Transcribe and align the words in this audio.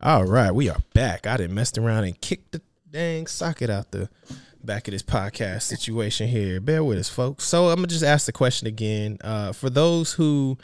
All 0.00 0.24
right, 0.24 0.52
we 0.52 0.68
are 0.68 0.78
back. 0.94 1.26
I 1.26 1.36
didn't 1.38 1.56
messed 1.56 1.76
around 1.76 2.04
and 2.04 2.20
kicked 2.20 2.52
the 2.52 2.62
dang 2.88 3.26
socket 3.26 3.68
out 3.68 3.90
the 3.90 4.08
back 4.62 4.86
of 4.86 4.92
this 4.92 5.02
podcast 5.02 5.62
situation 5.62 6.28
here. 6.28 6.60
Bear 6.60 6.84
with 6.84 6.98
us, 6.98 7.08
folks. 7.08 7.42
So 7.42 7.68
I'm 7.68 7.78
gonna 7.78 7.88
just 7.88 8.04
ask 8.04 8.24
the 8.24 8.32
question 8.32 8.68
again. 8.68 9.18
Uh, 9.22 9.50
for 9.50 9.68
those 9.68 10.12
who 10.12 10.56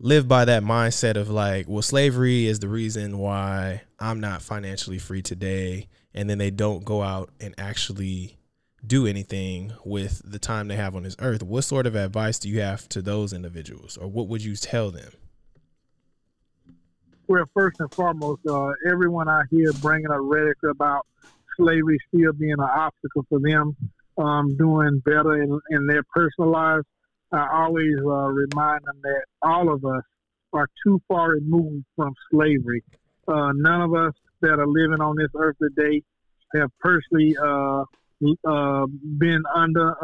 live 0.00 0.26
by 0.26 0.44
that 0.44 0.64
mindset 0.64 1.14
of 1.14 1.30
like, 1.30 1.68
well, 1.68 1.82
slavery 1.82 2.46
is 2.46 2.58
the 2.58 2.68
reason 2.68 3.18
why 3.18 3.82
I'm 4.00 4.18
not 4.18 4.42
financially 4.42 4.98
free 4.98 5.22
today, 5.22 5.86
and 6.12 6.28
then 6.28 6.38
they 6.38 6.50
don't 6.50 6.84
go 6.84 7.02
out 7.02 7.30
and 7.40 7.54
actually 7.58 8.38
do 8.84 9.06
anything 9.06 9.72
with 9.84 10.20
the 10.24 10.40
time 10.40 10.66
they 10.66 10.74
have 10.74 10.96
on 10.96 11.04
this 11.04 11.16
earth. 11.20 11.44
What 11.44 11.62
sort 11.62 11.86
of 11.86 11.94
advice 11.94 12.40
do 12.40 12.48
you 12.48 12.60
have 12.60 12.88
to 12.88 13.02
those 13.02 13.32
individuals, 13.32 13.96
or 13.96 14.08
what 14.08 14.26
would 14.26 14.42
you 14.42 14.56
tell 14.56 14.90
them? 14.90 15.12
Well, 17.28 17.44
first 17.54 17.80
and 17.80 17.92
foremost, 17.92 18.46
uh, 18.46 18.70
everyone 18.88 19.28
out 19.28 19.46
here 19.50 19.72
bringing 19.74 20.10
up 20.10 20.18
rhetoric 20.20 20.58
about 20.68 21.06
slavery 21.56 21.98
still 22.08 22.32
being 22.32 22.52
an 22.52 22.60
obstacle 22.60 23.24
for 23.28 23.40
them 23.40 23.76
um, 24.18 24.56
doing 24.56 25.00
better 25.04 25.42
in, 25.42 25.58
in 25.70 25.86
their 25.86 26.02
personal 26.14 26.50
lives. 26.50 26.84
I 27.32 27.48
always 27.52 27.96
uh, 27.98 28.28
remind 28.28 28.84
them 28.84 29.00
that 29.02 29.24
all 29.42 29.72
of 29.72 29.84
us 29.84 30.02
are 30.52 30.68
too 30.84 31.00
far 31.08 31.30
removed 31.30 31.84
from 31.96 32.14
slavery. 32.30 32.82
Uh, 33.26 33.50
none 33.54 33.82
of 33.82 33.94
us 33.94 34.12
that 34.40 34.60
are 34.60 34.66
living 34.66 35.00
on 35.00 35.16
this 35.16 35.30
earth 35.34 35.56
today 35.60 36.02
have 36.54 36.70
personally 36.78 37.36
uh, 37.42 37.84
uh, 38.46 38.86
been 39.18 39.42
under 39.54 39.96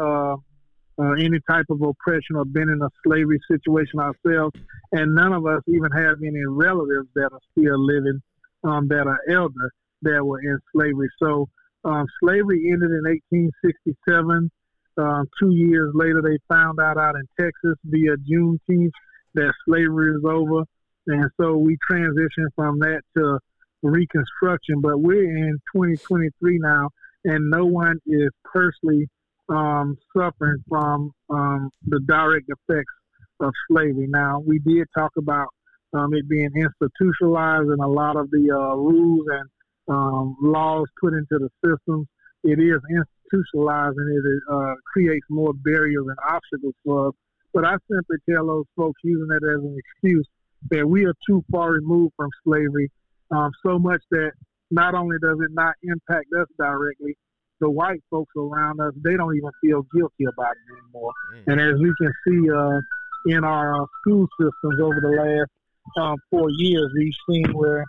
any 0.99 1.39
type 1.49 1.65
of 1.69 1.81
oppression 1.81 2.35
or 2.35 2.45
been 2.45 2.69
in 2.69 2.81
a 2.81 2.89
slavery 3.05 3.39
situation 3.49 3.99
ourselves, 3.99 4.55
and 4.91 5.15
none 5.15 5.33
of 5.33 5.45
us 5.45 5.61
even 5.67 5.91
have 5.91 6.17
any 6.21 6.45
relatives 6.47 7.07
that 7.15 7.29
are 7.31 7.41
still 7.51 7.83
living 7.83 8.21
um, 8.63 8.87
that 8.87 9.07
are 9.07 9.19
elder 9.29 9.71
that 10.03 10.23
were 10.23 10.39
in 10.41 10.59
slavery. 10.73 11.09
So 11.21 11.47
um, 11.85 12.05
slavery 12.21 12.69
ended 12.71 12.91
in 12.91 13.03
1867. 13.03 14.51
Um, 14.95 15.25
two 15.41 15.51
years 15.51 15.91
later, 15.95 16.21
they 16.21 16.37
found 16.53 16.79
out 16.79 16.97
out 16.97 17.15
in 17.15 17.27
Texas 17.39 17.77
via 17.83 18.15
Juneteenth 18.17 18.91
that 19.33 19.53
slavery 19.67 20.11
is 20.15 20.23
over, 20.23 20.63
and 21.07 21.29
so 21.39 21.57
we 21.57 21.77
transitioned 21.89 22.49
from 22.55 22.79
that 22.79 23.01
to 23.17 23.39
Reconstruction. 23.81 24.81
But 24.81 24.99
we're 24.99 25.35
in 25.35 25.59
2023 25.75 26.59
now, 26.59 26.89
and 27.25 27.49
no 27.49 27.65
one 27.65 27.99
is 28.05 28.29
personally 28.45 29.09
um, 29.49 29.97
suffering 30.15 30.63
from 30.67 31.11
um, 31.29 31.69
the 31.87 31.99
direct 32.07 32.49
effects 32.49 32.93
of 33.39 33.51
slavery. 33.69 34.07
Now, 34.07 34.39
we 34.45 34.59
did 34.59 34.87
talk 34.97 35.11
about 35.17 35.47
um, 35.93 36.13
it 36.13 36.27
being 36.27 36.49
institutionalized 36.55 37.69
and 37.69 37.81
a 37.81 37.87
lot 37.87 38.15
of 38.15 38.29
the 38.31 38.49
uh, 38.51 38.75
rules 38.75 39.25
and 39.29 39.49
um, 39.89 40.35
laws 40.41 40.87
put 40.99 41.13
into 41.13 41.39
the 41.39 41.49
system. 41.63 42.07
It 42.43 42.59
is 42.59 42.81
institutionalized 42.89 43.97
and 43.97 44.25
it 44.25 44.41
uh, 44.51 44.73
creates 44.91 45.25
more 45.29 45.53
barriers 45.53 46.05
and 46.07 46.17
obstacles 46.29 46.75
for 46.83 47.09
us. 47.09 47.13
But 47.53 47.65
I 47.65 47.75
simply 47.91 48.17
tell 48.29 48.47
those 48.47 48.65
folks 48.75 48.99
using 49.03 49.27
that 49.27 49.43
as 49.43 49.63
an 49.63 49.77
excuse 49.77 50.27
that 50.71 50.87
we 50.87 51.05
are 51.05 51.13
too 51.27 51.43
far 51.51 51.71
removed 51.71 52.13
from 52.15 52.29
slavery, 52.43 52.89
um, 53.31 53.51
so 53.65 53.77
much 53.77 54.01
that 54.11 54.31
not 54.71 54.95
only 54.95 55.17
does 55.21 55.37
it 55.39 55.51
not 55.53 55.75
impact 55.83 56.27
us 56.39 56.47
directly, 56.57 57.15
the 57.63 57.69
white 57.69 58.03
folks 58.11 58.33
around 58.35 58.81
us, 58.81 58.93
they 59.03 59.15
don't 59.15 59.35
even 59.35 59.49
feel 59.61 59.83
guilty 59.95 60.25
about 60.25 60.51
it 60.51 60.83
anymore. 60.83 61.13
Mm. 61.33 61.53
And 61.53 61.61
as 61.61 61.79
we 61.79 61.93
can 61.97 62.13
see 62.27 62.51
uh, 62.51 63.37
in 63.37 63.43
our 63.45 63.81
uh, 63.81 63.85
school 64.01 64.27
systems 64.37 64.81
over 64.81 64.99
the 65.01 65.07
last 65.07 65.49
um, 65.97 66.17
four 66.29 66.49
years, 66.57 66.91
we've 66.97 67.13
seen 67.29 67.53
where 67.53 67.85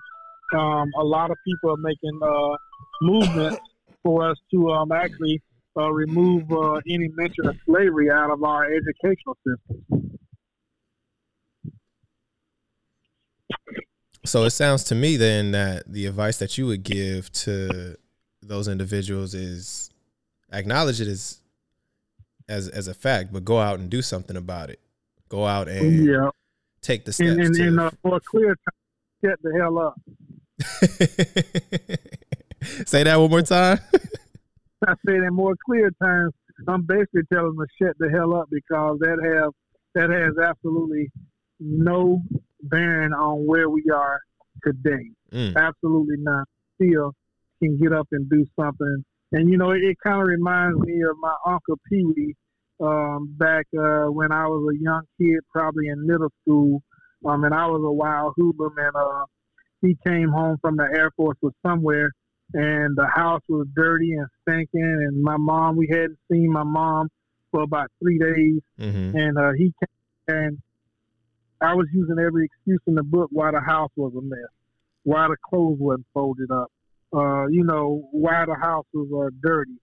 um, 0.55 0.89
a 0.97 1.03
lot 1.03 1.33
of 1.33 1.37
people 1.45 1.73
are 1.73 1.77
making 1.77 2.21
uh, 2.23 2.57
movements 3.03 3.61
for 4.05 4.31
us 4.31 4.39
to 4.53 4.71
um, 4.71 4.93
actually 4.93 5.43
uh, 5.77 5.91
remove 5.91 6.51
uh, 6.53 6.81
any 6.89 7.09
mention 7.17 7.49
of 7.49 7.57
slavery 7.67 8.11
out 8.11 8.31
of 8.31 8.45
our 8.45 8.65
educational 8.65 9.37
system. 9.45 10.19
So 14.25 14.45
it 14.45 14.51
sounds 14.51 14.85
to 14.85 14.95
me 14.95 15.17
then 15.17 15.51
that 15.51 15.93
the 15.93 16.07
advice 16.07 16.39
that 16.39 16.57
you 16.57 16.67
would 16.67 16.83
give 16.83 17.31
to 17.33 17.97
those 18.47 18.69
individuals 18.69 19.35
is 19.35 19.91
acknowledge 20.53 21.01
it 21.01 21.09
as 21.09 21.41
as 22.49 22.69
as 22.69 22.89
a 22.89 22.95
fact, 22.95 23.33
but 23.33 23.45
go 23.45 23.59
out 23.59 23.79
and 23.79 23.91
do 23.91 24.03
something 24.03 24.37
about 24.37 24.71
it. 24.71 24.81
Go 25.29 25.47
out 25.47 25.69
and 25.69 26.07
yeah. 26.07 26.31
take 26.83 27.05
the 27.05 27.13
steps. 27.13 27.31
And, 27.31 27.41
and, 27.41 27.55
to, 27.55 27.67
and 27.67 27.81
uh, 27.81 27.91
for 28.03 28.17
a 28.17 28.21
clear 28.21 28.55
time, 28.55 29.25
shut 29.25 29.39
the 29.43 29.53
hell 29.59 29.79
up. 29.79 29.95
Say 32.87 33.03
that 33.03 33.19
one 33.19 33.31
more 33.31 33.43
time. 33.43 33.81
I 34.87 34.95
say 35.07 35.17
in 35.17 35.33
more 35.33 35.55
clear 35.65 35.91
terms. 36.03 36.35
I'm 36.69 36.83
basically 36.83 37.23
telling 37.33 37.57
them 37.57 37.67
to 37.67 37.85
shut 37.85 37.97
the 37.99 38.11
hell 38.11 38.35
up 38.35 38.49
because 38.51 38.99
that 39.01 39.19
have 39.23 39.53
that 39.95 40.11
has 40.11 40.39
absolutely 40.39 41.11
no 41.59 42.21
bearing 42.63 43.13
on 43.13 43.47
where 43.47 43.71
we 43.71 43.85
are 43.95 44.21
today. 44.63 45.11
Mm. 45.33 45.57
Absolutely 45.57 46.17
not. 46.19 46.47
Still 46.77 47.15
can 47.65 47.79
get 47.79 47.93
up 47.93 48.09
and 48.13 48.29
do 48.29 48.45
something. 48.59 49.05
And 49.33 49.51
you 49.51 49.59
know, 49.59 49.71
it, 49.71 49.83
it 49.83 49.97
kind 50.05 50.21
of 50.21 50.27
reminds 50.27 50.79
me 50.81 51.03
of 51.03 51.17
my 51.21 51.35
uncle 51.47 51.79
Pee 51.89 52.05
Wee 52.05 52.35
um, 52.81 53.35
back 53.39 53.67
uh, 53.77 54.07
when 54.07 54.33
I 54.33 54.47
was 54.47 54.75
a 54.75 54.83
young 54.83 55.03
kid, 55.21 55.41
probably 55.51 55.89
in 55.89 56.07
middle 56.07 56.31
school. 56.43 56.83
Um, 57.25 57.45
and 57.45 57.55
I 57.55 57.67
was 57.67 57.83
a 57.83 57.93
wild 57.93 58.35
hoodlum, 58.37 58.75
and 58.77 58.95
uh, 58.95 59.25
he 59.81 59.97
came 60.07 60.29
home 60.29 60.59
from 60.61 60.77
the 60.77 60.85
Air 60.85 61.11
Force 61.17 61.39
or 61.43 61.53
somewhere, 61.67 62.11
and 62.53 62.95
the 62.97 63.07
house 63.15 63.41
was 63.49 63.67
dirty 63.75 64.13
and 64.13 64.27
stinking. 64.43 64.69
And 64.83 65.23
my 65.23 65.39
mom, 65.39 65.77
we 65.77 65.89
hadn't 65.91 66.19
seen 66.31 66.53
my 66.53 66.65
mom 66.65 67.09
for 67.51 67.63
about 67.63 67.91
three 68.03 68.19
days, 68.19 68.61
mm-hmm. 68.79 69.17
and 69.17 69.39
uh, 69.39 69.53
he 69.57 69.73
came 69.81 69.89
and 70.27 70.59
I 71.61 71.75
was 71.75 71.87
using 71.93 72.17
every 72.19 72.47
excuse 72.47 72.81
in 72.87 72.95
the 72.95 73.03
book 73.03 73.29
why 73.33 73.51
the 73.51 73.61
house 73.61 73.91
was 73.97 74.13
a 74.17 74.23
mess, 74.23 74.51
why 75.03 75.29
the 75.29 75.37
clothes 75.49 75.79
wasn't 75.79 76.07
folded 76.13 76.51
up, 76.51 76.71
uh, 77.15 77.47
you 77.47 77.65
know, 77.65 78.09
why 78.11 78.45
the 78.47 78.57
houses 78.61 79.11
are 79.15 79.31
dirty. 79.43 79.79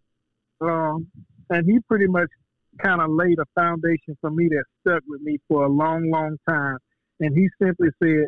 Um, 0.59 1.07
and 1.49 1.65
he 1.65 1.79
pretty 1.87 2.07
much 2.07 2.29
kind 2.83 3.01
of 3.01 3.09
laid 3.09 3.39
a 3.39 3.45
foundation 3.55 4.17
for 4.21 4.29
me 4.31 4.47
that 4.49 4.63
stuck 4.81 5.03
with 5.07 5.21
me 5.21 5.37
for 5.47 5.65
a 5.65 5.69
long, 5.69 6.09
long 6.11 6.37
time. 6.47 6.77
And 7.19 7.35
he 7.35 7.47
simply 7.61 7.89
said, 8.01 8.27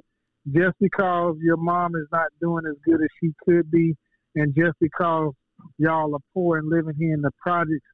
just 0.51 0.75
because 0.79 1.35
your 1.41 1.57
mom 1.57 1.95
is 1.95 2.07
not 2.11 2.27
doing 2.41 2.63
as 2.69 2.75
good 2.85 3.01
as 3.01 3.09
she 3.21 3.31
could 3.45 3.69
be, 3.71 3.95
and 4.35 4.53
just 4.55 4.73
because 4.79 5.31
y'all 5.77 6.13
are 6.13 6.19
poor 6.33 6.57
and 6.57 6.69
living 6.69 6.95
here 6.97 7.13
in 7.13 7.21
the 7.21 7.31
projects, 7.41 7.85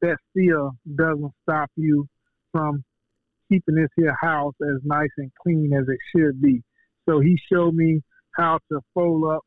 that 0.00 0.16
still 0.30 0.72
doesn't 0.96 1.32
stop 1.42 1.70
you 1.76 2.06
from 2.52 2.82
keeping 3.50 3.74
this 3.74 3.88
here 3.96 4.16
house 4.20 4.54
as 4.62 4.80
nice 4.84 5.10
and 5.18 5.30
clean 5.42 5.72
as 5.72 5.86
it 5.88 5.98
should 6.14 6.40
be. 6.40 6.62
So 7.08 7.20
he 7.20 7.36
showed 7.50 7.74
me 7.74 8.00
how 8.36 8.58
to 8.70 8.80
fold 8.94 9.24
up 9.30 9.42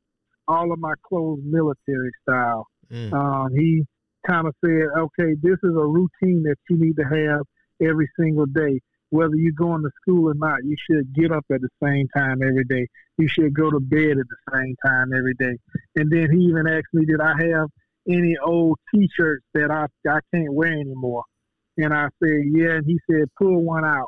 all 0.48 0.72
of 0.72 0.80
my 0.80 0.94
clothes 1.08 1.40
military 1.44 2.12
style. 2.24 2.68
Mm. 2.92 3.14
Um, 3.14 3.54
he 3.54 3.84
kind 4.28 4.48
of 4.48 4.54
said, 4.64 4.88
okay, 4.98 5.36
this 5.42 5.58
is 5.64 5.76
a 5.76 5.86
routine 5.86 6.44
that 6.44 6.58
you 6.70 6.78
need 6.78 6.96
to 6.98 7.04
have 7.04 7.42
every 7.82 8.10
single 8.20 8.46
day. 8.46 8.80
Whether 9.10 9.36
you're 9.36 9.52
going 9.52 9.82
to 9.82 9.90
school 10.02 10.30
or 10.30 10.34
not, 10.36 10.64
you 10.64 10.76
should 10.90 11.14
get 11.14 11.32
up 11.32 11.46
at 11.52 11.60
the 11.62 11.70
same 11.84 12.08
time 12.16 12.42
every 12.42 12.64
day. 12.64 12.88
You 13.18 13.28
should 13.28 13.54
go 13.54 13.70
to 13.70 13.80
bed 13.80 14.18
at 14.18 14.26
the 14.28 14.54
same 14.54 14.76
time 14.86 15.12
every 15.14 15.34
day. 15.34 15.58
And 15.96 16.10
then 16.10 16.32
he 16.32 16.46
even 16.46 16.66
asked 16.68 16.94
me, 16.94 17.06
did 17.06 17.20
I 17.20 17.34
have 17.52 17.68
any 18.08 18.38
old 18.44 18.80
T-shirts 18.94 19.46
that 19.54 19.70
I 19.70 19.88
I 20.10 20.20
can't 20.34 20.54
wear 20.54 20.72
anymore? 20.72 21.24
And 21.78 21.94
I 21.94 22.08
said, 22.24 22.42
yeah. 22.54 22.76
And 22.76 22.86
he 22.86 23.00
said, 23.10 23.26
pull 23.38 23.62
one 23.64 23.84
out. 23.84 24.08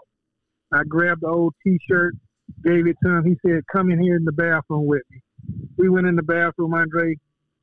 I 0.71 0.83
grabbed 0.87 1.21
the 1.21 1.27
old 1.27 1.53
T-shirt, 1.63 2.15
gave 2.63 2.87
it 2.87 2.95
to 3.03 3.09
him. 3.09 3.25
He 3.25 3.35
said, 3.45 3.61
come 3.71 3.91
in 3.91 4.01
here 4.01 4.15
in 4.15 4.23
the 4.23 4.31
bathroom 4.31 4.85
with 4.85 5.03
me. 5.11 5.21
We 5.77 5.89
went 5.89 6.07
in 6.07 6.15
the 6.15 6.23
bathroom, 6.23 6.73
Andre. 6.73 7.15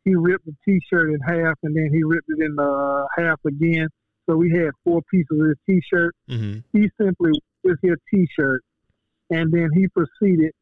He 0.05 0.15
ripped 0.15 0.47
the 0.47 0.55
T-shirt 0.65 1.11
in 1.11 1.21
half, 1.21 1.55
and 1.63 1.77
then 1.77 1.91
he 1.93 2.03
ripped 2.03 2.29
it 2.29 2.43
in 2.43 2.55
the 2.57 2.63
uh, 2.63 3.07
half 3.23 3.39
again. 3.47 3.89
So 4.29 4.37
we 4.37 4.51
had 4.51 4.71
four 4.85 5.03
pieces 5.11 5.39
of 5.39 5.47
his 5.49 5.57
T-shirt. 5.69 6.15
Mm-hmm. 6.29 6.61
He 6.73 6.89
simply 7.01 7.33
with 7.65 7.79
his 7.83 7.97
T-shirt, 8.13 8.63
and 9.31 9.53
then 9.53 9.69
he 9.75 9.87
proceeded 9.89 10.53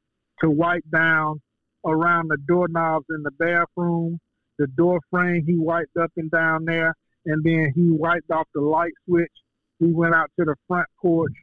to 0.43 0.51
wipe 0.51 0.85
down 0.93 1.41
around 1.87 2.29
the 2.29 2.39
doorknobs 2.47 3.07
in 3.11 3.23
the 3.23 3.31
bathroom, 3.33 4.19
the 4.59 4.67
door 4.67 5.01
frame. 5.11 5.45
He 5.47 5.57
wiped 5.57 5.97
up 6.01 6.11
and 6.17 6.31
down 6.31 6.65
there, 6.65 6.95
and 7.27 7.43
then 7.45 7.73
he 7.75 7.91
wiped 7.91 8.31
off 8.31 8.47
the 8.55 8.61
light 8.61 8.93
switch. 9.07 9.33
We 9.81 9.93
went 9.93 10.15
out 10.15 10.31
to 10.39 10.45
the 10.45 10.57
front 10.67 10.89
porch, 11.01 11.35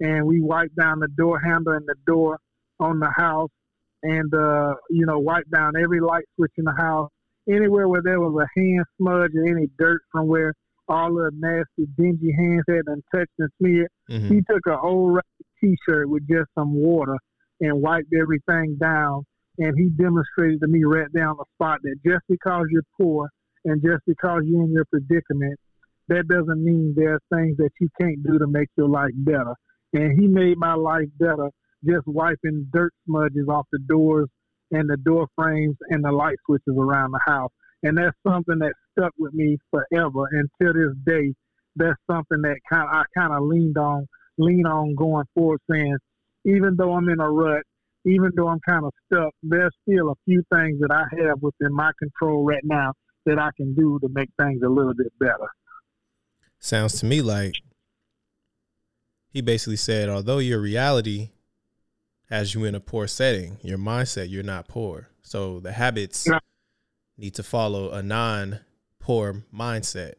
and 0.00 0.26
we 0.26 0.40
wiped 0.40 0.76
down 0.76 0.98
the 0.98 1.08
door 1.16 1.40
handle 1.40 1.74
and 1.74 1.86
the 1.86 1.94
door 2.06 2.38
on 2.80 2.98
the 2.98 3.10
house 3.10 3.50
and 4.04 4.32
uh, 4.32 4.74
you 4.90 5.06
know 5.06 5.18
wipe 5.18 5.48
down 5.52 5.72
every 5.82 6.00
light 6.00 6.24
switch 6.36 6.52
in 6.56 6.64
the 6.64 6.74
house. 6.78 7.10
Anywhere 7.48 7.88
where 7.88 8.00
there 8.02 8.20
was 8.20 8.34
a 8.40 8.60
hand 8.60 8.84
smudge 8.96 9.32
or 9.34 9.46
any 9.46 9.68
dirt 9.78 10.00
from 10.10 10.28
where 10.28 10.54
all 10.88 11.12
the 11.12 11.30
nasty, 11.34 11.90
dingy 11.98 12.32
hands 12.38 12.64
had 12.68 12.86
been 12.86 13.02
touched 13.14 13.32
and 13.38 13.50
smeared, 13.58 13.88
mm-hmm. 14.10 14.28
he 14.28 14.40
took 14.50 14.64
an 14.66 14.78
old 14.82 15.18
T-shirt 15.60 16.08
with 16.08 16.26
just 16.28 16.48
some 16.54 16.74
water 16.74 17.16
and 17.60 17.82
wiped 17.82 18.12
everything 18.18 18.76
down 18.80 19.24
and 19.58 19.74
he 19.78 19.88
demonstrated 19.90 20.60
to 20.60 20.66
me 20.66 20.84
right 20.84 21.12
down 21.12 21.36
the 21.36 21.44
spot 21.54 21.78
that 21.82 21.96
just 22.04 22.22
because 22.28 22.66
you're 22.70 22.82
poor 23.00 23.28
and 23.64 23.82
just 23.82 24.02
because 24.06 24.42
you're 24.44 24.64
in 24.64 24.72
your 24.72 24.84
predicament, 24.86 25.58
that 26.08 26.26
doesn't 26.28 26.62
mean 26.62 26.92
there's 26.96 27.20
things 27.32 27.56
that 27.56 27.70
you 27.80 27.88
can't 28.00 28.22
do 28.22 28.38
to 28.38 28.46
make 28.46 28.68
your 28.76 28.88
life 28.88 29.12
better. 29.16 29.54
And 29.92 30.18
he 30.20 30.26
made 30.26 30.58
my 30.58 30.74
life 30.74 31.08
better 31.18 31.50
just 31.86 32.06
wiping 32.06 32.68
dirt 32.72 32.92
smudges 33.06 33.48
off 33.48 33.66
the 33.72 33.78
doors 33.88 34.28
and 34.70 34.88
the 34.88 34.96
door 34.96 35.26
frames 35.36 35.76
and 35.90 36.04
the 36.04 36.12
light 36.12 36.36
switches 36.46 36.74
around 36.76 37.12
the 37.12 37.20
house. 37.26 37.50
And 37.82 37.98
that's 37.98 38.16
something 38.26 38.58
that 38.60 38.72
stuck 38.92 39.12
with 39.18 39.34
me 39.34 39.58
forever. 39.70 40.26
And 40.32 40.48
to 40.60 40.72
this 40.72 40.96
day, 41.06 41.34
that's 41.76 41.98
something 42.10 42.40
that 42.42 42.56
kind 42.70 42.88
I 42.90 43.02
kind 43.16 43.32
of 43.32 43.42
leaned 43.42 43.76
on, 43.76 44.06
lean 44.38 44.66
on 44.66 44.94
going 44.94 45.26
forward, 45.34 45.60
saying, 45.70 45.96
even 46.44 46.76
though 46.76 46.92
I'm 46.94 47.08
in 47.08 47.20
a 47.20 47.30
rut, 47.30 47.62
even 48.06 48.30
though 48.36 48.48
I'm 48.48 48.60
kind 48.68 48.84
of 48.84 48.92
stuck, 49.06 49.32
there's 49.42 49.74
still 49.88 50.10
a 50.10 50.14
few 50.24 50.42
things 50.52 50.78
that 50.80 50.90
I 50.90 51.04
have 51.22 51.42
within 51.42 51.74
my 51.74 51.90
control 51.98 52.44
right 52.44 52.62
now 52.64 52.92
that 53.26 53.38
I 53.38 53.50
can 53.56 53.74
do 53.74 53.98
to 54.00 54.08
make 54.10 54.28
things 54.38 54.60
a 54.64 54.68
little 54.68 54.94
bit 54.94 55.12
better. 55.18 55.48
Sounds 56.58 56.98
to 57.00 57.06
me 57.06 57.22
like 57.22 57.54
he 59.30 59.40
basically 59.40 59.76
said, 59.76 60.08
although 60.08 60.38
your 60.38 60.60
reality 60.60 61.30
has 62.30 62.54
you 62.54 62.64
in 62.64 62.74
a 62.74 62.80
poor 62.80 63.06
setting, 63.06 63.58
your 63.62 63.78
mindset, 63.78 64.30
you're 64.30 64.42
not 64.42 64.68
poor. 64.68 65.08
So 65.22 65.60
the 65.60 65.72
habits 65.72 66.28
need 67.16 67.34
to 67.34 67.42
follow 67.42 67.90
a 67.90 68.02
non 68.02 68.60
poor 68.98 69.42
mindset. 69.54 70.14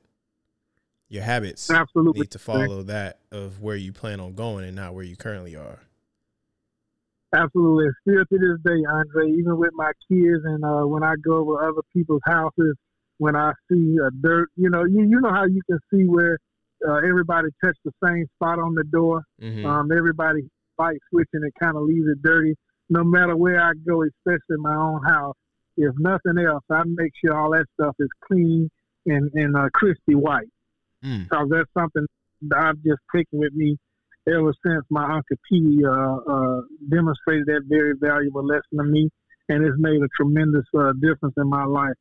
Your 1.07 1.23
habits 1.23 1.69
Absolutely. 1.69 2.21
need 2.21 2.31
to 2.31 2.39
follow 2.39 2.83
that 2.83 3.19
of 3.31 3.61
where 3.61 3.75
you 3.75 3.93
plan 3.93 4.19
on 4.19 4.33
going 4.33 4.65
and 4.65 4.75
not 4.75 4.93
where 4.93 5.03
you 5.03 5.15
currently 5.15 5.55
are. 5.55 5.79
Absolutely. 7.33 7.87
Still 8.01 8.23
to 8.25 8.37
this 8.37 8.59
day, 8.63 8.83
Andre, 8.91 9.31
even 9.31 9.57
with 9.57 9.71
my 9.73 9.91
kids 10.09 10.43
and 10.45 10.63
uh, 10.63 10.87
when 10.87 11.03
I 11.03 11.13
go 11.23 11.37
over 11.37 11.67
other 11.67 11.81
people's 11.93 12.21
houses, 12.25 12.75
when 13.17 13.35
I 13.35 13.51
see 13.69 13.97
a 14.03 14.09
dirt, 14.21 14.49
you 14.55 14.69
know, 14.69 14.83
you, 14.85 15.01
you 15.01 15.19
know 15.21 15.31
how 15.31 15.45
you 15.45 15.61
can 15.69 15.79
see 15.91 16.05
where 16.05 16.37
uh, 16.87 16.95
everybody 16.97 17.49
touched 17.63 17.79
the 17.85 17.91
same 18.03 18.25
spot 18.35 18.59
on 18.59 18.73
the 18.75 18.83
door. 18.83 19.23
Mm-hmm. 19.41 19.65
Um, 19.65 19.91
everybody 19.91 20.49
light 20.77 20.97
switching, 21.09 21.41
it 21.45 21.53
kind 21.61 21.77
of 21.77 21.83
leaves 21.83 22.07
it 22.07 22.21
dirty. 22.21 22.55
No 22.89 23.03
matter 23.03 23.35
where 23.35 23.61
I 23.61 23.71
go, 23.87 24.03
especially 24.03 24.57
my 24.57 24.75
own 24.75 25.01
house, 25.03 25.35
if 25.77 25.93
nothing 25.97 26.37
else, 26.37 26.63
I 26.69 26.83
make 26.85 27.11
sure 27.23 27.37
all 27.37 27.51
that 27.51 27.65
stuff 27.79 27.95
is 27.99 28.09
clean 28.25 28.69
and, 29.05 29.29
and 29.33 29.55
uh, 29.55 29.69
crispy 29.73 30.15
white. 30.15 30.47
Mm. 31.03 31.23
Because 31.23 31.47
that's 31.49 31.69
something 31.77 32.05
that 32.49 32.59
I've 32.59 32.77
just 32.77 33.01
taken 33.13 33.39
with 33.39 33.53
me 33.53 33.77
ever 34.27 34.53
since 34.65 34.83
my 34.89 35.03
Uncle 35.03 35.37
P 35.49 35.83
uh, 35.85 35.91
uh, 35.91 36.61
demonstrated 36.89 37.45
that 37.47 37.61
very 37.67 37.93
valuable 37.99 38.45
lesson 38.45 38.77
to 38.77 38.83
me, 38.83 39.09
and 39.49 39.65
it's 39.65 39.75
made 39.77 40.01
a 40.01 40.07
tremendous 40.15 40.65
uh, 40.77 40.93
difference 41.01 41.35
in 41.37 41.49
my 41.49 41.63
life. 41.63 41.93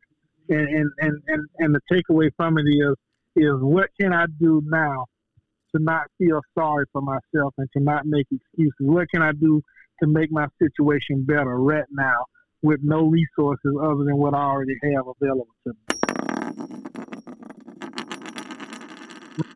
And, 0.49 0.69
and, 0.69 0.91
and, 0.99 1.23
and, 1.27 1.47
and 1.59 1.75
the 1.75 1.81
takeaway 1.91 2.31
from 2.37 2.59
it 2.59 2.63
is, 2.63 2.95
is 3.37 3.55
what 3.61 3.89
can 4.01 4.13
I 4.13 4.27
do 4.39 4.63
now 4.67 5.07
to 5.75 5.83
not 5.83 6.07
feel 6.19 6.41
sorry 6.57 6.85
for 6.93 7.03
myself 7.03 7.55
and 7.59 7.69
to 7.77 7.83
not 7.83 8.07
make 8.07 8.27
excuses? 8.31 8.75
What 8.81 9.09
can 9.13 9.23
I 9.23 9.33
do 9.33 9.63
to 10.03 10.09
make 10.09 10.31
my 10.31 10.47
situation 10.63 11.25
better 11.25 11.59
right 11.59 11.85
now 11.91 12.25
with 12.63 12.81
no 12.83 13.07
resources 13.07 13.73
other 13.81 14.05
than 14.05 14.17
what 14.17 14.35
I 14.35 14.43
already 14.43 14.77
have 14.95 15.05
available 15.21 15.47
to 15.67 15.73
me? 15.73 15.77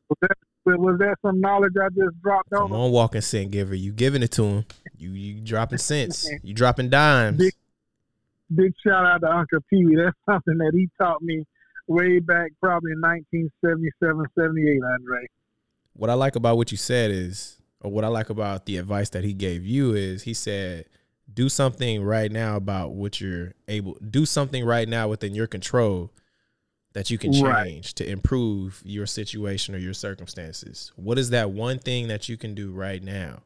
Was 0.08 0.18
that, 0.22 0.78
was 0.78 0.98
that 0.98 1.16
some 1.22 1.40
knowledge 1.40 1.74
I 1.80 1.88
just 1.88 2.20
dropped 2.22 2.52
on? 2.52 2.68
Come 2.68 2.72
on, 2.72 2.90
walking 2.90 3.20
cent 3.20 3.50
giver. 3.50 3.74
You 3.74 3.92
giving 3.92 4.22
it 4.22 4.32
to 4.32 4.42
him. 4.44 4.64
You 4.96 5.10
you 5.10 5.40
dropping 5.40 5.78
cents. 5.78 6.28
You 6.42 6.54
dropping 6.54 6.90
dimes. 6.90 7.38
Big, 7.38 7.54
big 8.54 8.72
shout 8.84 9.04
out 9.04 9.20
to 9.20 9.30
Uncle 9.30 9.60
Pee 9.70 9.84
Wee. 9.84 9.96
That's 9.96 10.16
something 10.28 10.58
that 10.58 10.72
he 10.74 10.88
taught 11.00 11.22
me 11.22 11.44
way 11.86 12.18
back 12.18 12.50
probably 12.60 12.92
in 12.92 13.00
1977, 13.00 14.24
78, 14.34 14.80
Andre 14.82 15.28
what 15.98 16.10
I 16.10 16.14
like 16.14 16.36
about 16.36 16.56
what 16.56 16.70
you 16.70 16.78
said 16.78 17.10
is, 17.10 17.56
or 17.80 17.90
what 17.90 18.04
I 18.04 18.08
like 18.08 18.30
about 18.30 18.66
the 18.66 18.76
advice 18.76 19.10
that 19.10 19.24
he 19.24 19.32
gave 19.32 19.66
you 19.66 19.94
is, 19.94 20.22
he 20.22 20.32
said, 20.32 20.86
do 21.34 21.48
something 21.48 22.02
right 22.04 22.30
now 22.30 22.54
about 22.54 22.92
what 22.92 23.20
you're 23.20 23.52
able. 23.66 23.98
Do 24.08 24.24
something 24.24 24.64
right 24.64 24.88
now 24.88 25.08
within 25.08 25.34
your 25.34 25.48
control 25.48 26.12
that 26.92 27.10
you 27.10 27.18
can 27.18 27.32
change 27.32 27.44
right. 27.44 27.84
to 27.96 28.08
improve 28.08 28.80
your 28.84 29.06
situation 29.06 29.74
or 29.74 29.78
your 29.78 29.92
circumstances. 29.92 30.92
What 30.94 31.18
is 31.18 31.30
that 31.30 31.50
one 31.50 31.80
thing 31.80 32.06
that 32.08 32.28
you 32.28 32.36
can 32.36 32.54
do 32.54 32.70
right 32.70 33.02
now? 33.02 33.42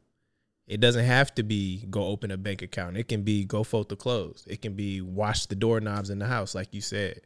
It 0.66 0.80
doesn't 0.80 1.06
have 1.06 1.34
to 1.36 1.42
be 1.42 1.86
go 1.90 2.04
open 2.04 2.30
a 2.30 2.36
bank 2.36 2.60
account. 2.60 2.98
It 2.98 3.08
can 3.08 3.22
be 3.22 3.44
go 3.44 3.64
fold 3.64 3.88
the 3.88 3.96
clothes. 3.96 4.44
It 4.46 4.60
can 4.60 4.74
be 4.74 5.00
wash 5.00 5.46
the 5.46 5.56
doorknobs 5.56 6.10
in 6.10 6.18
the 6.18 6.26
house, 6.26 6.54
like 6.54 6.68
you 6.72 6.82
said. 6.82 7.22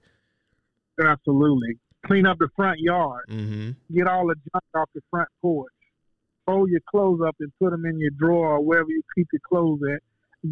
Absolutely 1.05 1.79
clean 2.07 2.27
up 2.27 2.39
the 2.39 2.49
front 2.57 2.79
yard, 2.79 3.25
mm-hmm. 3.29 3.71
get 3.95 4.07
all 4.07 4.27
the 4.27 4.35
junk 4.35 4.65
off 4.75 4.89
the 4.95 5.01
front 5.11 5.29
porch, 5.43 5.73
fold 6.47 6.71
your 6.71 6.81
clothes 6.89 7.21
up 7.27 7.37
and 7.41 7.53
put 7.61 7.71
them 7.71 7.85
in 7.85 7.99
your 7.99 8.11
drawer 8.19 8.57
or 8.57 8.65
wherever 8.65 8.89
you 8.89 9.03
keep 9.15 9.27
your 9.33 9.41
clothes 9.49 9.81
at. 9.95 10.01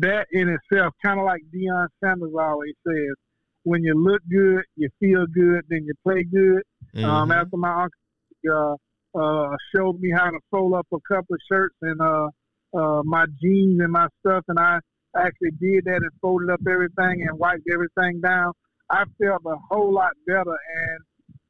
That 0.00 0.26
in 0.32 0.48
itself, 0.48 0.94
kind 1.04 1.20
of 1.20 1.26
like 1.26 1.42
Deion 1.54 1.86
Sanders 2.02 2.32
always 2.38 2.74
says, 2.86 3.14
when 3.62 3.82
you 3.82 3.94
look 3.94 4.20
good, 4.30 4.64
you 4.76 4.88
feel 5.00 5.24
good, 5.26 5.62
then 5.68 5.84
you 5.86 5.94
play 6.02 6.24
good. 6.24 6.62
Um, 6.96 7.02
mm-hmm. 7.02 7.04
Um, 7.04 7.30
after 7.32 7.56
my 7.56 7.84
uncle 7.84 8.78
uh, 9.14 9.18
uh, 9.18 9.56
showed 9.74 10.00
me 10.00 10.10
how 10.14 10.30
to 10.30 10.38
fold 10.50 10.74
up 10.74 10.86
a 10.92 10.98
couple 11.08 11.34
of 11.34 11.40
shirts 11.50 11.76
and 11.82 12.00
uh, 12.00 12.28
uh, 12.76 13.02
my 13.04 13.24
jeans 13.40 13.80
and 13.80 13.92
my 13.92 14.08
stuff, 14.20 14.44
and 14.48 14.58
I 14.58 14.80
actually 15.16 15.52
did 15.60 15.84
that 15.84 15.96
and 16.02 16.10
folded 16.20 16.50
up 16.50 16.60
everything 16.68 17.26
and 17.28 17.38
wiped 17.38 17.68
everything 17.72 18.20
down. 18.20 18.52
I 18.90 19.04
felt 19.22 19.42
a 19.46 19.56
whole 19.70 19.92
lot 19.92 20.12
better, 20.26 20.42
and 20.44 21.00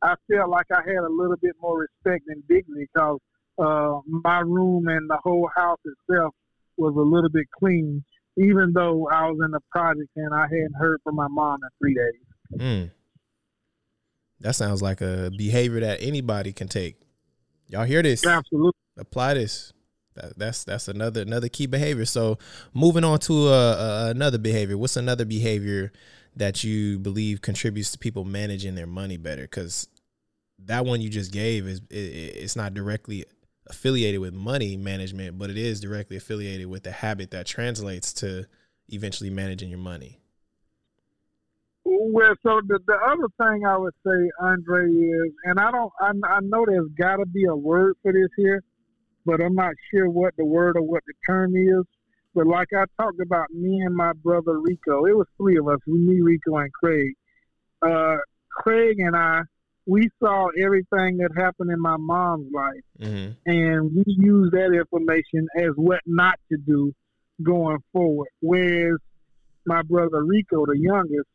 I 0.04 0.14
felt 0.30 0.50
like 0.50 0.66
I 0.70 0.82
had 0.86 0.98
a 0.98 1.08
little 1.08 1.36
bit 1.40 1.56
more 1.60 1.78
respect 1.78 2.24
and 2.28 2.46
dignity 2.46 2.88
because 2.92 3.18
uh, 3.58 4.00
my 4.06 4.40
room 4.40 4.86
and 4.88 5.08
the 5.08 5.18
whole 5.22 5.48
house 5.56 5.78
itself 5.84 6.34
was 6.76 6.94
a 6.94 7.00
little 7.00 7.30
bit 7.30 7.46
clean, 7.58 8.04
even 8.36 8.72
though 8.74 9.08
I 9.08 9.30
was 9.30 9.40
in 9.42 9.50
the 9.50 9.60
project 9.70 10.10
and 10.16 10.34
I 10.34 10.42
hadn't 10.42 10.74
heard 10.78 11.00
from 11.04 11.16
my 11.16 11.28
mom 11.28 11.60
in 11.62 11.68
three 11.78 11.94
days. 11.94 12.60
Mm. 12.60 12.90
That 14.40 14.54
sounds 14.54 14.82
like 14.82 15.00
a 15.00 15.30
behavior 15.38 15.80
that 15.80 16.02
anybody 16.02 16.52
can 16.52 16.68
take. 16.68 16.96
Y'all 17.68 17.84
hear 17.84 18.02
this? 18.02 18.26
Absolutely. 18.26 18.78
Apply 18.98 19.34
this. 19.34 19.72
That, 20.16 20.38
that's 20.38 20.64
that's 20.64 20.86
another 20.86 21.22
another 21.22 21.48
key 21.48 21.66
behavior. 21.66 22.04
So 22.04 22.38
moving 22.72 23.04
on 23.04 23.18
to 23.20 23.48
uh, 23.48 23.50
uh, 23.50 24.06
another 24.10 24.38
behavior. 24.38 24.76
What's 24.78 24.96
another 24.96 25.24
behavior 25.24 25.92
that 26.36 26.62
you 26.62 26.98
believe 26.98 27.40
contributes 27.40 27.90
to 27.92 27.98
people 27.98 28.24
managing 28.24 28.74
their 28.74 28.86
money 28.86 29.16
better? 29.16 29.42
Because 29.42 29.88
that 30.58 30.84
one 30.84 31.00
you 31.00 31.08
just 31.08 31.32
gave 31.32 31.66
is 31.66 31.80
it, 31.90 31.96
it's 31.96 32.56
not 32.56 32.74
directly 32.74 33.24
affiliated 33.68 34.20
with 34.20 34.34
money 34.34 34.76
management, 34.76 35.38
but 35.38 35.50
it 35.50 35.56
is 35.56 35.80
directly 35.80 36.16
affiliated 36.16 36.66
with 36.66 36.82
the 36.82 36.92
habit 36.92 37.30
that 37.30 37.46
translates 37.46 38.12
to 38.12 38.46
eventually 38.88 39.30
managing 39.30 39.70
your 39.70 39.78
money. 39.78 40.20
Well, 41.84 42.34
so 42.42 42.60
the, 42.66 42.78
the 42.86 42.94
other 42.94 43.28
thing 43.38 43.66
I 43.66 43.76
would 43.76 43.94
say, 44.06 44.30
Andre, 44.40 44.90
is, 44.90 45.32
and 45.44 45.58
I 45.58 45.70
don't, 45.70 45.92
I, 46.00 46.12
I 46.28 46.40
know 46.40 46.64
there's 46.66 46.88
got 46.98 47.16
to 47.16 47.26
be 47.26 47.44
a 47.44 47.56
word 47.56 47.94
for 48.02 48.12
this 48.12 48.30
here, 48.36 48.62
but 49.26 49.40
I'm 49.40 49.54
not 49.54 49.74
sure 49.90 50.08
what 50.08 50.34
the 50.36 50.44
word 50.44 50.76
or 50.76 50.82
what 50.82 51.02
the 51.06 51.14
term 51.26 51.54
is. 51.56 51.84
But 52.34 52.46
like 52.46 52.68
I 52.74 52.84
talked 53.00 53.20
about, 53.20 53.50
me 53.50 53.80
and 53.80 53.94
my 53.94 54.12
brother 54.12 54.60
Rico, 54.60 55.06
it 55.06 55.16
was 55.16 55.26
three 55.36 55.56
of 55.58 55.68
us, 55.68 55.78
me, 55.86 56.20
Rico, 56.20 56.56
and 56.56 56.72
Craig. 56.72 57.14
Uh, 57.80 58.16
Craig 58.50 58.96
and 58.98 59.14
I 59.14 59.42
we 59.86 60.08
saw 60.22 60.48
everything 60.58 61.18
that 61.18 61.30
happened 61.36 61.70
in 61.70 61.80
my 61.80 61.96
mom's 61.98 62.50
life, 62.52 62.84
mm-hmm. 63.00 63.32
and 63.46 63.90
we 63.94 64.04
used 64.06 64.52
that 64.52 64.72
information 64.72 65.46
as 65.56 65.70
what 65.76 66.00
not 66.06 66.38
to 66.50 66.58
do 66.58 66.92
going 67.42 67.78
forward. 67.92 68.28
Whereas 68.40 68.98
my 69.66 69.82
brother 69.82 70.24
Rico, 70.24 70.64
the 70.66 70.78
youngest, 70.78 71.28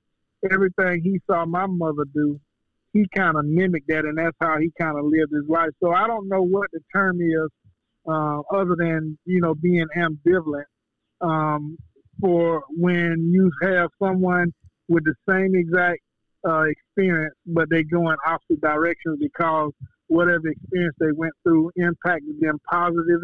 everything 0.52 1.02
he 1.04 1.20
saw 1.30 1.46
my 1.46 1.68
mother 1.68 2.06
do, 2.14 2.40
he 2.94 3.06
kind 3.16 3.38
of 3.38 3.46
mimicked 3.46 3.88
that, 3.90 4.06
and 4.06 4.18
that's 4.18 4.36
how 4.42 4.58
he 4.60 4.72
kind 4.80 4.98
of 4.98 5.06
lived 5.06 5.32
his 5.32 5.48
life. 5.48 5.70
So 5.82 5.92
I 5.94 6.08
don't 6.08 6.28
know 6.28 6.42
what 6.42 6.70
the 6.72 6.80
term 6.94 7.20
is, 7.22 7.50
uh, 8.08 8.40
other 8.52 8.76
than 8.78 9.18
you 9.26 9.42
know 9.42 9.54
being 9.54 9.86
ambivalent. 9.96 10.64
Um, 11.22 11.78
for 12.22 12.64
when 12.70 13.32
you 13.32 13.52
have 13.62 13.90
someone 14.02 14.54
with 14.88 15.04
the 15.06 15.14
same 15.30 15.56
exact 15.56 16.00
uh, 16.48 16.64
experience, 16.64 17.36
but 17.46 17.70
they 17.70 17.84
go 17.84 18.10
in 18.10 18.16
opposite 18.26 18.62
directions 18.62 19.18
because 19.20 19.72
whatever 20.08 20.48
experience 20.48 20.96
they 21.00 21.12
went 21.16 21.34
through 21.44 21.72
impacted 21.76 22.40
them 22.40 22.60
positively 22.70 23.00
positive, 23.06 23.22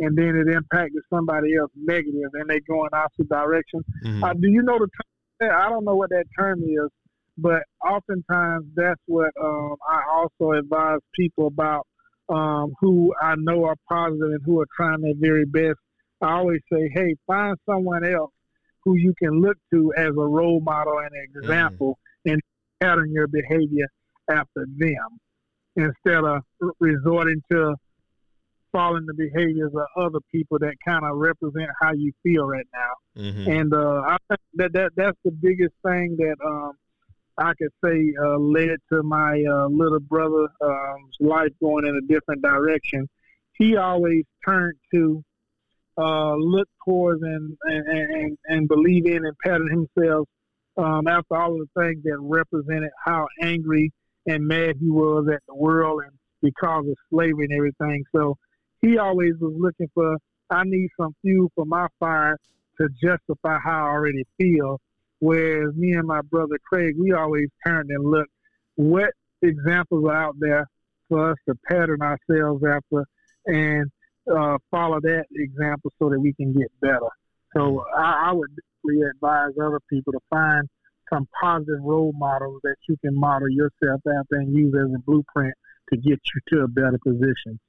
and 0.00 0.16
then 0.16 0.36
it 0.36 0.52
impacted 0.52 1.02
somebody 1.08 1.56
else 1.56 1.70
negative, 1.76 2.30
and 2.34 2.48
they 2.48 2.60
go 2.60 2.84
in 2.84 2.90
opposite 2.92 3.28
directions. 3.28 3.84
Mm-hmm. 4.04 4.24
Uh, 4.24 4.32
do 4.34 4.48
you 4.48 4.62
know 4.62 4.78
the 4.78 4.88
term? 4.88 5.50
I 5.52 5.68
don't 5.68 5.84
know 5.84 5.94
what 5.94 6.10
that 6.10 6.24
term 6.38 6.62
is, 6.62 6.90
but 7.36 7.62
oftentimes 7.84 8.66
that's 8.74 9.00
what 9.06 9.30
um, 9.42 9.76
I 9.88 10.02
also 10.12 10.52
advise 10.52 11.00
people 11.14 11.48
about 11.48 11.86
um, 12.28 12.72
who 12.80 13.12
I 13.20 13.34
know 13.36 13.64
are 13.64 13.76
positive 13.88 14.30
and 14.30 14.40
who 14.44 14.60
are 14.60 14.66
trying 14.76 15.00
their 15.02 15.14
very 15.16 15.44
best. 15.44 15.78
I 16.22 16.34
always 16.34 16.60
say, 16.72 16.88
hey, 16.94 17.16
find 17.26 17.56
someone 17.68 18.04
else 18.06 18.30
who 18.84 18.96
you 18.96 19.14
can 19.18 19.40
look 19.40 19.56
to 19.72 19.92
as 19.96 20.08
a 20.08 20.26
role 20.26 20.60
model 20.60 20.98
and 20.98 21.10
an 21.12 21.42
example 21.42 21.98
mm. 22.26 22.32
and 22.32 22.40
pattern 22.84 23.10
your 23.12 23.26
behavior 23.26 23.86
after 24.30 24.66
them 24.76 25.18
instead 25.76 26.24
of 26.24 26.42
resorting 26.80 27.40
to 27.50 27.74
following 28.72 29.06
the 29.06 29.14
behaviors 29.14 29.70
of 29.74 29.86
other 29.96 30.18
people 30.32 30.58
that 30.58 30.74
kind 30.84 31.04
of 31.04 31.16
represent 31.16 31.70
how 31.80 31.92
you 31.92 32.12
feel 32.24 32.44
right 32.44 32.66
now. 32.74 33.22
Mm-hmm. 33.22 33.50
And 33.50 33.72
uh, 33.72 34.02
I 34.06 34.16
think 34.28 34.40
that, 34.54 34.72
that 34.72 34.90
that's 34.96 35.18
the 35.24 35.30
biggest 35.30 35.74
thing 35.86 36.16
that 36.18 36.36
um, 36.44 36.72
I 37.38 37.52
could 37.54 37.70
say 37.84 38.12
uh, 38.20 38.36
led 38.38 38.76
to 38.92 39.02
my 39.04 39.42
uh, 39.48 39.68
little 39.68 40.00
brother's 40.00 40.50
um, 40.60 41.08
life 41.20 41.52
going 41.62 41.86
in 41.86 41.96
a 41.96 42.12
different 42.12 42.42
direction. 42.42 43.08
He 43.56 43.76
always 43.76 44.24
turned 44.44 44.74
to 44.92 45.22
uh, 45.96 46.34
look 46.34 46.68
towards 46.84 47.22
and, 47.22 47.56
and, 47.62 47.86
and, 47.86 48.38
and 48.46 48.68
believe 48.68 49.06
in 49.06 49.24
and 49.24 49.36
pattern 49.44 49.68
himself 49.70 50.28
um, 50.76 51.06
after 51.06 51.36
all 51.36 51.52
of 51.52 51.68
the 51.74 51.82
things 51.82 52.02
that 52.04 52.18
represented 52.20 52.90
how 53.04 53.26
angry 53.42 53.92
and 54.26 54.46
mad 54.46 54.76
he 54.80 54.90
was 54.90 55.26
at 55.32 55.42
the 55.46 55.54
world 55.54 56.02
and 56.04 56.12
because 56.42 56.84
of 56.86 56.96
slavery 57.10 57.46
and 57.48 57.56
everything. 57.56 58.04
So 58.14 58.36
he 58.82 58.98
always 58.98 59.32
was 59.40 59.54
looking 59.58 59.88
for, 59.94 60.16
I 60.50 60.62
need 60.64 60.88
some 61.00 61.14
fuel 61.22 61.50
for 61.54 61.64
my 61.64 61.86
fire 61.98 62.36
to 62.80 62.88
justify 63.02 63.58
how 63.64 63.86
I 63.86 63.88
already 63.88 64.24
feel. 64.38 64.80
Whereas 65.20 65.74
me 65.74 65.92
and 65.92 66.06
my 66.06 66.20
brother 66.22 66.58
Craig, 66.68 66.96
we 66.98 67.12
always 67.12 67.48
turned 67.66 67.90
and 67.90 68.04
looked 68.10 68.32
what 68.76 69.10
examples 69.42 70.04
are 70.06 70.16
out 70.16 70.34
there 70.38 70.66
for 71.08 71.30
us 71.30 71.38
to 71.48 71.54
pattern 71.68 72.00
ourselves 72.02 72.62
after 72.64 73.04
and 73.46 73.90
uh, 74.30 74.58
follow 74.70 75.00
that 75.00 75.24
example 75.34 75.92
so 75.98 76.10
that 76.10 76.20
we 76.20 76.32
can 76.34 76.52
get 76.52 76.68
better. 76.80 77.08
So 77.56 77.84
I, 77.96 78.28
I 78.28 78.32
would 78.32 78.50
definitely 78.84 79.08
advise 79.10 79.52
other 79.62 79.80
people 79.88 80.12
to 80.12 80.20
find 80.30 80.68
some 81.12 81.28
positive 81.40 81.82
role 81.82 82.12
models 82.16 82.60
that 82.62 82.76
you 82.88 82.96
can 83.04 83.18
model 83.18 83.48
yourself 83.48 84.00
after 84.06 84.36
and 84.36 84.54
use 84.54 84.74
as 84.74 84.90
a 84.94 84.98
blueprint 85.00 85.54
to 85.90 85.96
get 85.96 86.18
you 86.34 86.40
to 86.48 86.64
a 86.64 86.68
better 86.68 86.98
position. 87.04 87.60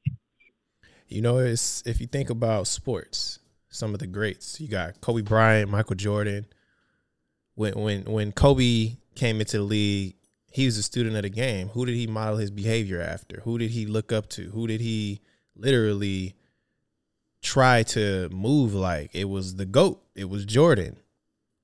You 1.08 1.22
know, 1.22 1.38
it's 1.38 1.84
if 1.86 2.02
you 2.02 2.08
think 2.08 2.30
about 2.30 2.68
sports, 2.68 3.40
some 3.70 3.94
of 3.94 4.00
the 4.00 4.08
greats, 4.08 4.60
you 4.60 4.68
got 4.68 5.02
Kobe 5.02 5.22
Bryant, 5.22 5.70
Michael 5.70 5.96
Jordan. 5.96 6.46
When 7.56 7.74
when 7.74 8.04
when 8.06 8.32
Kobe 8.32 8.96
came 9.16 9.40
into 9.40 9.58
the 9.58 9.64
league, 9.64 10.16
he 10.52 10.66
was 10.66 10.78
a 10.78 10.84
student 10.84 11.16
of 11.16 11.24
the 11.24 11.30
game. 11.30 11.70
Who 11.70 11.86
did 11.86 11.96
he 11.96 12.08
model 12.08 12.38
his 12.38 12.52
behavior 12.52 13.02
after? 13.02 13.42
Who 13.42 13.58
did 13.58 13.72
he 13.72 13.86
look 13.86 14.12
up 14.12 14.30
to? 14.30 14.50
Who 14.50 14.68
did 14.68 14.82
he 14.82 15.22
literally 15.56 16.36
try 17.42 17.84
to 17.84 18.30
move 18.30 18.74
like? 18.74 19.12
It 19.14 19.30
was 19.30 19.56
the 19.56 19.66
GOAT. 19.66 20.02
It 20.16 20.30
was 20.30 20.46
Jordan. 20.46 20.98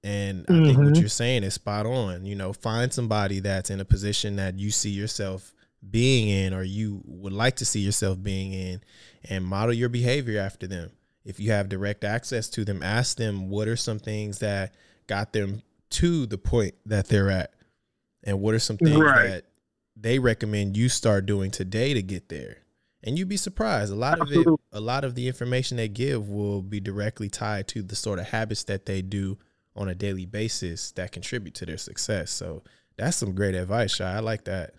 And 0.04 0.46
I 0.50 0.52
mm-hmm. 0.52 0.66
think 0.66 0.78
what 0.78 0.88
mm-hmm. 0.88 1.00
you're 1.00 1.10
saying 1.10 1.44
is 1.44 1.54
spot 1.54 1.86
on. 1.86 2.26
You 2.26 2.36
know, 2.36 2.54
find 2.54 2.92
somebody 2.92 3.40
that's 3.40 3.70
in 3.70 3.80
a 3.80 3.86
position 3.86 4.38
that 4.38 4.58
you 4.58 4.72
see 4.72 4.90
yourself 4.90 5.54
being 5.90 6.30
in 6.30 6.54
or 6.54 6.64
you 6.64 7.02
would 7.06 7.34
like 7.34 7.56
to 7.58 7.66
see 7.66 7.80
yourself 7.80 8.22
being 8.22 8.54
in 8.54 8.82
and 9.30 9.46
model 9.46 9.74
your 9.74 9.90
behavior 9.90 10.40
after 10.40 10.68
them. 10.68 10.92
If 11.24 11.40
you 11.40 11.52
have 11.52 11.70
direct 11.70 12.04
access 12.04 12.50
to 12.50 12.66
them, 12.66 12.82
ask 12.82 13.18
them 13.18 13.50
what 13.50 13.68
are 13.68 13.76
some 13.76 14.00
things 14.00 14.40
that 14.40 14.74
got 15.08 15.34
them 15.34 15.62
to 15.92 16.26
the 16.26 16.38
point 16.38 16.74
that 16.86 17.08
they're 17.08 17.30
at 17.30 17.54
and 18.24 18.40
what 18.40 18.56
are 18.56 18.60
some 18.60 18.78
things 18.78 19.00
right. 19.00 19.28
that 19.28 19.46
they 19.96 20.20
recommend 20.20 20.78
you 20.78 20.90
start 20.90 21.26
doing 21.26 21.52
today 21.52 21.94
to 21.94 22.02
get 22.02 22.30
there. 22.30 22.58
And 23.04 23.18
you'd 23.18 23.30
be 23.30 23.38
surprised. 23.38 23.92
A 23.92 23.96
lot 23.96 24.22
Absolutely. 24.22 24.54
of 24.54 24.60
it, 24.60 24.78
a 24.78 24.80
lot 24.80 25.04
of 25.04 25.16
the 25.16 25.28
information 25.28 25.78
they 25.78 25.88
give 25.88 26.30
will 26.30 26.62
be 26.62 26.80
directly 26.80 27.30
tied 27.30 27.68
to 27.70 27.82
the 27.82 27.96
sort 27.96 28.20
of 28.20 28.28
habits 28.28 28.64
that 28.66 28.86
they 28.86 29.02
do 29.02 29.38
on 29.76 29.88
a 29.88 29.96
daily 29.96 30.26
basis 30.26 30.92
that 30.92 31.12
contribute 31.12 31.54
to 31.56 31.66
their 31.66 31.78
success. 31.78 32.32
So 32.32 32.64
that's 32.98 33.18
some 33.18 33.34
great 33.34 33.56
advice, 33.56 33.96
Shy. 33.96 34.12
I 34.12 34.20
like 34.20 34.44
that. 34.46 34.74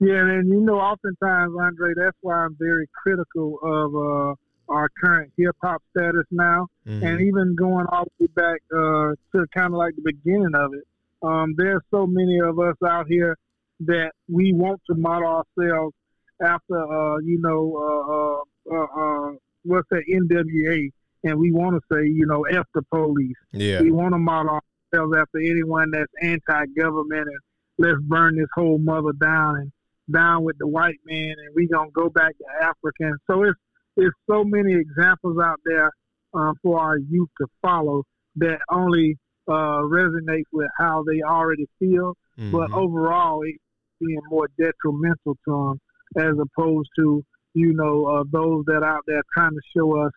Yeah, 0.00 0.20
and 0.20 0.48
you 0.48 0.60
know, 0.60 0.80
oftentimes, 0.80 1.54
Andre, 1.60 1.92
that's 1.94 2.16
why 2.22 2.36
I'm 2.36 2.56
very 2.58 2.88
critical 3.02 3.58
of 3.62 3.94
uh, 3.94 4.34
our 4.72 4.88
current 5.02 5.32
hip 5.36 5.54
hop 5.62 5.82
status 5.90 6.24
now, 6.30 6.68
mm-hmm. 6.86 7.04
and 7.04 7.20
even 7.20 7.54
going 7.54 7.86
all 7.92 8.04
the 8.18 8.24
way 8.24 8.28
back 8.34 8.60
uh, 8.72 9.14
to 9.32 9.46
kind 9.54 9.66
of 9.66 9.78
like 9.78 9.94
the 9.96 10.02
beginning 10.02 10.54
of 10.54 10.72
it. 10.72 10.84
Um, 11.22 11.54
there's 11.56 11.82
so 11.90 12.06
many 12.06 12.38
of 12.40 12.58
us 12.58 12.76
out 12.86 13.06
here 13.08 13.36
that 13.80 14.12
we 14.28 14.54
want 14.54 14.80
to 14.88 14.94
model 14.94 15.44
ourselves 15.58 15.94
after, 16.42 16.76
uh, 16.76 17.18
you 17.18 17.38
know, 17.40 18.44
uh, 18.70 18.74
uh, 18.74 18.84
uh, 18.84 19.32
what's 19.64 19.88
that 19.90 20.04
NWA, 20.10 20.90
and 21.24 21.38
we 21.38 21.52
want 21.52 21.76
to 21.76 21.94
say, 21.94 22.06
you 22.06 22.26
know, 22.26 22.44
F 22.44 22.66
the 22.74 22.82
police. 22.92 23.36
Yeah. 23.52 23.82
We 23.82 23.90
want 23.90 24.14
to 24.14 24.18
model 24.18 24.60
ourselves 24.92 25.14
after 25.18 25.38
anyone 25.38 25.90
that's 25.90 26.12
anti-government 26.22 27.28
and 27.28 27.38
let's 27.78 28.00
burn 28.02 28.36
this 28.36 28.48
whole 28.54 28.78
mother 28.78 29.12
down 29.20 29.56
and 29.56 29.72
down 30.12 30.44
with 30.44 30.56
the 30.58 30.66
white 30.66 30.98
man 31.04 31.34
and 31.38 31.54
we 31.54 31.66
gonna 31.68 31.90
go 31.94 32.08
back 32.08 32.32
to 32.38 32.64
African. 32.64 33.16
So 33.30 33.44
it's 33.44 33.58
it's 33.96 34.16
so 34.28 34.44
many 34.44 34.74
examples 34.74 35.38
out 35.42 35.60
there 35.64 35.90
uh, 36.34 36.52
for 36.62 36.80
our 36.80 36.98
youth 36.98 37.28
to 37.40 37.46
follow 37.60 38.04
that 38.36 38.58
only 38.70 39.16
uh, 39.48 39.82
resonates 39.82 40.44
with 40.52 40.68
how 40.78 41.04
they 41.06 41.22
already 41.22 41.66
feel, 41.78 42.16
mm-hmm. 42.38 42.52
but 42.52 42.72
overall 42.72 43.42
it's 43.44 43.58
being 44.00 44.20
more 44.30 44.48
detrimental 44.58 45.36
to 45.44 45.76
them 45.76 45.80
as 46.16 46.34
opposed 46.40 46.88
to 46.96 47.22
you 47.54 47.72
know 47.74 48.06
uh, 48.06 48.24
those 48.30 48.64
that 48.66 48.82
are 48.82 48.96
out 48.96 49.02
there 49.06 49.22
trying 49.34 49.50
to 49.50 49.60
show 49.76 49.96
us 50.04 50.12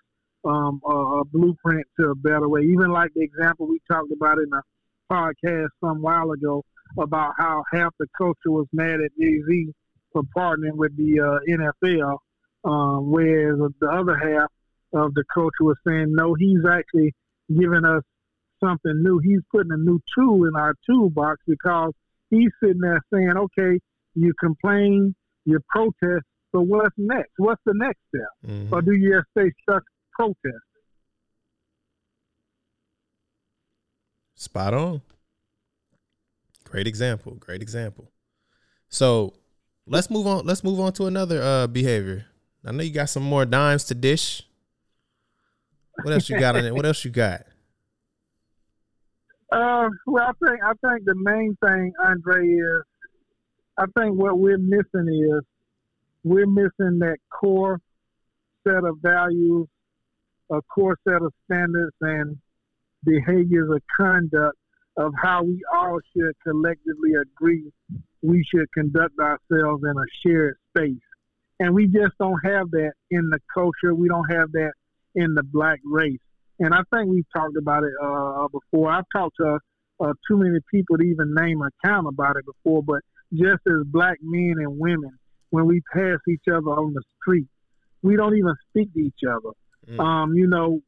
um, 0.45 0.81
a, 0.85 0.93
a, 0.93 1.25
blueprint 1.25 1.85
to 1.99 2.09
a 2.09 2.15
better 2.15 2.47
way. 2.47 2.61
Even 2.61 2.91
like 2.91 3.11
the 3.15 3.21
example 3.21 3.67
we 3.67 3.79
talked 3.89 4.11
about 4.11 4.37
in 4.37 4.49
a 4.53 5.13
podcast 5.13 5.67
some 5.83 6.01
while 6.01 6.31
ago 6.31 6.63
about 6.99 7.33
how 7.37 7.63
half 7.71 7.93
the 7.99 8.07
culture 8.17 8.51
was 8.51 8.67
mad 8.73 8.99
at 9.01 9.11
Jay 9.19 9.41
Z 9.47 9.73
for 10.11 10.23
partnering 10.35 10.75
with 10.75 10.95
the 10.97 11.19
uh, 11.19 11.39
NFL, 11.49 12.17
um, 12.65 13.11
whereas 13.11 13.57
the 13.79 13.87
other 13.87 14.15
half 14.15 14.49
of 14.93 15.13
the 15.15 15.23
culture 15.33 15.63
was 15.63 15.77
saying, 15.87 16.07
no, 16.09 16.35
he's 16.35 16.65
actually 16.69 17.13
giving 17.49 17.85
us 17.85 18.03
something 18.63 19.01
new. 19.01 19.19
He's 19.19 19.41
putting 19.51 19.71
a 19.71 19.77
new 19.77 19.99
tool 20.15 20.45
in 20.45 20.55
our 20.55 20.75
toolbox 20.85 21.41
because 21.47 21.91
he's 22.29 22.51
sitting 22.61 22.81
there 22.81 23.01
saying, 23.11 23.33
okay, 23.35 23.79
you 24.15 24.33
complain, 24.39 25.15
you 25.45 25.59
protest, 25.69 26.25
so 26.53 26.61
what's 26.61 26.93
next? 26.97 27.31
What's 27.37 27.61
the 27.65 27.73
next 27.75 27.99
step? 28.09 28.29
Mm-hmm. 28.47 28.73
Or 28.73 28.81
do 28.81 28.95
you 28.95 29.15
just 29.15 29.27
stay 29.31 29.51
stuck 29.63 29.83
protesting? 30.15 30.59
Spot 34.35 34.73
on. 34.73 35.01
Great 36.65 36.87
example. 36.87 37.35
Great 37.35 37.61
example. 37.61 38.11
So 38.89 39.33
let's 39.87 40.09
move 40.09 40.27
on. 40.27 40.45
Let's 40.45 40.63
move 40.63 40.79
on 40.79 40.93
to 40.93 41.05
another 41.05 41.41
uh, 41.41 41.67
behavior. 41.67 42.25
I 42.65 42.71
know 42.71 42.83
you 42.83 42.91
got 42.91 43.09
some 43.09 43.23
more 43.23 43.45
dimes 43.45 43.83
to 43.85 43.95
dish. 43.95 44.43
What 46.01 46.13
else 46.13 46.29
you 46.29 46.39
got 46.39 46.55
on 46.55 46.65
it? 46.65 46.73
What 46.73 46.85
else 46.85 47.03
you 47.05 47.11
got? 47.11 47.43
Uh, 49.53 49.87
well, 50.07 50.23
I 50.23 50.31
think 50.43 50.63
I 50.63 50.71
think 50.81 51.05
the 51.05 51.13
main 51.13 51.55
thing, 51.63 51.93
Andre, 52.03 52.43
is 52.43 52.81
I 53.77 53.85
think 53.95 54.15
what 54.15 54.39
we're 54.39 54.57
missing 54.57 55.07
is 55.07 55.43
we're 56.23 56.47
missing 56.47 56.97
that 57.01 57.17
core 57.29 57.79
set 58.63 58.83
of 58.83 58.97
values, 59.03 59.67
a 60.53 60.61
core 60.73 60.97
set 61.07 61.21
of 61.21 61.33
standards 61.45 61.95
and 62.01 62.37
behaviors 63.03 63.69
of 63.69 63.81
conduct 63.99 64.57
of 64.97 65.11
how 65.21 65.43
we 65.43 65.59
all 65.73 65.99
should 66.15 66.33
collectively 66.45 67.13
agree 67.19 67.71
we 68.23 68.43
should 68.53 68.71
conduct 68.73 69.19
ourselves 69.19 69.83
in 69.83 69.95
a 69.97 70.05
shared 70.25 70.55
space. 70.69 71.01
And 71.59 71.73
we 71.75 71.87
just 71.87 72.17
don't 72.19 72.39
have 72.45 72.71
that 72.71 72.93
in 73.11 73.29
the 73.29 73.39
culture. 73.53 73.93
We 73.93 74.07
don't 74.07 74.31
have 74.31 74.51
that 74.53 74.71
in 75.15 75.35
the 75.35 75.43
black 75.43 75.79
race. 75.85 76.19
And 76.59 76.73
I 76.73 76.81
think 76.93 77.09
we've 77.09 77.25
talked 77.35 77.57
about 77.57 77.83
it 77.83 77.91
uh, 78.01 78.47
before. 78.47 78.91
I've 78.91 79.05
talked 79.13 79.35
to 79.37 79.59
uh, 79.99 80.13
too 80.27 80.37
many 80.37 80.59
people 80.71 80.97
to 80.97 81.03
even 81.03 81.35
name 81.35 81.61
a 81.61 81.69
count 81.85 82.07
about 82.07 82.37
it 82.37 82.45
before. 82.45 82.81
But 82.81 83.01
just 83.33 83.61
as 83.67 83.83
black 83.85 84.17
men 84.21 84.55
and 84.57 84.79
women, 84.79 85.11
when 85.49 85.65
we 85.67 85.81
pass 85.93 86.19
each 86.27 86.47
other 86.47 86.69
on 86.69 86.93
the 86.93 87.03
street, 87.21 87.47
we 88.01 88.15
don't 88.15 88.37
even 88.37 88.53
speak 88.69 88.93
to 88.93 88.99
each 88.99 89.21
other. 89.27 89.51
Mm. 89.89 89.99
Um, 89.99 90.33
you 90.33 90.47
know, 90.47 90.81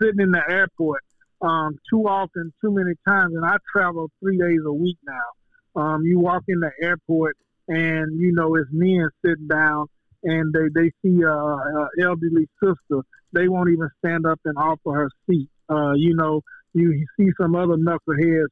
sitting 0.00 0.20
in 0.20 0.30
the 0.30 0.42
airport 0.48 1.02
um, 1.40 1.78
too 1.88 2.02
often, 2.08 2.52
too 2.60 2.72
many 2.72 2.94
times, 3.06 3.34
and 3.34 3.44
I 3.44 3.56
travel 3.72 4.10
three 4.20 4.38
days 4.38 4.60
a 4.66 4.72
week 4.72 4.98
now. 5.06 5.80
Um, 5.80 6.04
you 6.04 6.18
walk 6.18 6.42
in 6.48 6.60
the 6.60 6.72
airport 6.82 7.36
and 7.68 8.18
you 8.18 8.32
know 8.32 8.54
it's 8.56 8.68
men 8.72 9.08
sitting 9.24 9.46
down 9.46 9.86
and 10.24 10.52
they 10.52 10.68
they 10.74 10.90
see 11.02 11.22
a, 11.22 11.30
a 11.30 11.88
elderly 12.02 12.48
sister. 12.62 13.02
They 13.32 13.48
won't 13.48 13.70
even 13.70 13.88
stand 13.98 14.26
up 14.26 14.40
and 14.44 14.56
offer 14.56 14.92
her 14.92 15.10
seat. 15.28 15.48
Uh, 15.68 15.92
you 15.92 16.16
know, 16.16 16.40
you, 16.72 16.92
you 16.92 17.06
see 17.16 17.30
some 17.40 17.54
other 17.54 17.76
knuckleheads 17.76 18.48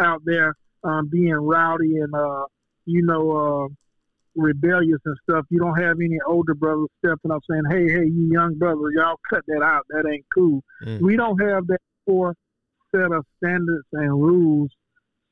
out 0.00 0.20
there 0.24 0.54
um, 0.84 1.08
being 1.08 1.32
rowdy 1.32 1.98
and 1.98 2.14
uh, 2.14 2.44
you 2.84 3.02
know 3.02 3.30
uh, 3.30 3.68
rebellious 4.36 5.00
and 5.04 5.16
stuff. 5.28 5.46
You 5.50 5.58
don't 5.58 5.80
have 5.80 5.96
any 6.00 6.18
older 6.26 6.54
brothers 6.54 6.88
stepping 7.04 7.30
up 7.30 7.42
saying, 7.50 7.62
"Hey, 7.70 7.90
hey, 7.90 8.06
you 8.06 8.28
young 8.32 8.54
brothers, 8.54 8.92
y'all 8.94 9.18
cut 9.28 9.42
that 9.48 9.62
out. 9.62 9.86
That 9.90 10.08
ain't 10.08 10.26
cool." 10.34 10.62
Mm. 10.84 11.00
We 11.00 11.16
don't 11.16 11.38
have 11.40 11.66
that 11.68 11.80
core 12.06 12.34
set 12.94 13.12
of 13.12 13.24
standards 13.36 13.86
and 13.92 14.12
rules 14.12 14.70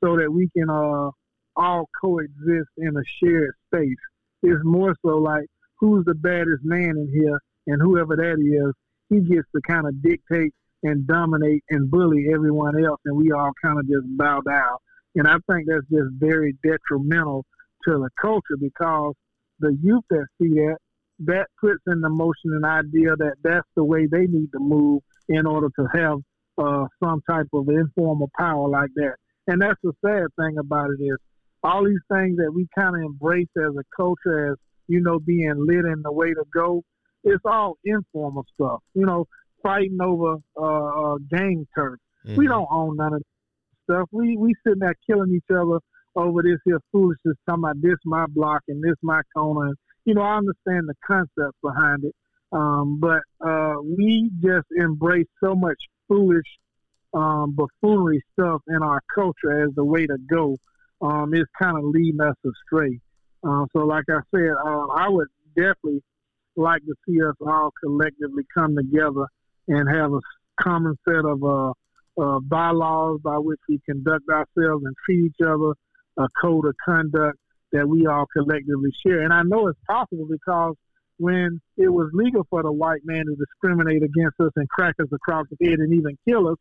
so 0.02 0.16
that 0.16 0.32
we 0.32 0.48
can 0.56 0.68
uh, 0.68 1.10
all 1.56 1.88
coexist 2.00 2.70
in 2.78 2.96
a 2.96 3.02
shared 3.22 3.54
space. 3.66 3.96
It's 4.42 4.60
more 4.64 4.94
so 5.04 5.18
like 5.18 5.46
who's 5.78 6.04
the 6.04 6.14
baddest 6.14 6.64
man 6.64 6.96
in 6.96 7.10
here, 7.12 7.38
and 7.66 7.80
whoever 7.80 8.16
that 8.16 8.38
is, 8.40 8.74
he 9.10 9.20
gets 9.20 9.48
to 9.54 9.60
kind 9.68 9.86
of 9.86 10.02
dictate 10.02 10.52
and 10.82 11.06
dominate 11.06 11.64
and 11.70 11.90
bully 11.90 12.26
everyone 12.32 12.84
else, 12.84 13.00
and 13.04 13.16
we 13.16 13.32
all 13.32 13.52
kind 13.62 13.78
of 13.78 13.86
just 13.86 14.06
bow 14.16 14.40
down. 14.40 14.76
And 15.14 15.26
I 15.28 15.36
think 15.50 15.66
that's 15.68 15.86
just 15.90 16.10
very 16.18 16.56
detrimental 16.62 17.46
to 17.86 17.98
the 17.98 18.10
culture 18.20 18.56
because 18.60 19.14
the 19.60 19.76
youth 19.82 20.04
that 20.10 20.26
see 20.40 20.48
that, 20.48 20.76
that 21.20 21.46
puts 21.60 21.82
in 21.86 22.00
the 22.00 22.08
motion 22.08 22.52
an 22.52 22.64
idea 22.64 23.14
that 23.16 23.34
that's 23.42 23.68
the 23.76 23.84
way 23.84 24.06
they 24.10 24.26
need 24.26 24.50
to 24.52 24.58
move 24.58 25.02
in 25.28 25.46
order 25.46 25.68
to 25.78 25.86
have 25.94 26.18
uh, 26.58 26.86
some 27.02 27.20
type 27.28 27.46
of 27.52 27.68
informal 27.68 28.30
power 28.38 28.68
like 28.68 28.90
that. 28.96 29.14
And 29.46 29.60
that's 29.60 29.78
the 29.82 29.92
sad 30.04 30.26
thing 30.38 30.58
about 30.58 30.90
it 30.90 31.02
is 31.02 31.16
all 31.62 31.84
these 31.84 31.98
things 32.12 32.36
that 32.36 32.52
we 32.54 32.66
kind 32.76 32.96
of 32.96 33.02
embrace 33.02 33.48
as 33.56 33.74
a 33.76 33.84
culture, 33.96 34.52
as 34.52 34.58
you 34.88 35.00
know, 35.00 35.18
being 35.18 35.54
lit 35.56 35.84
in 35.84 36.02
the 36.02 36.12
way 36.12 36.28
to 36.28 36.44
go. 36.52 36.82
It's 37.22 37.42
all 37.44 37.78
informal 37.84 38.44
stuff, 38.54 38.82
you 38.94 39.06
know, 39.06 39.26
fighting 39.62 39.98
over 40.02 40.36
uh, 40.56 41.12
uh, 41.12 41.16
game 41.30 41.66
turf. 41.74 41.98
Mm-hmm. 42.26 42.36
We 42.36 42.46
don't 42.46 42.68
own 42.70 42.96
none 42.96 43.14
of 43.14 43.20
that 43.20 43.92
stuff. 43.92 44.08
We 44.12 44.36
we 44.36 44.54
sitting 44.64 44.80
there 44.80 44.94
killing 45.08 45.34
each 45.34 45.50
other 45.50 45.78
over 46.16 46.42
this 46.42 46.58
here 46.64 46.80
foolishness, 46.92 47.36
talking 47.48 47.64
about 47.64 47.82
this 47.82 47.98
my 48.04 48.26
block 48.28 48.62
and 48.68 48.82
this 48.82 48.96
my 49.02 49.20
corner. 49.34 49.74
You 50.04 50.14
know, 50.14 50.22
I 50.22 50.36
understand 50.36 50.88
the 50.88 50.94
concept 51.06 51.56
behind 51.62 52.04
it, 52.04 52.14
um, 52.52 53.00
but 53.00 53.22
uh, 53.44 53.74
we 53.82 54.30
just 54.42 54.66
embrace 54.76 55.26
so 55.42 55.54
much 55.54 55.78
foolish 56.08 56.46
um, 57.14 57.56
buffoonery 57.56 58.22
stuff 58.32 58.62
in 58.68 58.82
our 58.82 59.00
culture 59.14 59.64
as 59.64 59.74
the 59.74 59.84
way 59.84 60.06
to 60.06 60.18
go. 60.28 60.56
Um, 61.00 61.32
it's 61.34 61.50
kind 61.60 61.76
of 61.76 61.84
leading 61.84 62.20
us 62.20 62.36
astray. 62.44 63.00
Uh, 63.46 63.66
so, 63.72 63.84
like 63.84 64.04
I 64.10 64.20
said, 64.34 64.52
uh, 64.64 64.86
I 64.86 65.08
would 65.08 65.28
definitely 65.56 66.02
like 66.56 66.82
to 66.82 66.94
see 67.06 67.20
us 67.22 67.34
all 67.40 67.70
collectively 67.82 68.44
come 68.56 68.76
together 68.76 69.26
and 69.68 69.88
have 69.88 70.12
a 70.12 70.20
common 70.60 70.96
set 71.06 71.24
of 71.24 71.42
uh, 71.42 71.72
uh, 72.20 72.38
bylaws 72.40 73.20
by 73.22 73.36
which 73.36 73.60
we 73.68 73.80
conduct 73.86 74.28
ourselves 74.28 74.84
and 74.84 74.94
treat 75.04 75.26
each 75.26 75.46
other, 75.46 75.74
a 76.16 76.28
code 76.40 76.66
of 76.66 76.74
conduct 76.84 77.38
that 77.72 77.88
we 77.88 78.06
all 78.06 78.26
collectively 78.32 78.90
share. 79.04 79.22
And 79.22 79.32
I 79.32 79.42
know 79.42 79.66
it's 79.68 79.78
possible 79.86 80.26
because 80.30 80.74
when 81.18 81.60
it 81.76 81.88
was 81.88 82.10
legal 82.12 82.46
for 82.50 82.62
the 82.62 82.72
white 82.72 83.02
man 83.04 83.24
to 83.26 83.36
discriminate 83.36 84.02
against 84.02 84.38
us 84.40 84.52
and 84.56 84.68
crack 84.68 84.94
us 85.00 85.08
across 85.12 85.46
the 85.50 85.66
head 85.66 85.78
and 85.78 85.92
even 85.94 86.16
kill 86.26 86.48
us, 86.48 86.58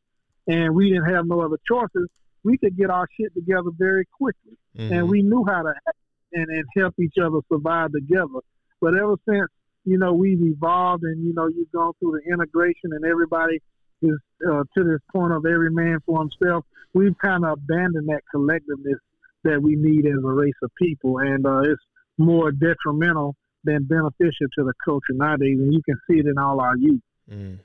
and 0.48 0.76
we 0.76 0.90
didn't 0.90 1.14
have 1.14 1.26
no 1.26 1.42
other 1.42 1.58
choices, 1.68 2.10
we 2.44 2.58
could 2.58 2.78
get 2.78 2.90
our 2.90 3.08
shit 3.20 3.34
together 3.34 3.70
very 3.78 4.06
quickly. 4.06 4.58
Mm-hmm. 4.78 4.94
And 4.94 5.10
we 5.10 5.22
knew 5.22 5.46
how 5.48 5.64
to 5.64 5.70
act 5.70 5.98
and, 6.34 6.50
and 6.50 6.66
help 6.76 6.96
each 7.00 7.16
other 7.24 7.40
survive 7.52 7.92
together. 7.94 8.42
But 8.82 8.96
ever 8.96 9.16
since, 9.28 9.50
you 9.86 9.98
know, 9.98 10.14
we've 10.14 10.42
evolved 10.42 11.04
and, 11.04 11.24
you 11.24 11.34
know, 11.34 11.48
you've 11.48 11.72
gone 11.72 11.94
through 12.00 12.20
the 12.20 12.34
integration 12.34 12.92
and 12.92 13.06
everybody 13.06 13.62
is 14.02 14.18
uh, 14.46 14.64
to 14.76 14.84
this 14.84 15.00
point 15.12 15.32
of 15.32 15.46
every 15.46 15.72
man 15.72 16.00
for 16.06 16.20
himself, 16.20 16.66
we've 16.94 17.18
kind 17.18 17.46
of 17.46 17.54
abandoned 17.54 18.10
that 18.10 18.22
collectiveness 18.34 19.00
that 19.44 19.62
we 19.62 19.76
need 19.76 20.06
as 20.06 20.24
a 20.24 20.28
race 20.28 20.54
of 20.62 20.72
people. 20.82 21.20
And 21.20 21.46
uh, 21.46 21.62
it's 21.62 21.82
more 22.18 22.52
detrimental 22.52 23.36
than 23.64 23.86
beneficial 23.86 24.48
to 24.58 24.64
the 24.64 24.74
culture 24.84 25.14
nowadays. 25.14 25.58
And 25.60 25.74
you 25.74 25.82
can 25.84 25.96
see 26.10 26.20
it 26.20 26.26
in 26.26 26.38
all 26.38 26.60
our 26.60 26.78
youth. 26.78 27.02
Mm. 27.32 27.60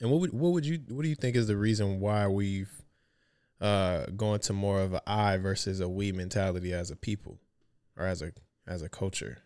And 0.00 0.10
what 0.10 0.20
would, 0.20 0.32
what 0.32 0.52
would 0.52 0.66
you, 0.66 0.80
what 0.88 1.02
do 1.02 1.08
you 1.08 1.14
think 1.14 1.36
is 1.36 1.46
the 1.46 1.56
reason 1.56 2.00
why 2.00 2.26
we've 2.26 2.70
uh, 3.60 4.06
going 4.16 4.40
to 4.40 4.52
more 4.52 4.80
of 4.80 4.94
an 4.94 5.00
I 5.06 5.36
versus 5.36 5.80
a 5.80 5.88
we 5.88 6.10
mentality 6.10 6.72
as 6.72 6.90
a 6.90 6.96
people 6.96 7.38
or 7.96 8.06
as 8.06 8.20
a 8.22 8.32
as 8.66 8.82
a 8.82 8.88
culture? 8.88 9.38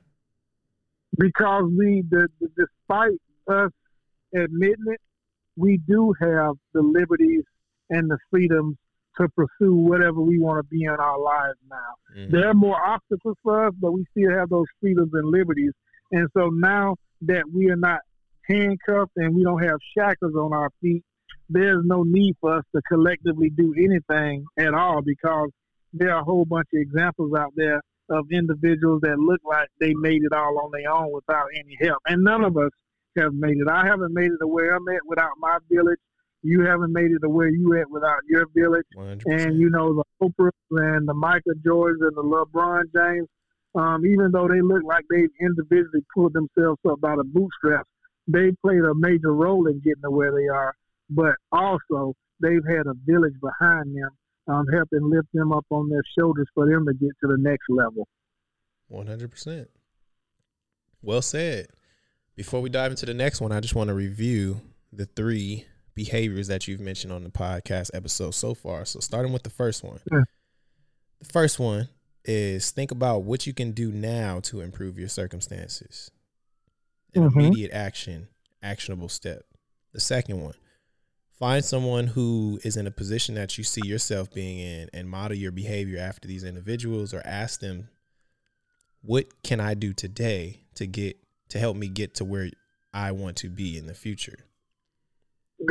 Because 1.18 1.64
we, 1.76 2.04
the, 2.08 2.28
the, 2.40 2.48
despite 2.56 3.18
us 3.48 3.70
admitting 4.34 4.84
it, 4.88 5.00
we 5.56 5.78
do 5.86 6.14
have 6.20 6.54
the 6.72 6.82
liberties 6.82 7.44
and 7.90 8.10
the 8.10 8.18
freedoms 8.30 8.76
to 9.20 9.28
pursue 9.30 9.74
whatever 9.74 10.20
we 10.20 10.38
want 10.38 10.58
to 10.58 10.68
be 10.68 10.84
in 10.84 10.90
our 10.90 11.18
lives 11.18 11.58
now. 11.70 11.76
Mm-hmm. 12.16 12.32
There 12.34 12.48
are 12.48 12.54
more 12.54 12.76
obstacles 12.84 13.36
for 13.42 13.66
us, 13.66 13.74
but 13.80 13.92
we 13.92 14.04
still 14.10 14.36
have 14.36 14.48
those 14.48 14.66
freedoms 14.80 15.10
and 15.12 15.30
liberties. 15.30 15.72
And 16.12 16.28
so 16.36 16.48
now 16.48 16.96
that 17.22 17.44
we 17.52 17.70
are 17.70 17.76
not 17.76 18.00
handcuffed 18.48 19.12
and 19.16 19.34
we 19.34 19.42
don't 19.42 19.62
have 19.62 19.78
shackles 19.96 20.34
on 20.34 20.52
our 20.52 20.70
feet, 20.80 21.02
there's 21.48 21.82
no 21.84 22.02
need 22.02 22.34
for 22.40 22.58
us 22.58 22.64
to 22.74 22.82
collectively 22.88 23.50
do 23.50 23.74
anything 23.76 24.44
at 24.58 24.74
all 24.74 25.00
because 25.02 25.50
there 25.92 26.12
are 26.12 26.20
a 26.20 26.24
whole 26.24 26.44
bunch 26.44 26.66
of 26.74 26.80
examples 26.80 27.32
out 27.38 27.52
there 27.56 27.80
of 28.10 28.26
individuals 28.30 29.00
that 29.02 29.18
look 29.18 29.40
like 29.44 29.68
they 29.80 29.94
made 29.94 30.22
it 30.22 30.32
all 30.32 30.60
on 30.60 30.70
their 30.72 30.90
own 30.90 31.12
without 31.12 31.46
any 31.54 31.76
help. 31.80 31.98
And 32.06 32.22
none 32.22 32.44
of 32.44 32.56
us 32.56 32.70
have 33.18 33.32
made 33.32 33.56
it. 33.56 33.68
I 33.68 33.86
haven't 33.86 34.12
made 34.12 34.30
it 34.30 34.38
to 34.40 34.46
where 34.46 34.74
I'm 34.74 34.88
at 34.88 35.06
without 35.06 35.32
my 35.38 35.58
village. 35.70 35.98
You 36.46 36.64
haven't 36.64 36.92
made 36.92 37.10
it 37.10 37.20
to 37.22 37.28
where 37.28 37.48
you 37.48 37.78
at 37.78 37.90
without 37.90 38.20
your 38.28 38.46
village. 38.54 38.86
100%. 38.96 39.22
And 39.26 39.58
you 39.58 39.70
know 39.70 39.94
the 39.94 40.04
Oprahs 40.22 40.50
and 40.70 41.08
the 41.08 41.14
Michael 41.14 41.54
Jordans 41.66 42.06
and 42.06 42.16
the 42.16 42.22
LeBron 42.22 42.84
James. 42.94 43.28
Um, 43.74 44.06
even 44.06 44.30
though 44.32 44.48
they 44.48 44.62
look 44.62 44.82
like 44.84 45.04
they've 45.10 45.28
individually 45.40 46.00
pulled 46.14 46.32
themselves 46.32 46.80
up 46.88 46.98
by 47.00 47.14
the 47.16 47.24
bootstraps, 47.24 47.88
they 48.26 48.52
played 48.64 48.80
a 48.80 48.94
major 48.94 49.34
role 49.34 49.66
in 49.66 49.80
getting 49.80 50.02
to 50.02 50.10
where 50.10 50.32
they 50.32 50.48
are 50.48 50.74
but 51.10 51.34
also 51.52 52.14
they've 52.40 52.64
had 52.68 52.86
a 52.86 52.94
village 53.04 53.34
behind 53.40 53.96
them, 53.96 54.10
um, 54.48 54.66
helping 54.72 55.10
lift 55.10 55.28
them 55.32 55.52
up 55.52 55.66
on 55.70 55.88
their 55.88 56.02
shoulders 56.18 56.46
for 56.54 56.68
them 56.68 56.86
to 56.86 56.94
get 56.94 57.10
to 57.20 57.28
the 57.28 57.36
next 57.38 57.64
level. 57.68 58.08
One 58.88 59.06
hundred 59.06 59.30
percent. 59.30 59.68
Well 61.02 61.22
said. 61.22 61.68
Before 62.34 62.60
we 62.60 62.68
dive 62.68 62.90
into 62.90 63.06
the 63.06 63.14
next 63.14 63.40
one, 63.40 63.50
I 63.50 63.60
just 63.60 63.74
want 63.74 63.88
to 63.88 63.94
review 63.94 64.60
the 64.92 65.06
three 65.06 65.64
behaviors 65.96 66.46
that 66.46 66.68
you've 66.68 66.78
mentioned 66.78 67.12
on 67.12 67.24
the 67.24 67.30
podcast 67.30 67.90
episode 67.94 68.34
so 68.34 68.54
far. 68.54 68.84
So 68.84 69.00
starting 69.00 69.32
with 69.32 69.42
the 69.42 69.50
first 69.50 69.82
one. 69.82 69.98
Yeah. 70.12 70.22
The 71.18 71.24
first 71.24 71.58
one 71.58 71.88
is 72.24 72.70
think 72.70 72.92
about 72.92 73.24
what 73.24 73.46
you 73.46 73.54
can 73.54 73.72
do 73.72 73.90
now 73.90 74.38
to 74.40 74.60
improve 74.60 74.98
your 74.98 75.08
circumstances. 75.08 76.10
An 77.14 77.22
mm-hmm. 77.22 77.40
immediate 77.40 77.72
action, 77.72 78.28
actionable 78.62 79.08
step. 79.08 79.44
The 79.92 80.00
second 80.00 80.42
one, 80.42 80.54
find 81.38 81.64
someone 81.64 82.08
who 82.08 82.60
is 82.62 82.76
in 82.76 82.86
a 82.86 82.90
position 82.90 83.34
that 83.36 83.56
you 83.56 83.64
see 83.64 83.86
yourself 83.86 84.32
being 84.32 84.58
in 84.58 84.90
and 84.92 85.08
model 85.08 85.36
your 85.36 85.52
behavior 85.52 85.98
after 85.98 86.28
these 86.28 86.44
individuals 86.44 87.14
or 87.14 87.22
ask 87.24 87.60
them 87.60 87.88
what 89.02 89.26
can 89.42 89.60
i 89.60 89.72
do 89.72 89.92
today 89.92 90.60
to 90.74 90.86
get 90.86 91.16
to 91.48 91.58
help 91.58 91.76
me 91.76 91.88
get 91.88 92.14
to 92.14 92.24
where 92.24 92.50
i 92.92 93.12
want 93.12 93.36
to 93.36 93.48
be 93.48 93.78
in 93.78 93.86
the 93.86 93.94
future 93.94 94.38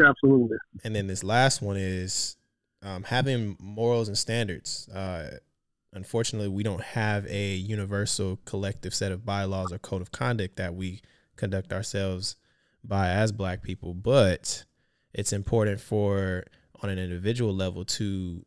absolutely 0.04 0.58
and 0.84 0.96
then 0.96 1.08
this 1.08 1.24
last 1.24 1.62
one 1.62 1.78
is 1.78 2.38
um, 2.82 3.04
having 3.04 3.56
morals 3.60 4.08
and 4.08 4.18
standards 4.18 4.88
uh, 4.90 5.38
unfortunately 5.94 6.48
we 6.48 6.64
don't 6.64 6.82
have 6.82 7.26
a 7.28 7.56
universal 7.56 8.40
collective 8.46 8.94
set 8.94 9.12
of 9.12 9.26
bylaws 9.26 9.72
or 9.72 9.78
code 9.78 10.02
of 10.02 10.12
conduct 10.12 10.56
that 10.58 10.76
we 10.76 11.02
conduct 11.36 11.72
ourselves 11.74 12.36
by 12.84 13.10
as 13.10 13.32
black 13.32 13.62
people 13.62 13.94
but 13.94 14.66
it's 15.14 15.34
important 15.34 15.80
for 15.80 16.44
on 16.82 16.90
an 16.90 17.00
individual 17.00 17.54
level 17.54 17.86
to 17.86 18.46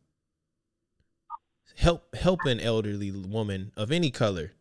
help 1.75 2.15
help 2.15 2.45
an 2.45 2.59
elderly 2.59 3.11
woman 3.11 3.71
of 3.75 3.91
any 3.91 4.11
color 4.11 4.51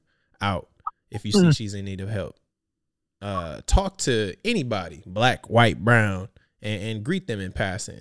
out 0.40 0.68
if 1.11 1.24
you 1.24 1.33
see 1.33 1.38
mm-hmm. 1.38 1.51
she's 1.51 1.74
in 1.74 1.85
need 1.85 2.01
of 2.01 2.09
help. 2.09 2.37
Uh, 3.20 3.61
talk 3.66 3.98
to 3.98 4.35
anybody, 4.44 5.03
black, 5.05 5.51
white, 5.51 5.85
brown, 5.85 6.29
and, 6.62 6.83
and 6.83 7.05
greet 7.05 7.27
them 7.27 7.40
in 7.40 7.53
passing. 7.53 8.01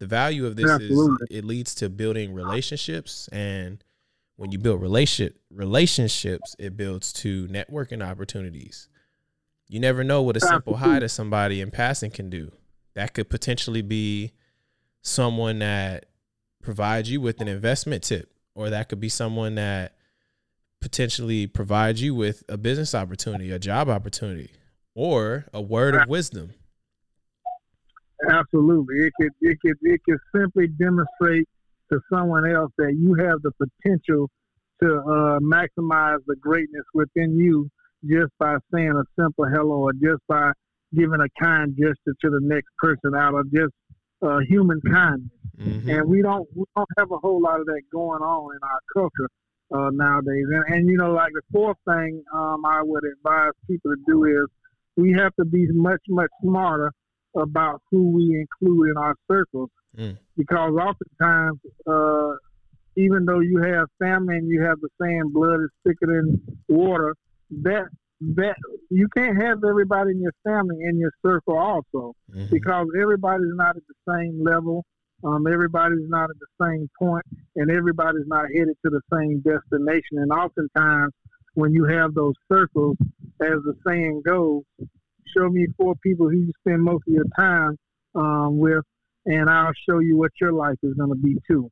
The 0.00 0.06
value 0.06 0.46
of 0.46 0.56
this 0.56 0.70
Absolutely. 0.70 1.26
is 1.30 1.38
it 1.38 1.44
leads 1.44 1.74
to 1.76 1.88
building 1.88 2.34
relationships, 2.34 3.28
and 3.32 3.82
when 4.36 4.50
you 4.50 4.58
build 4.58 4.82
relationship 4.82 5.40
relationships, 5.50 6.56
it 6.58 6.76
builds 6.76 7.12
to 7.14 7.46
networking 7.48 8.04
opportunities. 8.04 8.88
You 9.68 9.80
never 9.80 10.04
know 10.04 10.22
what 10.22 10.36
a 10.36 10.40
simple 10.40 10.76
hi 10.76 10.98
to 10.98 11.08
somebody 11.08 11.60
in 11.60 11.70
passing 11.70 12.10
can 12.10 12.28
do 12.28 12.52
that 12.94 13.14
could 13.14 13.30
potentially 13.30 13.82
be 13.82 14.32
someone 15.02 15.60
that 15.60 16.06
provides 16.62 17.10
you 17.10 17.20
with 17.20 17.40
an 17.40 17.48
investment 17.48 18.02
tip, 18.02 18.32
or 18.54 18.70
that 18.70 18.88
could 18.88 19.00
be 19.00 19.08
someone 19.08 19.54
that 19.54 19.94
potentially 20.80 21.46
provides 21.46 22.02
you 22.02 22.14
with 22.14 22.42
a 22.48 22.56
business 22.56 22.94
opportunity, 22.94 23.50
a 23.50 23.58
job 23.58 23.88
opportunity, 23.88 24.50
or 24.94 25.46
a 25.52 25.60
word 25.60 25.94
of 25.94 26.08
wisdom. 26.08 26.52
Absolutely, 28.28 29.06
it 29.06 29.12
could 29.20 29.32
it 29.40 29.58
could 29.60 29.76
it 29.82 30.00
could 30.08 30.18
simply 30.34 30.68
demonstrate 30.68 31.48
to 31.92 32.00
someone 32.12 32.50
else 32.50 32.72
that 32.78 32.94
you 32.94 33.14
have 33.14 33.42
the 33.42 33.50
potential 33.52 34.28
to 34.82 34.88
uh, 34.88 35.38
maximize 35.40 36.18
the 36.26 36.36
greatness 36.40 36.84
within 36.94 37.38
you 37.38 37.68
just 38.08 38.32
by 38.38 38.56
saying 38.72 38.92
a 38.92 39.22
simple 39.22 39.44
hello 39.44 39.76
or 39.76 39.92
just 39.92 40.20
by 40.28 40.52
giving 40.94 41.20
a 41.20 41.42
kind 41.42 41.74
gesture 41.76 42.14
to 42.20 42.30
the 42.30 42.40
next 42.42 42.68
person 42.78 43.14
out 43.16 43.34
of 43.34 43.50
just 43.52 43.72
uh, 44.22 44.38
human 44.48 44.80
kindness, 44.80 45.30
mm-hmm. 45.58 45.90
and 45.90 46.08
we 46.08 46.22
don't 46.22 46.46
we 46.54 46.64
don't 46.76 46.88
have 46.98 47.10
a 47.10 47.18
whole 47.18 47.42
lot 47.42 47.60
of 47.60 47.66
that 47.66 47.82
going 47.92 48.22
on 48.22 48.54
in 48.54 48.60
our 48.62 48.80
culture 48.94 49.28
uh, 49.74 49.90
nowadays. 49.92 50.46
And, 50.50 50.74
and 50.74 50.88
you 50.88 50.96
know, 50.96 51.12
like 51.12 51.32
the 51.32 51.42
fourth 51.52 51.76
thing 51.86 52.22
um, 52.32 52.64
I 52.64 52.80
would 52.82 53.02
advise 53.04 53.52
people 53.68 53.90
to 53.90 53.96
do 54.06 54.24
is 54.24 54.46
we 54.96 55.12
have 55.12 55.34
to 55.36 55.44
be 55.44 55.66
much 55.72 56.00
much 56.08 56.30
smarter 56.42 56.92
about 57.36 57.82
who 57.90 58.10
we 58.10 58.40
include 58.40 58.90
in 58.90 58.96
our 58.96 59.14
circle. 59.30 59.70
mm. 59.96 60.16
because 60.36 60.72
oftentimes. 60.72 61.58
Uh, 61.86 62.36
even 62.96 63.24
though 63.24 63.40
you 63.40 63.60
have 63.60 63.88
family 63.98 64.36
and 64.36 64.48
you 64.48 64.62
have 64.62 64.78
the 64.80 64.88
same 65.02 65.32
blood 65.32 65.60
is 65.60 65.70
thicker 65.84 66.06
than 66.06 66.40
water, 66.68 67.14
that 67.50 67.86
that 68.20 68.56
you 68.90 69.08
can't 69.16 69.40
have 69.42 69.58
everybody 69.68 70.12
in 70.12 70.22
your 70.22 70.32
family 70.44 70.76
in 70.84 70.98
your 70.98 71.10
circle 71.24 71.58
also 71.58 72.14
mm-hmm. 72.30 72.46
because 72.50 72.86
everybody's 73.00 73.54
not 73.54 73.76
at 73.76 73.82
the 73.88 74.12
same 74.12 74.42
level. 74.42 74.84
Um, 75.24 75.46
everybody's 75.46 76.08
not 76.08 76.30
at 76.30 76.36
the 76.38 76.66
same 76.66 76.88
point, 76.98 77.24
and 77.56 77.70
everybody's 77.70 78.26
not 78.26 78.46
headed 78.54 78.76
to 78.84 78.90
the 78.90 79.00
same 79.12 79.40
destination. 79.40 80.18
And 80.18 80.30
oftentimes, 80.30 81.12
when 81.54 81.72
you 81.72 81.84
have 81.86 82.14
those 82.14 82.34
circles, 82.50 82.96
as 83.40 83.58
the 83.64 83.74
saying 83.86 84.22
goes, 84.24 84.62
show 85.36 85.48
me 85.48 85.66
four 85.76 85.94
people 86.02 86.28
who 86.28 86.36
you 86.36 86.52
spend 86.60 86.82
most 86.82 87.04
of 87.06 87.14
your 87.14 87.24
time 87.38 87.76
um, 88.14 88.58
with, 88.58 88.84
and 89.26 89.48
I'll 89.48 89.72
show 89.88 90.00
you 90.00 90.16
what 90.16 90.30
your 90.40 90.52
life 90.52 90.76
is 90.82 90.94
going 90.94 91.10
to 91.10 91.16
be 91.16 91.36
too. 91.48 91.70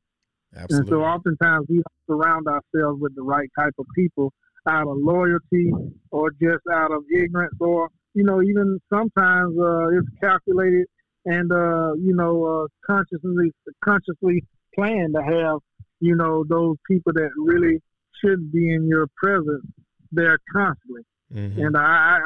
Absolutely. 0.55 0.77
And 0.77 0.87
so 0.89 1.03
oftentimes 1.03 1.65
we 1.69 1.81
surround 2.07 2.47
ourselves 2.47 2.99
with 3.01 3.15
the 3.15 3.23
right 3.23 3.49
type 3.57 3.73
of 3.79 3.85
people 3.95 4.31
out 4.67 4.87
of 4.87 4.97
loyalty 4.97 5.71
or 6.11 6.31
just 6.31 6.63
out 6.71 6.91
of 6.91 7.03
ignorance 7.13 7.55
or, 7.59 7.89
you 8.13 8.23
know, 8.23 8.41
even 8.41 8.79
sometimes 8.93 9.57
uh, 9.59 9.87
it's 9.89 10.07
calculated 10.21 10.85
and, 11.25 11.51
uh, 11.51 11.93
you 11.95 12.15
know, 12.15 12.43
uh, 12.45 12.67
consciously, 12.85 13.51
consciously 13.83 14.43
planned 14.75 15.15
to 15.15 15.21
have, 15.23 15.57
you 15.99 16.15
know, 16.15 16.43
those 16.47 16.75
people 16.89 17.13
that 17.13 17.29
really 17.37 17.81
shouldn't 18.21 18.51
be 18.53 18.73
in 18.73 18.87
your 18.87 19.07
presence 19.17 19.65
there 20.11 20.37
constantly. 20.51 21.01
Mm-hmm. 21.33 21.65
And 21.65 21.77
I, 21.77 21.81
I 21.81 22.19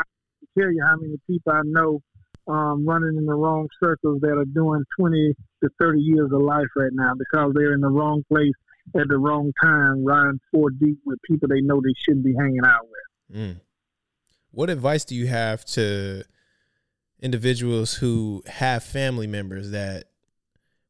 tell 0.58 0.72
you 0.72 0.84
how 0.86 0.96
many 0.98 1.18
people 1.28 1.54
I 1.54 1.62
know 1.64 2.02
um, 2.48 2.88
running 2.88 3.18
in 3.18 3.26
the 3.26 3.34
wrong 3.34 3.68
circles 3.82 4.22
that 4.22 4.38
are 4.38 4.46
doing 4.46 4.84
20 5.00 5.34
to 5.64 5.70
30 5.80 6.00
years 6.00 6.32
of 6.32 6.42
life 6.42 6.68
right 6.76 6.92
now 6.94 7.14
because 7.18 7.54
they're 7.54 7.74
in 7.74 7.82
the 7.82 7.90
wrong 7.90 8.24
place 8.30 8.54
at 8.96 9.08
the 9.10 9.18
wrong 9.18 9.52
time, 9.62 10.06
riding 10.06 10.40
four 10.52 10.70
deep 10.70 11.00
with 11.06 11.20
people 11.30 11.50
they 11.50 11.62
know 11.62 11.82
they 11.82 11.94
shouldn't 11.98 12.24
be 12.24 12.34
hanging 12.40 12.62
out 12.66 12.88
with. 12.88 13.38
Mm. 13.38 13.62
What 14.52 14.70
advice 14.70 15.04
do 15.04 15.14
you 15.14 15.28
have 15.28 15.66
to 15.66 16.24
individuals 17.20 17.96
who 17.96 18.44
have 18.46 18.84
family 18.84 19.28
members 19.28 19.72
that 19.72 20.06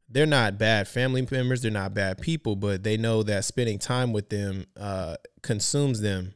they're 0.10 0.26
not 0.26 0.58
bad 0.58 0.88
family 0.88 1.28
members, 1.30 1.62
they're 1.62 1.72
not 1.72 1.94
bad 1.94 2.22
people, 2.22 2.56
but 2.56 2.84
they 2.84 2.98
know 2.98 3.24
that 3.24 3.46
spending 3.46 3.80
time 3.80 4.14
with 4.14 4.30
them 4.30 4.66
uh, 4.80 5.16
consumes 5.42 6.02
them 6.02 6.34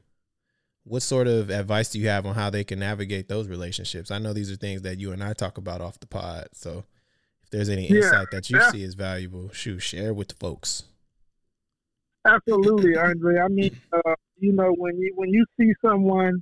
what 0.84 1.02
sort 1.02 1.28
of 1.28 1.50
advice 1.50 1.91
do 1.91 2.00
you 2.00 2.08
have 2.08 2.26
on 2.26 2.36
how 2.36 2.50
they 2.50 2.63
can 2.63 2.80
navigate 2.80 3.28
those 3.28 3.48
relationships? 3.48 4.12
I 4.12 4.17
know 4.17 4.34
these 4.34 4.52
are 4.52 4.56
things 4.56 4.82
that 4.82 5.00
you 5.00 5.12
and 5.12 5.24
I 5.24 5.34
talk 5.34 5.58
about 5.58 5.82
off 5.82 6.00
the 6.00 6.08
pod. 6.08 6.48
So 6.54 6.84
if 7.44 7.50
there's 7.50 7.70
any 7.70 7.88
yeah. 7.88 7.98
insight 7.98 8.28
that 8.32 8.50
you 8.50 8.60
yeah. 8.60 8.72
see 8.72 8.84
is 8.84 8.96
valuable, 8.96 9.50
shoot, 9.52 9.80
share 9.80 10.13
with 10.13 10.30
the 10.30 10.36
folks. 10.36 10.84
Absolutely, 12.26 12.96
Andre. 12.96 13.39
I 13.39 13.48
mean, 13.48 13.76
uh, 13.94 14.15
you 14.38 14.54
know, 14.54 14.74
when 14.78 14.96
you 14.98 15.12
when 15.15 15.30
you 15.30 15.44
see 15.60 15.72
someone 15.84 16.41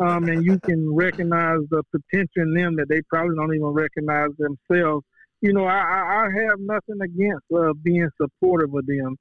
um, 0.00 0.28
and 0.28 0.44
you 0.44 0.58
can 0.60 0.94
recognize 0.94 1.60
the 1.70 1.82
potential 1.90 2.42
in 2.42 2.54
them 2.54 2.76
that 2.76 2.88
they 2.88 3.00
probably 3.08 3.34
don't 3.36 3.54
even 3.54 3.68
recognize 3.68 4.30
themselves, 4.38 5.04
you 5.40 5.52
know, 5.52 5.64
I, 5.64 5.78
I 5.78 6.24
have 6.24 6.58
nothing 6.60 7.00
against 7.02 7.44
uh, 7.54 7.72
being 7.82 8.08
supportive 8.20 8.74
of 8.74 8.86
them 8.86 9.16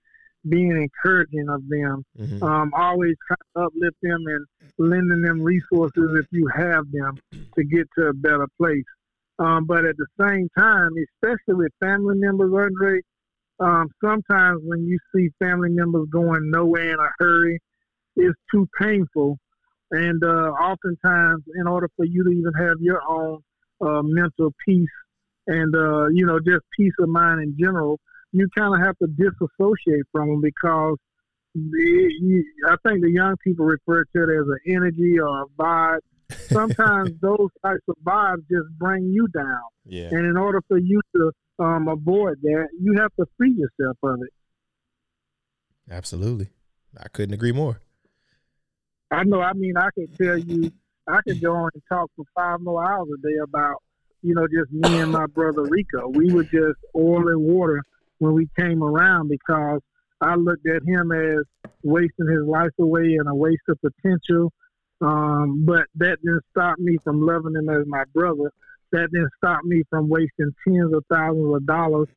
being 0.47 0.71
encouraging 0.71 1.47
of 1.49 1.61
them, 1.69 2.03
mm-hmm. 2.19 2.43
um, 2.43 2.71
always 2.75 3.15
kind 3.27 3.39
of 3.55 3.65
uplift 3.65 3.97
them 4.01 4.23
and 4.27 4.45
lending 4.77 5.21
them 5.21 5.41
resources 5.41 6.11
if 6.19 6.25
you 6.31 6.47
have 6.55 6.85
them 6.91 7.17
to 7.55 7.63
get 7.63 7.87
to 7.97 8.07
a 8.07 8.13
better 8.13 8.47
place. 8.59 8.83
Um, 9.39 9.65
but 9.65 9.85
at 9.85 9.95
the 9.97 10.07
same 10.19 10.47
time, 10.57 10.89
especially 11.15 11.55
with 11.55 11.71
family 11.79 12.15
members, 12.17 12.53
Andre, 12.53 13.01
um, 13.59 13.89
sometimes 14.03 14.61
when 14.63 14.85
you 14.85 14.97
see 15.15 15.29
family 15.39 15.69
members 15.69 16.07
going 16.11 16.51
nowhere 16.51 16.93
in 16.93 16.99
a 16.99 17.09
hurry, 17.19 17.59
it's 18.15 18.37
too 18.51 18.67
painful. 18.79 19.37
And 19.91 20.23
uh, 20.23 20.51
oftentimes, 20.51 21.43
in 21.55 21.67
order 21.67 21.89
for 21.95 22.05
you 22.05 22.23
to 22.23 22.29
even 22.29 22.53
have 22.57 22.77
your 22.79 23.01
own 23.07 23.39
uh, 23.81 24.01
mental 24.03 24.53
peace 24.65 24.87
and, 25.47 25.75
uh, 25.75 26.07
you 26.07 26.25
know, 26.25 26.39
just 26.39 26.63
peace 26.77 26.93
of 26.99 27.09
mind 27.09 27.41
in 27.41 27.55
general, 27.59 27.99
you 28.33 28.49
kind 28.57 28.73
of 28.75 28.81
have 28.85 28.97
to 28.97 29.07
disassociate 29.07 30.05
from 30.11 30.27
them 30.27 30.41
because 30.41 30.97
the, 31.55 32.11
you, 32.19 32.43
I 32.67 32.75
think 32.85 33.01
the 33.01 33.11
young 33.11 33.35
people 33.43 33.65
refer 33.65 34.03
to 34.03 34.23
it 34.23 34.39
as 34.39 34.47
an 34.47 34.75
energy 34.75 35.19
or 35.19 35.43
a 35.43 35.45
vibe. 35.57 35.99
Sometimes 36.49 37.11
those 37.21 37.49
types 37.63 37.83
of 37.87 37.95
vibes 38.03 38.41
just 38.49 38.67
bring 38.77 39.11
you 39.13 39.27
down. 39.27 39.61
Yeah. 39.85 40.07
And 40.11 40.25
in 40.25 40.35
order 40.35 40.61
for 40.67 40.79
you 40.79 40.99
to 41.15 41.31
um, 41.59 41.87
avoid 41.87 42.37
that, 42.41 42.69
you 42.81 42.95
have 42.97 43.11
to 43.19 43.25
free 43.37 43.51
yourself 43.55 43.97
of 44.01 44.19
it. 44.23 44.33
Absolutely. 45.91 46.49
I 46.99 47.07
couldn't 47.09 47.35
agree 47.35 47.51
more. 47.51 47.81
I 49.11 49.23
know. 49.25 49.41
I 49.41 49.53
mean, 49.53 49.77
I 49.77 49.89
could 49.93 50.17
tell 50.17 50.37
you, 50.37 50.71
I 51.07 51.19
could 51.27 51.39
go 51.39 51.53
on 51.53 51.69
and 51.73 51.83
talk 51.87 52.09
for 52.15 52.25
five 52.35 52.61
more 52.61 52.83
hours 52.83 53.09
a 53.13 53.21
day 53.21 53.35
about, 53.43 53.83
you 54.23 54.33
know, 54.33 54.47
just 54.47 54.71
me 54.71 55.01
and 55.01 55.11
my 55.11 55.27
brother 55.27 55.63
Rico. 55.63 56.07
We 56.07 56.33
were 56.33 56.45
just 56.45 56.79
oil 56.95 57.27
and 57.27 57.41
water 57.43 57.83
when 58.23 58.33
we 58.33 58.47
came 58.57 58.81
around 58.81 59.29
because 59.29 59.81
I 60.21 60.35
looked 60.35 60.67
at 60.67 60.83
him 60.83 61.11
as 61.11 61.43
wasting 61.83 62.27
his 62.27 62.47
life 62.47 62.71
away 62.79 63.17
and 63.19 63.27
a 63.27 63.35
waste 63.35 63.63
of 63.67 63.77
potential. 63.81 64.51
Um, 65.01 65.65
but 65.65 65.85
that 65.95 66.17
didn't 66.23 66.43
stop 66.51 66.79
me 66.79 66.97
from 67.03 67.21
loving 67.21 67.55
him 67.55 67.67
as 67.67 67.85
my 67.85 68.05
brother. 68.13 68.51
That 68.93 69.09
didn't 69.11 69.31
stop 69.37 69.63
me 69.65 69.83
from 69.89 70.07
wasting 70.07 70.55
tens 70.65 70.93
of 70.93 71.03
thousands 71.11 71.55
of 71.55 71.65
dollars 71.65 72.07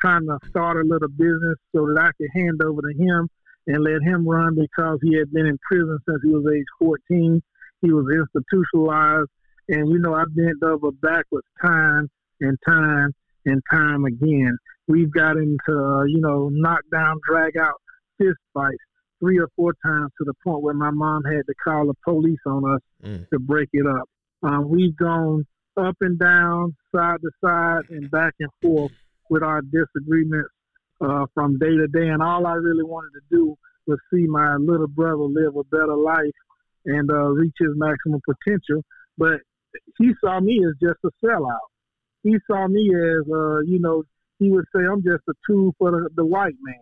trying 0.00 0.26
to 0.26 0.38
start 0.48 0.76
a 0.76 0.86
little 0.86 1.08
business 1.08 1.56
so 1.74 1.86
that 1.86 1.98
I 1.98 2.10
could 2.16 2.30
hand 2.34 2.62
over 2.62 2.82
to 2.82 2.94
him 2.96 3.28
and 3.66 3.82
let 3.82 4.02
him 4.02 4.28
run 4.28 4.54
because 4.54 4.98
he 5.02 5.16
had 5.16 5.32
been 5.32 5.46
in 5.46 5.58
prison 5.68 5.98
since 6.08 6.20
he 6.22 6.28
was 6.28 6.44
age 6.54 6.66
14. 6.78 7.42
He 7.82 7.92
was 7.92 8.06
institutionalized. 8.12 9.28
And, 9.68 9.88
you 9.88 9.98
know, 9.98 10.14
I 10.14 10.24
bent 10.28 10.62
over 10.62 10.92
backwards 10.92 11.46
time 11.60 12.08
and 12.40 12.56
time 12.68 13.12
and 13.46 13.60
time 13.72 14.04
again. 14.04 14.56
We've 14.88 15.10
got 15.10 15.36
into, 15.36 15.58
uh, 15.68 16.04
you 16.04 16.20
know, 16.20 16.48
knockdown, 16.52 17.18
drag 17.28 17.56
out 17.56 17.74
fist 18.18 18.38
fights 18.54 18.76
three 19.20 19.38
or 19.38 19.48
four 19.56 19.74
times 19.84 20.10
to 20.18 20.24
the 20.24 20.34
point 20.44 20.62
where 20.62 20.74
my 20.74 20.90
mom 20.90 21.22
had 21.24 21.42
to 21.46 21.54
call 21.62 21.86
the 21.86 21.94
police 22.04 22.38
on 22.46 22.74
us 22.74 22.80
mm. 23.02 23.28
to 23.30 23.38
break 23.38 23.68
it 23.72 23.86
up. 23.86 24.08
Uh, 24.46 24.60
we've 24.60 24.96
gone 24.96 25.44
up 25.76 25.96
and 26.00 26.18
down, 26.18 26.74
side 26.94 27.18
to 27.22 27.30
side, 27.44 27.82
and 27.90 28.10
back 28.10 28.34
and 28.38 28.50
forth 28.62 28.92
with 29.28 29.42
our 29.42 29.60
disagreements 29.62 30.48
uh, 31.00 31.26
from 31.34 31.58
day 31.58 31.74
to 31.76 31.88
day. 31.88 32.08
And 32.08 32.22
all 32.22 32.46
I 32.46 32.54
really 32.54 32.84
wanted 32.84 33.10
to 33.14 33.36
do 33.36 33.56
was 33.86 33.98
see 34.12 34.26
my 34.26 34.56
little 34.56 34.88
brother 34.88 35.22
live 35.22 35.56
a 35.56 35.64
better 35.64 35.96
life 35.96 36.30
and 36.84 37.10
uh, 37.10 37.28
reach 37.30 37.54
his 37.58 37.70
maximum 37.74 38.20
potential. 38.24 38.82
But 39.18 39.40
he 39.98 40.12
saw 40.22 40.40
me 40.40 40.64
as 40.64 40.74
just 40.80 40.98
a 41.04 41.10
sellout 41.24 41.58
he 42.26 42.36
saw 42.46 42.66
me 42.66 42.90
as, 42.92 43.22
uh, 43.30 43.60
you 43.60 43.78
know, 43.78 44.02
he 44.38 44.50
would 44.50 44.64
say, 44.74 44.82
I'm 44.84 45.02
just 45.02 45.22
a 45.28 45.32
tool 45.46 45.74
for 45.78 45.90
the, 45.90 46.08
the 46.14 46.26
white 46.26 46.56
man. 46.60 46.74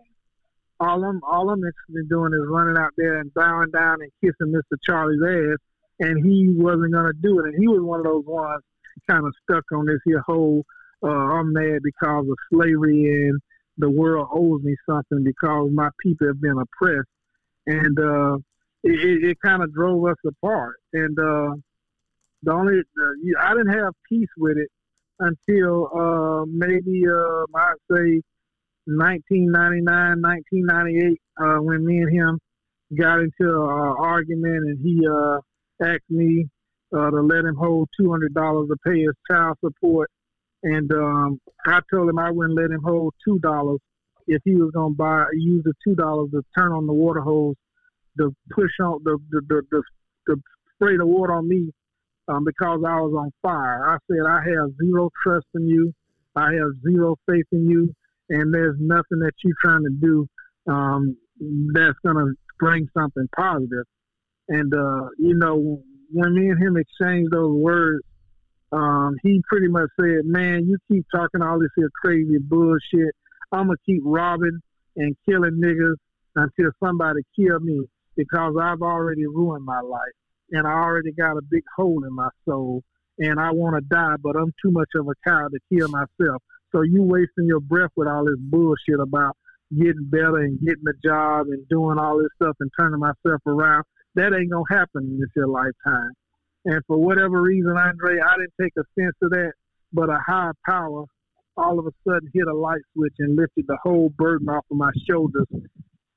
All 0.79 1.03
I'm, 1.05 1.21
all 1.23 1.49
I'm 1.49 1.59
interested 1.59 1.95
in 1.95 2.07
doing 2.09 2.33
is 2.33 2.47
running 2.49 2.77
out 2.77 2.91
there 2.97 3.19
and 3.19 3.33
bowing 3.33 3.71
down 3.71 4.01
and 4.01 4.11
kissing 4.21 4.53
Mr. 4.53 4.77
Charlie's 4.83 5.21
ass, 5.23 5.57
and 5.99 6.25
he 6.25 6.49
wasn't 6.49 6.91
to 6.91 7.13
do 7.21 7.39
it. 7.39 7.45
And 7.45 7.55
he 7.57 7.67
was 7.67 7.81
one 7.81 7.99
of 7.99 8.05
those 8.05 8.25
ones 8.25 8.61
kind 9.09 9.25
of 9.25 9.33
stuck 9.43 9.63
on 9.73 9.85
this 9.85 9.99
here 10.05 10.23
whole, 10.25 10.65
uh, 11.03 11.07
I'm 11.07 11.53
mad 11.53 11.79
because 11.83 12.25
of 12.29 12.37
slavery 12.53 13.27
and 13.27 13.39
the 13.77 13.89
world 13.89 14.29
owes 14.33 14.63
me 14.63 14.75
something 14.89 15.23
because 15.23 15.69
my 15.73 15.89
people 16.01 16.27
have 16.27 16.41
been 16.41 16.57
oppressed. 16.57 17.09
And 17.67 17.99
uh, 17.99 18.37
it, 18.83 19.23
it 19.23 19.37
kind 19.43 19.63
of 19.63 19.73
drove 19.73 20.05
us 20.07 20.17
apart. 20.25 20.75
And 20.93 21.17
uh, 21.19 21.55
the 22.43 22.53
only, 22.53 22.79
uh, 22.79 23.41
I 23.41 23.53
didn't 23.53 23.73
have 23.73 23.93
peace 24.07 24.29
with 24.37 24.57
it 24.57 24.69
until 25.19 25.89
uh, 25.95 26.45
maybe 26.47 27.03
uh, 27.07 27.45
I'd 27.55 27.75
say 27.91 28.21
1999, 28.87 30.21
1998, 30.21 31.21
uh, 31.41 31.57
when 31.61 31.85
me 31.85 31.97
and 31.99 32.13
him 32.13 32.39
got 32.97 33.19
into 33.19 33.49
an 33.49 33.95
argument, 33.99 34.65
and 34.65 34.79
he 34.83 35.01
uh, 35.07 35.39
asked 35.83 36.09
me 36.09 36.47
uh, 36.95 37.09
to 37.09 37.21
let 37.21 37.45
him 37.45 37.55
hold 37.55 37.89
two 37.99 38.11
hundred 38.11 38.33
dollars 38.33 38.69
to 38.69 38.77
pay 38.85 38.99
his 39.01 39.13
child 39.29 39.57
support, 39.63 40.09
and 40.63 40.91
um, 40.91 41.39
I 41.65 41.79
told 41.91 42.09
him 42.09 42.19
I 42.19 42.31
wouldn't 42.31 42.55
let 42.55 42.71
him 42.71 42.81
hold 42.83 43.13
two 43.25 43.39
dollars 43.39 43.79
if 44.27 44.41
he 44.43 44.55
was 44.55 44.71
going 44.73 44.93
to 44.93 44.97
buy 44.97 45.25
use 45.33 45.63
the 45.63 45.73
two 45.83 45.95
dollars 45.95 46.29
to 46.31 46.41
turn 46.57 46.71
on 46.71 46.85
the 46.85 46.93
water 46.93 47.21
hose 47.21 47.55
to 48.17 48.33
push 48.51 48.71
on 48.81 48.99
the 49.03 49.17
the, 49.29 49.41
the 49.47 49.61
the 49.71 49.83
the 50.27 50.41
spray 50.75 50.97
the 50.97 51.05
water 51.05 51.33
on 51.33 51.47
me 51.47 51.71
um, 52.27 52.43
because 52.43 52.81
I 52.85 52.99
was 53.01 53.13
on 53.17 53.31
fire. 53.41 53.87
I 53.87 53.97
said, 54.09 54.27
I 54.27 54.39
have 54.49 54.71
zero 54.81 55.09
trust 55.23 55.45
in 55.55 55.67
you. 55.67 55.93
I 56.35 56.53
have 56.53 56.71
zero 56.89 57.15
faith 57.29 57.45
in 57.51 57.69
you, 57.69 57.93
and 58.29 58.53
there's 58.53 58.75
nothing 58.79 59.19
that 59.19 59.31
you're 59.43 59.55
trying 59.63 59.83
to 59.83 59.91
do 60.01 60.27
um, 60.67 61.17
that's 61.73 61.97
going 62.05 62.17
to 62.17 62.33
bring 62.59 62.87
something 62.97 63.27
positive. 63.35 63.85
And, 64.49 64.73
uh, 64.73 65.09
you 65.17 65.35
know, 65.35 65.81
when 66.11 66.35
me 66.35 66.49
and 66.49 66.61
him 66.61 66.77
exchanged 66.77 67.31
those 67.31 67.55
words, 67.55 68.03
um, 68.71 69.15
he 69.23 69.41
pretty 69.47 69.67
much 69.67 69.89
said, 69.99 70.25
man, 70.25 70.67
you 70.67 70.77
keep 70.89 71.05
talking 71.13 71.41
all 71.41 71.59
this 71.59 71.69
here 71.75 71.89
crazy 72.01 72.37
bullshit. 72.39 73.15
I'm 73.51 73.67
going 73.67 73.77
to 73.77 73.83
keep 73.85 74.01
robbing 74.03 74.59
and 74.97 75.15
killing 75.27 75.61
niggas 75.63 75.95
until 76.35 76.71
somebody 76.83 77.21
kill 77.35 77.59
me 77.59 77.85
because 78.17 78.55
I've 78.59 78.81
already 78.81 79.25
ruined 79.27 79.63
my 79.63 79.79
life 79.79 80.01
and 80.51 80.67
I 80.67 80.71
already 80.71 81.11
got 81.11 81.37
a 81.37 81.41
big 81.41 81.63
hole 81.75 82.03
in 82.05 82.13
my 82.13 82.29
soul 82.47 82.83
and 83.17 83.39
I 83.39 83.51
want 83.51 83.75
to 83.75 83.81
die, 83.81 84.15
but 84.21 84.35
I'm 84.35 84.53
too 84.61 84.71
much 84.71 84.89
of 84.95 85.07
a 85.07 85.29
coward 85.29 85.53
to 85.53 85.59
kill 85.75 85.87
myself. 85.87 86.41
So 86.71 86.81
you 86.81 87.03
wasting 87.03 87.45
your 87.45 87.61
breath 87.61 87.91
with 87.95 88.07
all 88.07 88.25
this 88.25 88.39
bullshit 88.39 88.99
about 88.99 89.37
getting 89.71 90.09
better 90.09 90.37
and 90.37 90.59
getting 90.59 90.83
a 90.87 91.07
job 91.07 91.47
and 91.47 91.67
doing 91.69 91.97
all 91.97 92.17
this 92.17 92.29
stuff 92.35 92.55
and 92.59 92.69
turning 92.77 92.99
myself 92.99 93.41
around. 93.47 93.83
That 94.15 94.33
ain't 94.33 94.51
gonna 94.51 94.63
happen 94.69 95.03
in 95.03 95.19
this 95.19 95.29
your 95.35 95.47
lifetime. 95.47 96.11
And 96.65 96.81
for 96.87 96.97
whatever 96.97 97.41
reason, 97.41 97.77
Andre, 97.77 98.19
I 98.19 98.35
didn't 98.35 98.53
take 98.61 98.73
offense 98.77 99.15
to 99.23 99.29
that, 99.29 99.53
but 99.93 100.09
a 100.09 100.19
higher 100.25 100.53
power 100.67 101.05
all 101.57 101.79
of 101.79 101.85
a 101.85 101.91
sudden 102.07 102.29
hit 102.33 102.47
a 102.47 102.53
light 102.53 102.81
switch 102.93 103.13
and 103.19 103.35
lifted 103.37 103.65
the 103.67 103.77
whole 103.83 104.09
burden 104.17 104.49
off 104.49 104.65
of 104.69 104.77
my 104.77 104.91
shoulders 105.09 105.47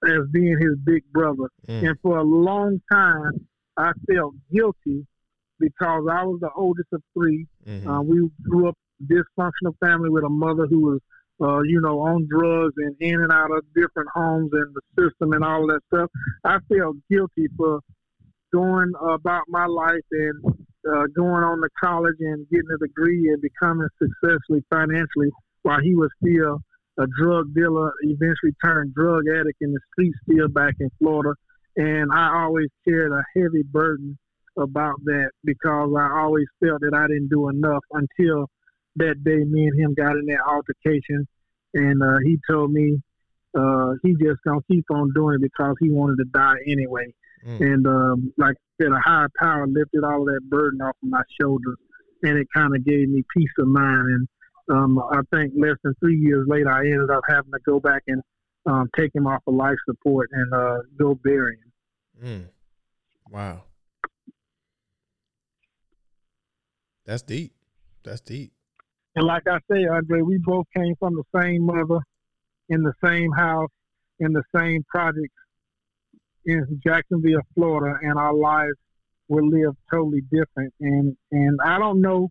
as 0.05 0.19
being 0.33 0.57
his 0.61 0.77
big 0.85 1.03
brother. 1.13 1.49
Mm. 1.69 1.89
And 1.89 1.99
for 2.03 2.19
a 2.19 2.25
long 2.25 2.81
time, 2.91 3.47
I 3.79 3.93
felt 4.11 4.35
guilty 4.53 5.07
because 5.59 6.07
I 6.11 6.25
was 6.25 6.39
the 6.41 6.51
oldest 6.57 6.89
of 6.93 7.03
3 7.15 7.47
mm-hmm. 7.67 7.89
uh, 7.89 8.03
we 8.03 8.29
grew 8.43 8.69
up 8.69 8.77
dysfunctional 9.05 9.75
family 9.81 10.11
with 10.11 10.25
a 10.25 10.29
mother 10.29 10.67
who 10.69 10.81
was, 10.81 11.01
uh, 11.41 11.63
you 11.63 11.81
know, 11.81 12.01
on 12.01 12.29
drugs 12.29 12.75
and 12.77 12.97
in 13.01 13.21
and 13.21 13.33
out 13.33 13.51
of 13.51 13.65
different 13.75 14.09
homes 14.15 14.51
and 14.53 14.75
the 14.75 15.03
system 15.03 15.33
and 15.33 15.45
all 15.45 15.67
that 15.67 15.81
stuff. 15.93 16.11
I 16.45 16.59
felt 16.69 16.97
guilty 17.11 17.47
for 17.57 17.81
going 18.53 18.93
about 19.09 19.45
my 19.49 19.67
life 19.67 20.07
and 20.11 20.45
uh, 20.89 21.05
going 21.15 21.43
on 21.45 21.61
to 21.61 21.69
college 21.83 22.17
and 22.21 22.49
getting 22.51 22.71
a 22.75 22.79
degree 22.79 23.29
and 23.29 23.43
becoming 23.43 23.89
successfully 23.99 24.65
financially 24.71 25.31
while 25.63 25.81
he 25.81 25.95
was 25.95 26.09
still 26.23 26.61
a 26.99 27.07
drug 27.21 27.55
dealer, 27.55 27.93
eventually 28.03 28.53
turned 28.65 28.95
drug 28.95 29.23
addict 29.29 29.59
in 29.61 29.73
the 29.73 29.81
street 29.93 30.13
still 30.25 30.49
back 30.49 30.75
in 30.81 30.91
Florida. 30.99 31.35
And 31.79 32.11
I 32.13 32.43
always 32.43 32.69
carried 32.87 33.13
a 33.13 33.25
heavy 33.35 33.63
burden 33.63 34.19
about 34.59 34.97
that 35.05 35.31
because 35.45 35.95
I 35.97 36.21
always 36.21 36.47
felt 36.63 36.81
that 36.81 36.95
I 36.95 37.07
didn't 37.07 37.29
do 37.31 37.49
enough 37.49 37.85
until 37.93 38.51
that 38.97 39.23
day 39.25 39.45
me 39.45 39.69
and 39.69 39.81
him 39.81 39.95
got 39.95 40.17
in 40.17 40.27
that 40.27 40.41
altercation 40.47 41.27
and 41.75 42.03
uh, 42.03 42.19
he 42.25 42.39
told 42.51 42.73
me 42.73 43.01
uh, 43.59 43.93
he 44.03 44.15
just 44.23 44.43
gonna 44.47 44.61
keep 44.71 44.85
on 44.91 45.13
doing 45.15 45.37
it 45.37 45.43
because 45.43 45.75
he 45.81 45.91
wanted 45.91 46.17
to 46.17 46.25
die 46.33 46.57
anyway. 46.67 47.07
Mm. 47.47 47.61
And 47.61 47.87
um, 47.87 48.33
like 48.37 48.57
I 48.57 48.83
said, 48.83 48.93
a 48.93 49.01
higher 49.01 49.29
power 49.39 49.67
lifted 49.67 50.05
all 50.05 50.23
of 50.23 50.27
that 50.27 50.41
burden 50.49 50.81
off 50.81 50.97
of 51.03 51.09
my 51.09 51.23
shoulders, 51.41 51.77
and 52.23 52.39
it 52.39 52.47
kind 52.55 52.75
of 52.75 52.85
gave 52.85 53.09
me 53.09 53.25
peace 53.37 53.51
of 53.59 53.69
mind. 53.69 54.09
And 54.09 54.29
um, 54.71 54.99
I 54.99 55.21
think 55.33 55.53
less 55.57 55.77
than 55.83 55.95
three 56.01 56.19
years 56.19 56.47
later, 56.49 56.71
I 56.71 56.81
ended 56.81 57.11
up 57.11 57.23
having 57.29 57.53
to 57.53 57.59
go 57.65 57.81
back 57.81 58.03
and 58.07 58.23
um, 58.67 58.89
take 58.97 59.15
him 59.15 59.27
off 59.27 59.43
of 59.47 59.55
life 59.55 59.79
support 59.87 60.29
and 60.33 60.53
uh, 60.53 60.79
go 60.99 61.15
bury 61.15 61.55
him. 61.55 61.68
Mm. 62.23 62.49
Wow, 63.31 63.63
that's 67.05 67.23
deep. 67.23 67.53
That's 68.03 68.21
deep. 68.21 68.53
And 69.15 69.27
like 69.27 69.43
I 69.49 69.59
say, 69.71 69.85
Andre, 69.87 70.23
we 70.23 70.39
both 70.39 70.67
came 70.77 70.95
from 70.99 71.15
the 71.15 71.41
same 71.41 71.65
mother, 71.65 72.01
in 72.69 72.83
the 72.83 72.93
same 73.05 73.33
house, 73.33 73.71
in 74.21 74.33
the 74.33 74.43
same 74.55 74.85
projects 74.89 75.35
in 76.45 76.81
Jacksonville, 76.85 77.43
Florida, 77.55 77.99
and 78.03 78.19
our 78.19 78.35
lives 78.35 78.77
were 79.29 79.45
lived 79.45 79.77
totally 79.93 80.23
different. 80.23 80.73
And 80.81 81.17
and 81.31 81.59
I 81.63 81.79
don't 81.79 82.01
know, 82.01 82.31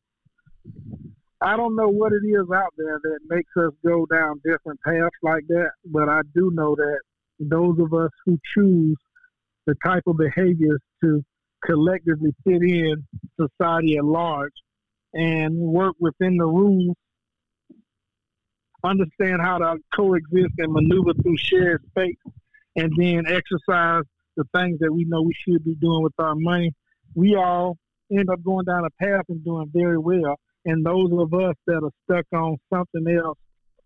I 1.42 1.56
don't 1.56 1.76
know 1.76 1.90
what 1.90 2.14
it 2.14 2.26
is 2.28 2.48
out 2.54 2.74
there 2.78 3.00
that 3.02 3.20
makes 3.30 3.52
us 3.58 3.74
go 3.86 4.06
down 4.08 4.42
different 4.44 4.80
paths 4.86 5.16
like 5.22 5.46
that. 5.50 5.72
But 5.86 6.10
I 6.10 6.22
do 6.34 6.52
know 6.54 6.76
that 6.76 7.00
those 7.40 7.78
of 7.80 7.94
us 7.94 8.12
who 8.26 8.40
choose 8.56 8.98
the 9.68 9.76
type 9.86 10.04
of 10.08 10.18
behaviors 10.18 10.82
to 11.04 11.24
collectively 11.64 12.34
fit 12.44 12.62
in 12.64 13.06
society 13.40 13.98
at 13.98 14.06
large 14.06 14.54
and 15.14 15.56
work 15.56 15.96
within 16.00 16.38
the 16.38 16.46
rules, 16.46 16.96
understand 18.84 19.42
how 19.42 19.58
to 19.58 19.76
coexist 19.96 20.54
and 20.58 20.72
maneuver 20.72 21.14
through 21.22 21.38
shared 21.38 21.84
space 21.90 22.16
and 22.76 22.92
then 22.98 23.26
exercise 23.28 24.04
the 24.38 24.46
things 24.56 24.80
that 24.80 24.94
we 24.94 25.04
know 25.06 25.22
we 25.22 25.34
should 25.48 25.64
be 25.66 25.76
doing 25.76 26.04
with 26.04 26.14
our 26.20 26.36
money, 26.36 26.72
we 27.16 27.36
all 27.36 27.76
end 28.12 28.30
up 28.30 28.42
going 28.44 28.66
down 28.66 28.86
a 28.86 29.04
path 29.04 29.26
and 29.30 29.44
doing 29.44 29.70
very 29.74 29.98
well. 29.98 30.40
And 30.66 30.86
those 30.86 31.10
of 31.12 31.34
us 31.34 31.56
that 31.66 31.82
are 31.84 31.92
stuck 32.06 32.26
on 32.34 32.58
something 32.72 33.08
else 33.18 33.38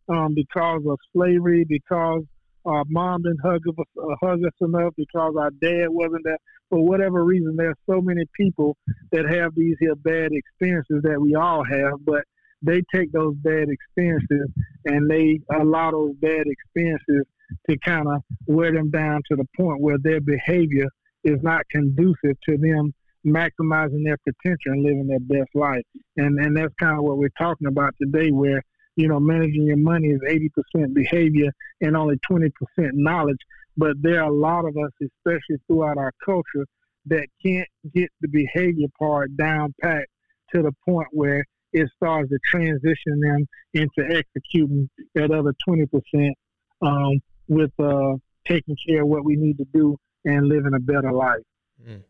um, 0.09 0.35
because 0.35 0.81
of 0.87 0.99
slavery, 1.13 1.65
because 1.67 2.23
our 2.65 2.83
mom 2.89 3.23
didn't 3.23 3.41
hug 3.43 3.61
us, 3.67 3.85
uh, 3.97 4.15
hug 4.21 4.39
us 4.45 4.53
enough, 4.61 4.93
because 4.97 5.33
our 5.39 5.51
dad 5.61 5.87
wasn't 5.89 6.23
there, 6.23 6.37
for 6.69 6.83
whatever 6.83 7.23
reason, 7.25 7.55
there's 7.55 7.75
so 7.89 8.01
many 8.01 8.23
people 8.35 8.77
that 9.11 9.29
have 9.29 9.53
these 9.55 9.75
here 9.79 9.95
bad 9.95 10.31
experiences 10.31 11.01
that 11.03 11.19
we 11.19 11.35
all 11.35 11.63
have, 11.63 11.93
but 12.05 12.23
they 12.61 12.81
take 12.93 13.11
those 13.11 13.35
bad 13.37 13.67
experiences 13.69 14.49
and 14.85 15.09
they 15.09 15.39
allow 15.59 15.91
those 15.91 16.15
bad 16.21 16.45
experiences 16.45 17.25
to 17.69 17.77
kind 17.83 18.07
of 18.07 18.21
wear 18.45 18.71
them 18.71 18.89
down 18.89 19.21
to 19.29 19.35
the 19.35 19.45
point 19.57 19.81
where 19.81 19.97
their 20.01 20.21
behavior 20.21 20.87
is 21.23 21.39
not 21.41 21.63
conducive 21.71 22.37
to 22.47 22.57
them 22.57 22.93
maximizing 23.25 24.03
their 24.03 24.17
potential 24.25 24.71
and 24.73 24.83
living 24.83 25.07
their 25.07 25.19
best 25.19 25.49
life. 25.53 25.83
And 26.17 26.39
and 26.39 26.55
that's 26.57 26.73
kind 26.79 26.97
of 26.97 27.03
what 27.03 27.17
we're 27.17 27.29
talking 27.37 27.67
about 27.67 27.93
today, 28.01 28.31
where 28.31 28.63
you 28.95 29.07
know 29.07 29.19
managing 29.19 29.63
your 29.63 29.77
money 29.77 30.09
is 30.09 30.21
eighty 30.27 30.49
percent 30.49 30.93
behavior 30.93 31.49
and 31.81 31.95
only 31.95 32.17
twenty 32.27 32.49
percent 32.49 32.93
knowledge. 32.95 33.37
But 33.77 34.01
there 34.01 34.21
are 34.21 34.29
a 34.29 34.33
lot 34.33 34.65
of 34.65 34.75
us, 34.77 34.91
especially 35.01 35.57
throughout 35.67 35.97
our 35.97 36.11
culture, 36.23 36.65
that 37.05 37.27
can't 37.43 37.67
get 37.93 38.09
the 38.21 38.27
behavior 38.27 38.87
part 38.99 39.35
down 39.37 39.73
pat 39.81 40.05
to 40.53 40.61
the 40.61 40.71
point 40.85 41.07
where 41.11 41.45
it 41.73 41.89
starts 41.95 42.29
to 42.29 42.37
transition 42.45 43.19
them 43.21 43.47
into 43.73 44.03
executing 44.09 44.89
that 45.15 45.31
other 45.31 45.53
twenty 45.65 45.85
percent 45.85 46.35
um, 46.81 47.19
with 47.47 47.71
uh, 47.79 48.15
taking 48.47 48.75
care 48.87 49.03
of 49.03 49.07
what 49.07 49.23
we 49.23 49.35
need 49.35 49.57
to 49.57 49.65
do 49.73 49.97
and 50.25 50.47
living 50.47 50.73
a 50.73 50.79
better 50.79 51.11
life. 51.11 51.41
Mm. 51.83 52.03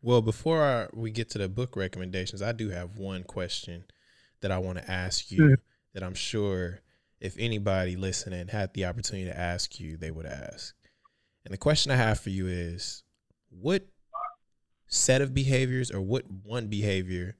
Well, 0.00 0.20
before 0.20 0.90
we 0.92 1.10
get 1.10 1.30
to 1.30 1.38
the 1.38 1.48
book 1.48 1.76
recommendations, 1.76 2.42
I 2.42 2.52
do 2.52 2.68
have 2.70 2.98
one 2.98 3.22
question 3.22 3.84
that 4.44 4.52
I 4.52 4.58
want 4.58 4.76
to 4.76 4.90
ask 4.90 5.32
you 5.32 5.40
mm. 5.40 5.56
that 5.94 6.02
I'm 6.02 6.14
sure 6.14 6.80
if 7.18 7.34
anybody 7.38 7.96
listening 7.96 8.48
had 8.48 8.74
the 8.74 8.84
opportunity 8.84 9.24
to 9.24 9.40
ask 9.40 9.80
you, 9.80 9.96
they 9.96 10.10
would 10.10 10.26
ask. 10.26 10.74
And 11.46 11.54
the 11.54 11.56
question 11.56 11.90
I 11.90 11.96
have 11.96 12.20
for 12.20 12.28
you 12.28 12.46
is 12.46 13.04
what 13.48 13.86
set 14.86 15.22
of 15.22 15.32
behaviors 15.32 15.90
or 15.90 16.02
what 16.02 16.24
one 16.42 16.66
behavior 16.66 17.36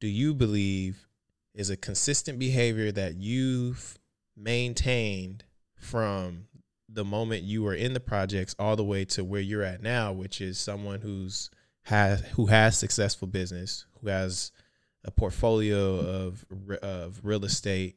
do 0.00 0.06
you 0.06 0.34
believe 0.34 1.06
is 1.54 1.70
a 1.70 1.78
consistent 1.78 2.38
behavior 2.38 2.92
that 2.92 3.16
you've 3.16 3.96
maintained 4.36 5.44
from 5.76 6.44
the 6.90 7.06
moment 7.06 7.42
you 7.42 7.62
were 7.62 7.74
in 7.74 7.94
the 7.94 8.00
projects 8.00 8.54
all 8.58 8.76
the 8.76 8.84
way 8.84 9.06
to 9.06 9.24
where 9.24 9.40
you're 9.40 9.62
at 9.62 9.82
now, 9.82 10.12
which 10.12 10.42
is 10.42 10.58
someone 10.58 11.00
who's 11.00 11.48
has 11.84 12.20
who 12.32 12.46
has 12.46 12.76
successful 12.76 13.28
business, 13.28 13.86
who 14.02 14.08
has 14.08 14.52
a 15.04 15.10
portfolio 15.10 15.98
of 15.98 16.44
of 16.82 17.20
real 17.22 17.44
estate, 17.44 17.96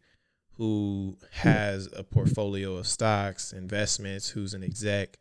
who 0.58 1.18
has 1.32 1.88
a 1.96 2.04
portfolio 2.04 2.76
of 2.76 2.88
stocks, 2.88 3.54
investments, 3.54 4.30
who's 4.30 4.54
an 4.54 4.64
exec, 4.64 5.18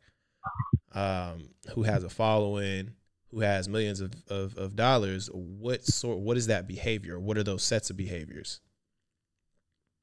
um, 0.94 1.50
who 1.74 1.82
has 1.82 2.04
a 2.04 2.08
following, 2.08 2.92
who 3.30 3.40
has 3.40 3.68
millions 3.68 4.00
of, 4.00 4.12
of, 4.28 4.56
of 4.56 4.76
dollars. 4.76 5.28
What 5.32 5.84
sort? 5.84 6.18
What 6.18 6.36
is 6.36 6.46
that 6.46 6.66
behavior? 6.66 7.20
What 7.20 7.36
are 7.38 7.44
those 7.44 7.62
sets 7.62 7.90
of 7.90 7.96
behaviors? 7.96 8.60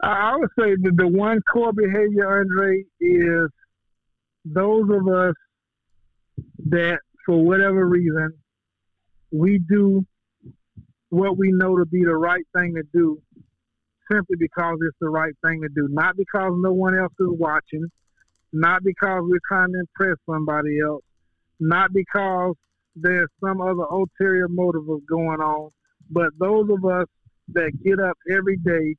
I 0.01 0.35
would 0.35 0.49
say 0.59 0.75
that 0.75 0.97
the 0.97 1.07
one 1.07 1.41
core 1.51 1.73
behavior, 1.73 2.39
Andre, 2.41 2.83
is 2.99 3.49
those 4.45 4.89
of 4.89 5.07
us 5.07 5.35
that, 6.67 6.99
for 7.25 7.43
whatever 7.43 7.87
reason, 7.87 8.33
we 9.31 9.59
do 9.59 10.05
what 11.13 11.37
we 11.37 11.51
know 11.51 11.77
to 11.77 11.85
be 11.85 12.03
the 12.03 12.15
right 12.15 12.45
thing 12.57 12.73
to 12.73 12.81
do 12.91 13.21
simply 14.11 14.35
because 14.37 14.77
it's 14.81 14.97
the 14.99 15.09
right 15.09 15.33
thing 15.45 15.61
to 15.61 15.69
do. 15.69 15.87
Not 15.91 16.17
because 16.17 16.53
no 16.55 16.73
one 16.73 16.97
else 16.97 17.13
is 17.19 17.27
watching, 17.29 17.85
not 18.51 18.83
because 18.83 19.21
we're 19.21 19.39
trying 19.47 19.71
to 19.73 19.79
impress 19.79 20.17
somebody 20.27 20.79
else, 20.83 21.03
not 21.59 21.93
because 21.93 22.55
there's 22.95 23.29
some 23.43 23.61
other 23.61 23.83
ulterior 23.91 24.47
motive 24.47 24.85
going 25.07 25.39
on, 25.39 25.69
but 26.09 26.29
those 26.39 26.67
of 26.69 26.83
us 26.83 27.05
that 27.49 27.71
get 27.83 27.99
up 27.99 28.17
every 28.31 28.57
day 28.57 28.95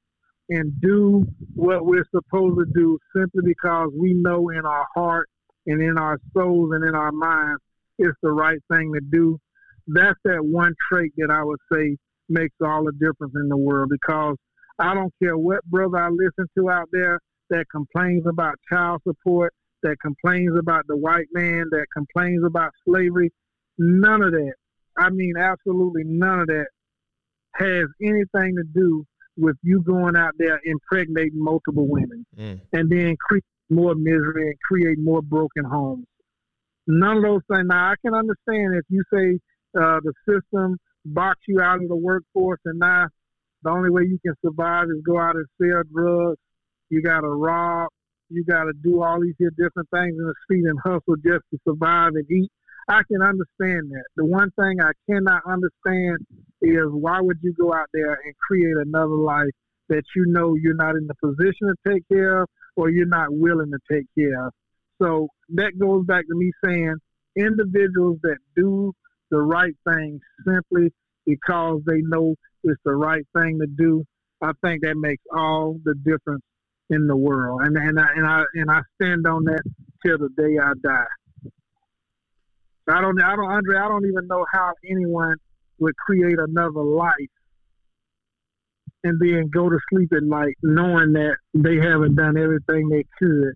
and 0.50 0.72
do 0.80 1.26
what 1.54 1.84
we're 1.84 2.06
supposed 2.14 2.58
to 2.58 2.66
do 2.74 2.98
simply 3.16 3.42
because 3.44 3.88
we 3.98 4.12
know 4.14 4.50
in 4.50 4.64
our 4.64 4.86
heart 4.94 5.28
and 5.66 5.82
in 5.82 5.98
our 5.98 6.18
souls 6.32 6.70
and 6.74 6.84
in 6.84 6.94
our 6.94 7.12
minds 7.12 7.60
it's 7.98 8.16
the 8.22 8.30
right 8.30 8.58
thing 8.72 8.92
to 8.92 9.00
do. 9.00 9.40
That's 9.86 10.18
that 10.24 10.44
one 10.44 10.74
trait 10.90 11.12
that 11.18 11.30
I 11.30 11.42
would 11.44 11.60
say 11.72 11.96
makes 12.28 12.54
all 12.64 12.84
the 12.84 12.92
difference 12.92 13.34
in 13.36 13.48
the 13.48 13.56
world 13.56 13.90
because 13.90 14.36
I 14.78 14.94
don't 14.94 15.12
care 15.22 15.36
what 15.36 15.64
brother 15.66 15.98
I 15.98 16.08
listen 16.08 16.46
to 16.56 16.70
out 16.70 16.88
there 16.92 17.20
that 17.50 17.66
complains 17.70 18.24
about 18.26 18.54
child 18.70 19.02
support, 19.06 19.52
that 19.82 19.96
complains 20.00 20.56
about 20.58 20.86
the 20.88 20.96
white 20.96 21.28
man, 21.32 21.66
that 21.70 21.86
complains 21.92 22.42
about 22.44 22.70
slavery. 22.86 23.30
None 23.78 24.22
of 24.22 24.32
that. 24.32 24.54
I 24.96 25.10
mean, 25.10 25.34
absolutely 25.38 26.04
none 26.04 26.40
of 26.40 26.46
that 26.46 26.66
has 27.54 27.84
anything 28.02 28.56
to 28.56 28.64
do 28.72 29.04
with 29.36 29.56
you 29.62 29.82
going 29.82 30.16
out 30.16 30.32
there 30.38 30.60
impregnating 30.64 31.42
multiple 31.42 31.86
women 31.88 32.24
mm. 32.36 32.60
and 32.72 32.90
then 32.90 33.16
create 33.20 33.44
more 33.70 33.94
misery 33.94 34.48
and 34.48 34.54
create 34.60 34.98
more 34.98 35.22
broken 35.22 35.64
homes. 35.64 36.06
None 36.86 37.18
of 37.18 37.22
those 37.22 37.40
things. 37.50 37.66
Now, 37.66 37.90
I 37.90 37.94
can 38.04 38.14
understand 38.14 38.76
if 38.76 38.84
you 38.88 39.02
say 39.12 39.38
uh, 39.78 40.00
the 40.02 40.12
system 40.28 40.76
box 41.06 41.38
you 41.46 41.60
out 41.60 41.82
of 41.82 41.88
the 41.88 41.96
workforce 41.96 42.60
and 42.64 42.78
now 42.78 43.06
the 43.64 43.70
only 43.70 43.90
way 43.90 44.02
you 44.02 44.18
can 44.24 44.34
survive 44.44 44.84
is 44.90 45.02
go 45.06 45.18
out 45.18 45.36
and 45.36 45.46
sell 45.58 45.82
drugs. 45.90 46.38
You 46.90 47.02
got 47.02 47.22
to 47.22 47.28
rob. 47.28 47.88
You 48.28 48.44
got 48.44 48.64
to 48.64 48.72
do 48.82 49.02
all 49.02 49.20
these 49.20 49.34
different 49.38 49.88
things 49.90 50.14
in 50.18 50.24
the 50.24 50.34
street 50.44 50.64
and 50.64 50.78
hustle 50.84 51.16
just 51.24 51.44
to 51.50 51.58
survive 51.66 52.12
and 52.14 52.30
eat. 52.30 52.50
I 52.88 53.00
can 53.10 53.22
understand 53.22 53.90
that. 53.90 54.04
The 54.16 54.26
one 54.26 54.50
thing 54.60 54.80
I 54.82 54.92
cannot 55.08 55.42
understand 55.48 56.18
is 56.60 56.84
why 56.90 57.20
would 57.20 57.38
you 57.42 57.54
go 57.58 57.72
out 57.72 57.88
there 57.94 58.12
and 58.12 58.34
create 58.36 58.76
another 58.76 59.14
life 59.14 59.50
that 59.88 60.02
you 60.14 60.26
know 60.26 60.54
you're 60.60 60.74
not 60.74 60.96
in 60.96 61.06
the 61.06 61.14
position 61.14 61.68
to 61.68 61.90
take 61.90 62.06
care 62.08 62.42
of 62.42 62.48
or 62.76 62.90
you're 62.90 63.06
not 63.06 63.28
willing 63.30 63.70
to 63.70 63.78
take 63.90 64.06
care 64.18 64.46
of. 64.46 64.52
So 65.00 65.28
that 65.54 65.72
goes 65.78 66.04
back 66.04 66.24
to 66.26 66.34
me 66.34 66.52
saying 66.64 66.96
individuals 67.36 68.18
that 68.22 68.36
do 68.54 68.92
the 69.30 69.40
right 69.40 69.74
thing 69.88 70.20
simply 70.46 70.92
because 71.26 71.80
they 71.86 72.00
know 72.02 72.34
it's 72.64 72.80
the 72.84 72.94
right 72.94 73.26
thing 73.36 73.58
to 73.60 73.66
do, 73.66 74.04
I 74.42 74.52
think 74.64 74.82
that 74.82 74.96
makes 74.96 75.22
all 75.32 75.78
the 75.84 75.94
difference 75.94 76.42
in 76.90 77.06
the 77.06 77.16
world. 77.16 77.62
And 77.64 77.76
and 77.76 77.98
I 77.98 78.06
and 78.14 78.26
I 78.26 78.44
and 78.54 78.70
I 78.70 78.80
stand 79.00 79.26
on 79.26 79.44
that 79.44 79.62
till 80.04 80.18
the 80.18 80.28
day 80.36 80.58
I 80.62 80.72
die. 80.82 81.06
I 82.86 83.00
don't, 83.00 83.20
I 83.22 83.34
don't, 83.34 83.50
Andre, 83.50 83.78
I 83.78 83.88
don't 83.88 84.04
even 84.04 84.26
know 84.26 84.44
how 84.52 84.72
anyone 84.90 85.36
would 85.78 85.96
create 85.96 86.38
another 86.38 86.82
life 86.82 87.14
and 89.04 89.18
then 89.20 89.48
go 89.52 89.68
to 89.68 89.78
sleep 89.90 90.12
at 90.14 90.22
night 90.22 90.54
knowing 90.62 91.12
that 91.12 91.36
they 91.54 91.76
haven't 91.76 92.14
done 92.14 92.36
everything 92.36 92.88
they 92.88 93.04
could 93.18 93.54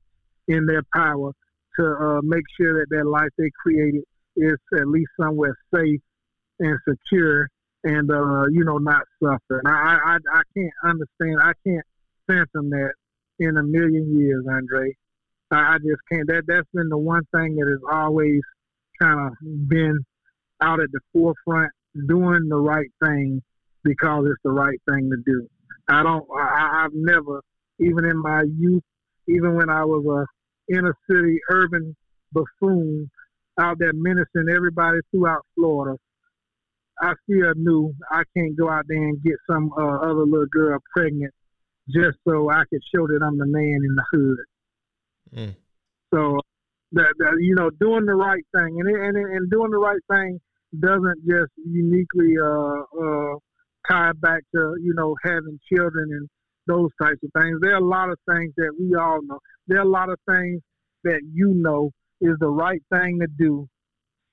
in 0.48 0.66
their 0.66 0.82
power 0.94 1.32
to 1.78 1.84
uh, 1.84 2.20
make 2.22 2.44
sure 2.58 2.80
that 2.80 2.86
that 2.90 3.06
life 3.06 3.28
they 3.36 3.50
created 3.62 4.02
is 4.38 4.56
at 4.78 4.88
least 4.88 5.10
somewhere 5.20 5.56
safe 5.74 6.00
and 6.60 6.78
secure 6.88 7.48
and 7.84 8.10
uh, 8.10 8.44
you 8.50 8.64
know 8.64 8.78
not 8.78 9.02
suffering. 9.22 9.62
I, 9.66 9.98
I 10.04 10.16
I 10.32 10.42
can't 10.56 10.72
understand. 10.84 11.40
I 11.40 11.52
can't 11.66 11.84
fathom 12.26 12.70
that 12.70 12.92
in 13.38 13.56
a 13.56 13.62
million 13.62 14.18
years, 14.18 14.44
Andre. 14.50 14.94
I, 15.50 15.74
I 15.74 15.78
just 15.78 16.00
can't. 16.10 16.26
That 16.28 16.44
that's 16.46 16.68
been 16.74 16.88
the 16.88 16.98
one 16.98 17.22
thing 17.34 17.56
that 17.56 17.68
has 17.68 17.80
always 17.92 18.40
kind 19.00 19.28
of 19.28 19.68
been 19.68 19.98
out 20.60 20.80
at 20.80 20.90
the 20.92 21.00
forefront 21.12 21.70
doing 22.08 22.48
the 22.48 22.56
right 22.56 22.90
thing 23.02 23.42
because 23.84 24.26
it's 24.26 24.42
the 24.44 24.50
right 24.50 24.78
thing 24.90 25.10
to 25.10 25.16
do. 25.24 25.46
I 25.88 26.02
don't, 26.02 26.24
I, 26.36 26.84
I've 26.84 26.94
never, 26.94 27.40
even 27.80 28.04
in 28.04 28.18
my 28.18 28.42
youth, 28.58 28.82
even 29.28 29.54
when 29.54 29.70
I 29.70 29.84
was 29.84 30.04
a 30.04 30.74
inner 30.74 30.94
city 31.10 31.38
urban 31.50 31.96
buffoon 32.32 33.10
out 33.58 33.78
there 33.78 33.92
menacing 33.92 34.48
everybody 34.54 34.98
throughout 35.10 35.44
Florida, 35.54 35.98
I 37.00 37.12
still 37.24 37.52
knew 37.56 37.94
I 38.10 38.22
can't 38.36 38.56
go 38.56 38.68
out 38.68 38.84
there 38.88 39.02
and 39.02 39.22
get 39.22 39.36
some 39.50 39.70
uh, 39.76 39.98
other 39.98 40.24
little 40.24 40.46
girl 40.46 40.78
pregnant 40.94 41.32
just 41.88 42.18
so 42.26 42.50
I 42.50 42.64
could 42.70 42.82
show 42.94 43.06
that 43.06 43.20
I'm 43.22 43.38
the 43.38 43.46
man 43.46 43.80
in 43.84 43.94
the 43.94 44.04
hood. 44.12 44.38
Mm. 45.34 45.56
So 46.12 46.40
that, 46.92 47.14
that 47.18 47.36
you 47.40 47.54
know 47.54 47.70
doing 47.80 48.06
the 48.06 48.14
right 48.14 48.44
thing 48.56 48.80
and 48.80 48.88
and 48.88 49.16
and 49.16 49.50
doing 49.50 49.70
the 49.70 49.78
right 49.78 50.00
thing 50.10 50.40
doesn't 50.78 51.26
just 51.26 51.52
uniquely 51.56 52.34
uh, 52.42 52.80
uh, 52.80 53.34
tie 53.88 54.12
back 54.20 54.42
to 54.54 54.74
you 54.82 54.94
know 54.96 55.14
having 55.24 55.58
children 55.72 56.08
and 56.10 56.28
those 56.66 56.90
types 57.00 57.18
of 57.24 57.30
things. 57.40 57.58
There 57.60 57.72
are 57.72 57.82
a 57.82 57.84
lot 57.84 58.10
of 58.10 58.18
things 58.30 58.52
that 58.56 58.72
we 58.78 58.94
all 58.94 59.20
know. 59.22 59.38
There 59.66 59.78
are 59.78 59.86
a 59.86 59.88
lot 59.88 60.10
of 60.10 60.18
things 60.30 60.60
that 61.04 61.20
you 61.32 61.54
know 61.54 61.90
is 62.20 62.36
the 62.40 62.48
right 62.48 62.82
thing 62.92 63.18
to 63.20 63.26
do 63.38 63.68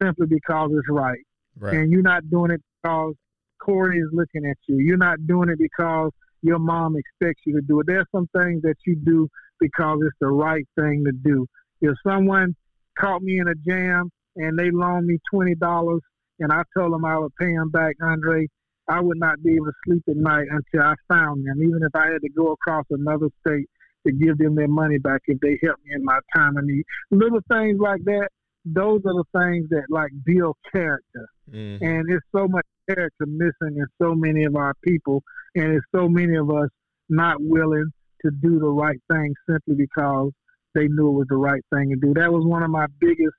simply 0.01 0.27
because 0.27 0.71
it's 0.73 0.89
right. 0.89 1.19
right. 1.59 1.75
And 1.75 1.91
you're 1.91 2.01
not 2.01 2.29
doing 2.29 2.51
it 2.51 2.61
because 2.81 3.13
Corey 3.59 3.99
is 3.99 4.09
looking 4.11 4.45
at 4.45 4.57
you. 4.67 4.77
You're 4.79 4.97
not 4.97 5.25
doing 5.27 5.49
it 5.49 5.57
because 5.59 6.11
your 6.41 6.59
mom 6.59 6.95
expects 6.95 7.41
you 7.45 7.55
to 7.55 7.61
do 7.61 7.79
it. 7.79 7.87
There's 7.87 8.05
some 8.13 8.27
things 8.37 8.61
that 8.63 8.75
you 8.85 8.95
do 8.95 9.27
because 9.59 9.99
it's 10.05 10.15
the 10.19 10.27
right 10.27 10.65
thing 10.79 11.03
to 11.05 11.11
do. 11.11 11.47
If 11.81 11.95
someone 12.05 12.55
caught 12.99 13.21
me 13.21 13.39
in 13.39 13.47
a 13.47 13.55
jam 13.67 14.09
and 14.35 14.57
they 14.57 14.69
loaned 14.71 15.07
me 15.07 15.17
twenty 15.31 15.55
dollars 15.55 16.01
and 16.39 16.51
I 16.51 16.63
told 16.77 16.93
them 16.93 17.05
I 17.05 17.17
would 17.17 17.35
pay 17.39 17.53
them 17.53 17.69
back, 17.69 17.95
Andre, 18.01 18.47
I 18.87 18.99
would 18.99 19.17
not 19.17 19.41
be 19.41 19.55
able 19.55 19.67
to 19.67 19.73
sleep 19.85 20.03
at 20.09 20.17
night 20.17 20.47
until 20.49 20.87
I 20.87 20.93
found 21.07 21.45
them, 21.45 21.61
even 21.61 21.79
if 21.81 21.95
I 21.95 22.11
had 22.11 22.21
to 22.21 22.29
go 22.29 22.51
across 22.51 22.85
another 22.89 23.29
state 23.45 23.67
to 24.05 24.13
give 24.13 24.37
them 24.37 24.55
their 24.55 24.67
money 24.67 24.97
back 24.97 25.21
if 25.27 25.39
they 25.39 25.59
helped 25.63 25.83
me 25.85 25.93
in 25.95 26.03
my 26.03 26.19
time 26.35 26.57
of 26.57 26.65
need. 26.65 26.83
Little 27.11 27.41
things 27.51 27.79
like 27.79 28.03
that, 28.05 28.29
those 28.65 29.01
are 29.05 29.13
the 29.13 29.23
things 29.37 29.69
that 29.69 29.83
like 29.89 30.11
build 30.25 30.55
character. 30.71 31.27
Mm. 31.51 31.81
And 31.81 32.05
it's 32.09 32.25
so 32.35 32.47
much 32.47 32.65
character 32.89 33.25
missing 33.25 33.77
in 33.77 33.85
so 34.01 34.15
many 34.15 34.43
of 34.43 34.55
our 34.55 34.73
people, 34.83 35.23
and 35.55 35.73
it's 35.73 35.85
so 35.93 36.07
many 36.07 36.35
of 36.35 36.49
us 36.49 36.69
not 37.09 37.37
willing 37.39 37.91
to 38.23 38.31
do 38.41 38.59
the 38.59 38.69
right 38.69 38.99
thing 39.11 39.33
simply 39.49 39.75
because 39.75 40.31
they 40.73 40.87
knew 40.87 41.09
it 41.09 41.19
was 41.19 41.27
the 41.29 41.37
right 41.37 41.61
thing 41.73 41.89
to 41.89 41.95
do. 41.95 42.13
That 42.13 42.31
was 42.31 42.45
one 42.45 42.63
of 42.63 42.69
my 42.69 42.87
biggest 42.99 43.35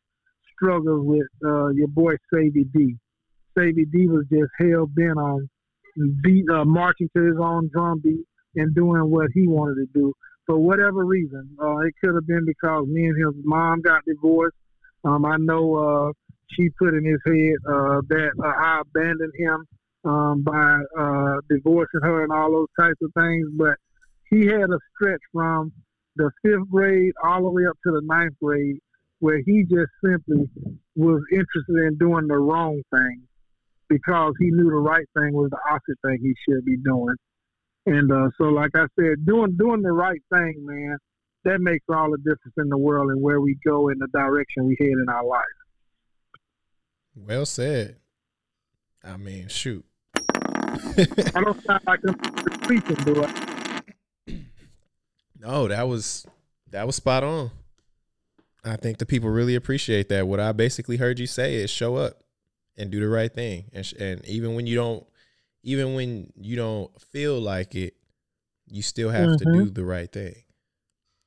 struggles 0.55 1.05
with 1.05 1.27
uh, 1.45 1.69
your 1.69 1.89
boy 1.89 2.15
Savy 2.33 2.65
D. 2.73 2.97
Savy 3.59 3.85
D 3.85 4.07
was 4.07 4.25
just 4.31 4.51
hell 4.59 4.87
bent 4.87 5.19
on 5.19 5.49
beat, 6.23 6.45
uh, 6.51 6.65
marching 6.65 7.09
to 7.17 7.25
his 7.25 7.37
own 7.41 7.71
drum 7.73 8.01
beat 8.03 8.25
and 8.55 8.75
doing 8.75 9.11
what 9.11 9.29
he 9.35 9.47
wanted 9.47 9.75
to 9.75 9.87
do 9.93 10.13
for 10.47 10.59
whatever 10.59 11.05
reason. 11.05 11.57
Uh, 11.61 11.79
it 11.79 11.95
could 12.03 12.15
have 12.15 12.27
been 12.27 12.47
because 12.47 12.87
me 12.87 13.07
and 13.07 13.17
his 13.17 13.35
mom 13.45 13.81
got 13.83 14.03
divorced. 14.07 14.57
Um, 15.05 15.25
I 15.25 15.37
know 15.39 15.75
uh, 15.75 16.13
she 16.53 16.71
put 16.79 16.95
in 16.95 17.05
his 17.05 17.21
head 17.27 17.55
uh, 17.69 18.01
that 18.09 18.31
uh, 18.43 18.47
I 18.47 18.81
abandoned 18.81 19.33
him 19.37 19.67
um, 20.05 20.43
by 20.43 20.79
uh, 20.99 21.41
divorcing 21.49 22.01
her 22.03 22.23
and 22.23 22.33
all 22.33 22.51
those 22.51 22.69
types 22.79 23.01
of 23.03 23.11
things. 23.19 23.49
But 23.57 23.77
he 24.31 24.47
had 24.47 24.71
a 24.71 24.79
stretch 24.95 25.21
from 25.33 25.73
the 26.17 26.31
fifth 26.43 26.71
grade 26.71 27.13
all 27.23 27.43
the 27.43 27.51
way 27.51 27.65
up 27.69 27.77
to 27.85 27.93
the 27.93 28.03
ninth 28.05 28.35
grade 28.43 28.79
where 29.21 29.41
he 29.45 29.65
just 29.65 29.91
simply 30.05 30.49
was 30.95 31.23
interested 31.33 31.87
in 31.87 31.97
doing 31.99 32.27
the 32.27 32.37
wrong 32.37 32.83
thing 32.95 33.23
because 33.89 34.35
he 34.39 34.51
knew 34.51 34.71
the 34.71 34.77
right 34.77 35.07
thing 35.17 35.33
was 35.33 35.51
the 35.51 35.59
opposite 35.71 35.99
thing 36.05 36.19
he 36.21 36.35
should 36.47 36.65
be 36.65 36.77
doing. 36.79 37.15
And 37.87 38.11
uh, 38.11 38.31
so, 38.37 38.45
like 38.45 38.73
I 38.75 38.87
said, 38.99 39.25
doing 39.25 39.57
doing 39.57 39.83
the 39.83 39.93
right 39.93 40.21
thing, 40.33 40.55
man, 40.59 40.99
that 41.45 41.61
makes 41.61 41.85
all 41.89 42.11
the 42.11 42.19
difference 42.19 42.55
in 42.59 42.69
the 42.69 42.77
world 42.77 43.11
and 43.11 43.23
where 43.23 43.41
we 43.41 43.57
go 43.65 43.89
in 43.89 43.99
the 43.99 44.09
direction 44.09 44.67
we 44.67 44.77
head 44.79 44.89
in 44.89 45.07
our 45.09 45.25
life. 45.25 45.45
Well 47.15 47.47
said. 47.47 47.97
I 49.05 49.17
mean, 49.17 49.47
shoot. 49.49 49.85
I 50.17 51.41
don't 51.43 51.65
sound 51.65 51.81
like 51.87 52.01
I'm 52.07 52.15
preaching, 52.61 52.97
do 53.05 53.25
I? 53.25 53.73
No, 55.41 55.69
that 55.69 55.87
was 55.87 56.27
that 56.71 56.87
was 56.87 56.97
spot 56.97 57.23
on. 57.23 57.53
I 58.65 58.77
think 58.77 58.99
the 58.99 59.07
people 59.07 59.31
really 59.31 59.55
appreciate 59.55 60.09
that. 60.09 60.27
What 60.27 60.41
I 60.41 60.51
basically 60.51 60.97
heard 60.97 61.21
you 61.21 61.27
say 61.29 61.55
is 61.55 61.71
show 61.71 61.95
up 61.95 62.25
and 62.77 62.91
do 62.91 62.99
the 62.99 63.09
right 63.09 63.33
thing, 63.33 63.67
and 63.73 63.87
sh- 63.87 63.95
and 63.99 64.25
even 64.27 64.57
when 64.57 64.67
you 64.67 64.75
don't, 64.75 65.07
even 65.67 65.95
when 65.95 66.33
you 66.37 66.55
don't 66.55 66.91
feel 67.03 67.41
like 67.41 67.75
it, 67.75 67.95
you 68.69 68.83
still 68.83 69.11
have 69.11 69.31
mm-hmm. 69.31 69.53
to 69.53 69.65
do 69.65 69.71
the 69.71 69.85
right 69.85 70.11
thing. 70.11 70.35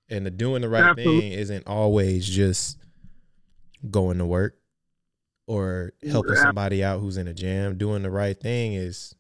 And 0.10 0.26
the 0.26 0.32
doing 0.32 0.62
the 0.62 0.70
right 0.70 0.86
Absolutely. 0.86 1.20
thing 1.20 1.32
isn't 1.34 1.68
always 1.68 2.28
just 2.28 2.78
going 3.92 4.18
to 4.18 4.26
work 4.26 4.58
or 5.46 5.92
helping 6.10 6.36
somebody 6.36 6.84
out 6.84 7.02
who's 7.02 7.18
in 7.18 7.28
a 7.28 7.34
jam. 7.34 7.78
Doing 7.78 8.02
the 8.02 8.10
right 8.10 8.40
thing 8.40 8.74
is, 8.74 9.14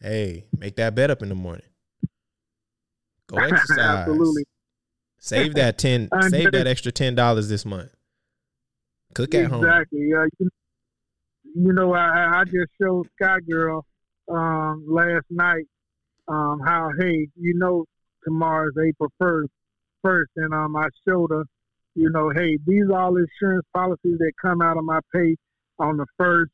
hey, 0.00 0.46
make 0.56 0.76
that 0.76 0.94
bed 0.94 1.10
up 1.10 1.22
in 1.22 1.28
the 1.28 1.34
morning. 1.34 1.66
Go 3.26 3.36
exercise. 3.44 3.78
Absolutely. 3.78 4.44
Save 5.18 5.54
that 5.54 5.76
ten. 5.76 6.08
save 6.30 6.52
that 6.52 6.66
extra 6.66 6.90
ten 6.90 7.14
dollars 7.14 7.50
this 7.50 7.66
month. 7.66 7.90
Cook 9.14 9.34
at 9.34 9.42
exactly. 9.44 9.58
home. 9.58 9.64
Exactly. 9.66 10.12
Uh, 10.14 10.26
you, 10.38 10.50
you, 11.56 11.72
know, 11.74 11.92
I, 11.92 12.40
I 12.40 12.44
just 12.44 12.70
showed 12.80 13.06
Sky 13.20 13.38
Girl 13.46 13.84
um, 14.28 14.84
last 14.88 15.24
night 15.30 15.64
um, 16.28 16.60
how 16.64 16.90
hey, 16.98 17.28
you 17.36 17.54
know, 17.54 17.84
tomorrow 18.24 18.68
is 18.68 18.74
April 18.76 19.10
first, 19.18 19.50
first, 20.02 20.30
and 20.36 20.52
um, 20.52 20.76
I 20.76 20.88
showed 21.06 21.30
her, 21.30 21.44
you 21.94 22.10
know, 22.10 22.30
hey, 22.30 22.58
these 22.66 22.84
are 22.92 23.00
all 23.00 23.16
insurance 23.16 23.66
policies 23.72 24.18
that 24.18 24.32
come 24.40 24.60
out 24.60 24.76
of 24.76 24.84
my 24.84 25.00
pay 25.14 25.36
on 25.78 25.96
the 25.96 26.06
first, 26.18 26.50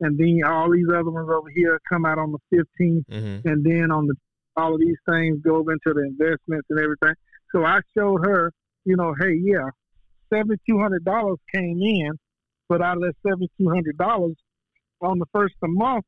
and 0.00 0.18
then 0.18 0.40
all 0.46 0.70
these 0.70 0.86
other 0.88 1.10
ones 1.10 1.28
over 1.30 1.48
here 1.54 1.80
come 1.90 2.04
out 2.04 2.18
on 2.18 2.32
the 2.32 2.38
15th, 2.80 3.04
Mm-hmm. 3.10 3.48
and 3.48 3.64
then 3.64 3.90
on 3.90 4.06
the 4.06 4.14
all 4.56 4.74
of 4.74 4.80
these 4.80 4.96
things 5.10 5.40
go 5.42 5.58
into 5.60 5.78
the 5.92 6.02
investments 6.02 6.66
and 6.70 6.78
everything. 6.78 7.14
So 7.50 7.64
I 7.64 7.80
showed 7.96 8.24
her, 8.24 8.52
you 8.84 8.94
know, 8.96 9.12
hey, 9.20 9.40
yeah, 9.42 9.68
seventy 10.32 10.60
two 10.68 10.78
hundred 10.78 11.04
dollars 11.04 11.38
came 11.52 11.80
in, 11.82 12.12
but 12.68 12.80
out 12.80 12.98
of 12.98 13.02
that 13.02 13.14
seventy 13.26 13.50
two 13.58 13.68
hundred 13.68 13.96
dollars, 13.98 14.36
on 15.00 15.18
the 15.18 15.26
first 15.32 15.54
of 15.62 15.68
the 15.70 15.74
month, 15.74 16.04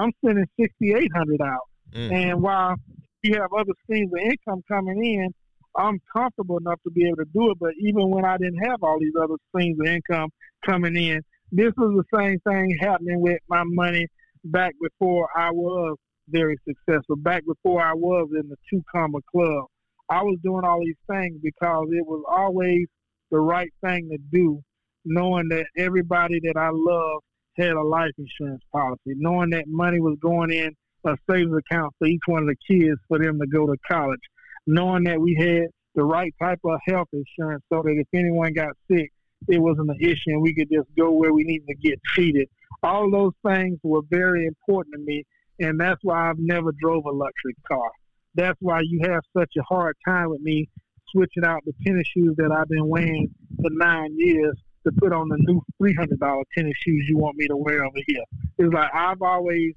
I'm 0.00 0.12
sending 0.24 0.46
sixty 0.58 0.94
eight 0.94 1.10
hundred 1.14 1.40
out. 1.42 1.68
Mm. 1.92 2.12
And 2.12 2.42
while 2.42 2.76
you 3.22 3.34
have 3.34 3.52
other 3.52 3.72
streams 3.84 4.12
of 4.12 4.20
income 4.20 4.62
coming 4.68 5.04
in, 5.04 5.28
I'm 5.76 6.00
comfortable 6.16 6.58
enough 6.58 6.80
to 6.84 6.90
be 6.90 7.06
able 7.06 7.18
to 7.18 7.30
do 7.34 7.50
it. 7.50 7.58
But 7.60 7.72
even 7.78 8.10
when 8.10 8.24
I 8.24 8.36
didn't 8.38 8.64
have 8.68 8.82
all 8.82 8.98
these 8.98 9.12
other 9.20 9.36
streams 9.48 9.78
of 9.80 9.86
income 9.86 10.30
coming 10.64 10.96
in, 10.96 11.20
this 11.52 11.72
was 11.76 12.02
the 12.02 12.18
same 12.18 12.38
thing 12.48 12.76
happening 12.80 13.20
with 13.20 13.38
my 13.48 13.62
money 13.64 14.06
back 14.44 14.72
before 14.80 15.28
I 15.36 15.50
was 15.50 15.96
very 16.28 16.56
successful, 16.66 17.16
back 17.16 17.42
before 17.44 17.82
I 17.82 17.92
was 17.92 18.28
in 18.40 18.48
the 18.48 18.56
two 18.70 18.82
comma 18.94 19.18
club. 19.30 19.64
I 20.08 20.22
was 20.22 20.38
doing 20.42 20.64
all 20.64 20.80
these 20.80 20.94
things 21.08 21.38
because 21.42 21.88
it 21.92 22.06
was 22.06 22.24
always 22.28 22.86
the 23.30 23.38
right 23.38 23.70
thing 23.84 24.08
to 24.10 24.18
do, 24.32 24.60
knowing 25.04 25.48
that 25.50 25.66
everybody 25.76 26.40
that 26.44 26.56
I 26.56 26.70
love 26.72 27.22
had 27.56 27.72
a 27.72 27.82
life 27.82 28.12
insurance 28.18 28.62
policy, 28.72 29.14
knowing 29.16 29.50
that 29.50 29.64
money 29.66 30.00
was 30.00 30.16
going 30.20 30.52
in 30.52 30.74
a 31.04 31.16
savings 31.28 31.56
account 31.56 31.94
for 31.98 32.06
each 32.06 32.20
one 32.26 32.42
of 32.42 32.48
the 32.48 32.56
kids 32.68 33.00
for 33.08 33.18
them 33.18 33.38
to 33.40 33.46
go 33.46 33.66
to 33.66 33.76
college, 33.90 34.20
knowing 34.66 35.04
that 35.04 35.20
we 35.20 35.34
had 35.34 35.68
the 35.94 36.04
right 36.04 36.34
type 36.40 36.60
of 36.64 36.78
health 36.86 37.08
insurance 37.12 37.62
so 37.72 37.82
that 37.82 37.96
if 37.96 38.06
anyone 38.14 38.52
got 38.52 38.70
sick, 38.90 39.10
it 39.48 39.58
wasn't 39.58 39.88
an 39.88 39.98
issue 40.00 40.30
and 40.30 40.42
we 40.42 40.54
could 40.54 40.68
just 40.70 40.88
go 40.96 41.10
where 41.10 41.32
we 41.32 41.44
needed 41.44 41.66
to 41.66 41.74
get 41.76 41.98
treated. 42.04 42.48
All 42.82 43.10
those 43.10 43.32
things 43.46 43.78
were 43.82 44.02
very 44.10 44.46
important 44.46 44.94
to 44.94 45.00
me, 45.00 45.24
and 45.58 45.80
that's 45.80 46.00
why 46.02 46.28
I've 46.28 46.38
never 46.38 46.72
drove 46.80 47.04
a 47.06 47.10
luxury 47.10 47.56
car. 47.66 47.90
That's 48.34 48.58
why 48.60 48.80
you 48.82 49.00
have 49.10 49.22
such 49.36 49.52
a 49.58 49.62
hard 49.62 49.96
time 50.06 50.30
with 50.30 50.40
me 50.40 50.68
switching 51.10 51.44
out 51.44 51.62
the 51.64 51.72
tennis 51.84 52.06
shoes 52.06 52.34
that 52.36 52.52
I've 52.52 52.68
been 52.68 52.86
wearing 52.86 53.34
for 53.56 53.70
nine 53.70 54.14
years 54.16 54.56
to 54.86 54.92
put 54.92 55.12
on 55.12 55.28
the 55.28 55.36
new 55.38 55.60
three 55.78 55.94
hundred 55.94 56.20
dollar 56.20 56.42
tennis 56.56 56.74
shoes 56.84 57.06
you 57.08 57.18
want 57.18 57.36
me 57.36 57.46
to 57.48 57.56
wear 57.56 57.84
over 57.84 57.98
here. 58.06 58.24
It's 58.58 58.72
like 58.72 58.90
I've 58.94 59.22
always 59.22 59.74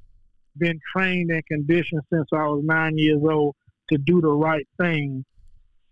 been 0.58 0.80
trained 0.96 1.32
and 1.32 1.46
conditioned 1.46 2.02
since 2.12 2.28
I 2.32 2.44
was 2.48 2.62
nine 2.64 2.98
years 2.98 3.22
old 3.24 3.56
to 3.92 3.98
do 3.98 4.22
the 4.22 4.32
right 4.32 4.68
thing 4.80 5.26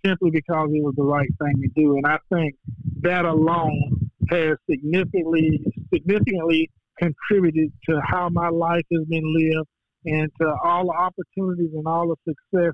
simply 0.05 0.32
because 0.32 0.70
it 0.72 0.84
was 0.84 0.93
the 0.95 1.03
right 1.03 1.30
thing 1.39 1.62
to 1.62 1.82
do. 1.82 1.97
And 1.97 2.07
I 2.07 2.18
think 2.34 2.55
that 3.01 3.26
alone 3.26 4.09
has 4.30 4.57
significantly 4.70 5.62
significantly 5.93 6.70
contributed 6.97 7.72
to 7.89 7.99
how 8.05 8.30
my 8.30 8.49
life 8.49 8.86
has 8.91 9.05
been 9.07 9.24
lived 9.26 9.68
and 10.05 10.30
to 10.39 10.55
all 10.64 10.86
the 10.86 10.93
opportunities 10.93 11.72
and 11.74 11.88
all 11.88 12.07
the 12.07 12.16
success 12.28 12.74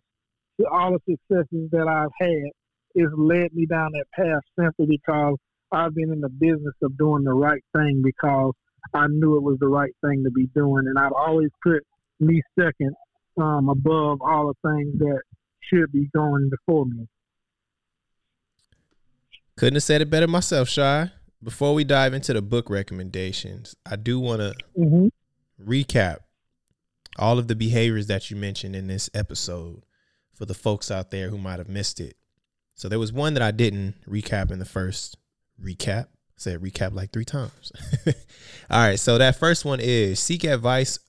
to 0.59 0.67
all 0.67 0.91
the 0.91 0.99
successes 1.29 1.69
that 1.71 1.87
I've 1.87 2.11
had 2.19 2.51
has 2.99 3.11
led 3.15 3.53
me 3.53 3.65
down 3.65 3.91
that 3.93 4.05
path 4.13 4.41
simply 4.59 4.87
because 4.87 5.35
I've 5.71 5.93
been 5.93 6.11
in 6.11 6.21
the 6.21 6.29
business 6.29 6.73
of 6.81 6.97
doing 6.97 7.23
the 7.23 7.33
right 7.33 7.63
thing 7.75 8.01
because 8.03 8.53
I 8.93 9.07
knew 9.07 9.35
it 9.37 9.43
was 9.43 9.57
the 9.59 9.67
right 9.67 9.93
thing 10.05 10.23
to 10.23 10.31
be 10.31 10.47
doing, 10.55 10.85
and 10.87 10.97
I've 10.97 11.13
always 11.13 11.49
put 11.61 11.83
me 12.19 12.41
second 12.59 12.95
um, 13.39 13.69
above 13.69 14.21
all 14.21 14.53
the 14.53 14.69
things 14.69 14.97
that 14.99 15.21
should 15.61 15.91
be 15.91 16.07
going 16.15 16.49
before 16.49 16.85
me. 16.85 17.07
Couldn't 19.55 19.75
have 19.75 19.83
said 19.83 20.01
it 20.01 20.09
better 20.09 20.27
myself, 20.27 20.69
Shy. 20.69 21.11
Before 21.43 21.73
we 21.73 21.83
dive 21.83 22.13
into 22.13 22.33
the 22.33 22.41
book 22.41 22.69
recommendations, 22.69 23.75
I 23.85 23.95
do 23.95 24.19
want 24.19 24.41
to 24.41 24.53
Mm-hmm. 24.77 25.07
recap 25.69 26.17
all 27.17 27.39
of 27.39 27.47
the 27.47 27.55
behaviors 27.55 28.07
that 28.07 28.29
you 28.29 28.37
mentioned 28.37 28.75
in 28.75 28.87
this 28.87 29.09
episode 29.13 29.83
for 30.33 30.45
the 30.45 30.53
folks 30.53 30.91
out 30.91 31.09
there 31.09 31.29
who 31.29 31.37
might 31.37 31.57
have 31.57 31.67
missed 31.69 31.99
it. 31.99 32.15
So 32.75 32.87
there 32.87 32.99
was 32.99 33.11
one 33.11 33.33
that 33.33 33.41
I 33.41 33.49
didn't 33.51 33.95
recap 34.07 34.51
in 34.51 34.59
the 34.59 34.65
first 34.65 35.17
recap. 35.61 36.05
I 36.05 36.37
said 36.37 36.61
recap 36.61 36.93
like 36.93 37.11
three 37.11 37.25
times. 37.25 37.71
all 38.69 38.87
right. 38.87 38.99
So 38.99 39.17
that 39.17 39.37
first 39.37 39.65
one 39.65 39.79
is 39.81 40.19
seek 40.19 40.43
advice 40.43 40.99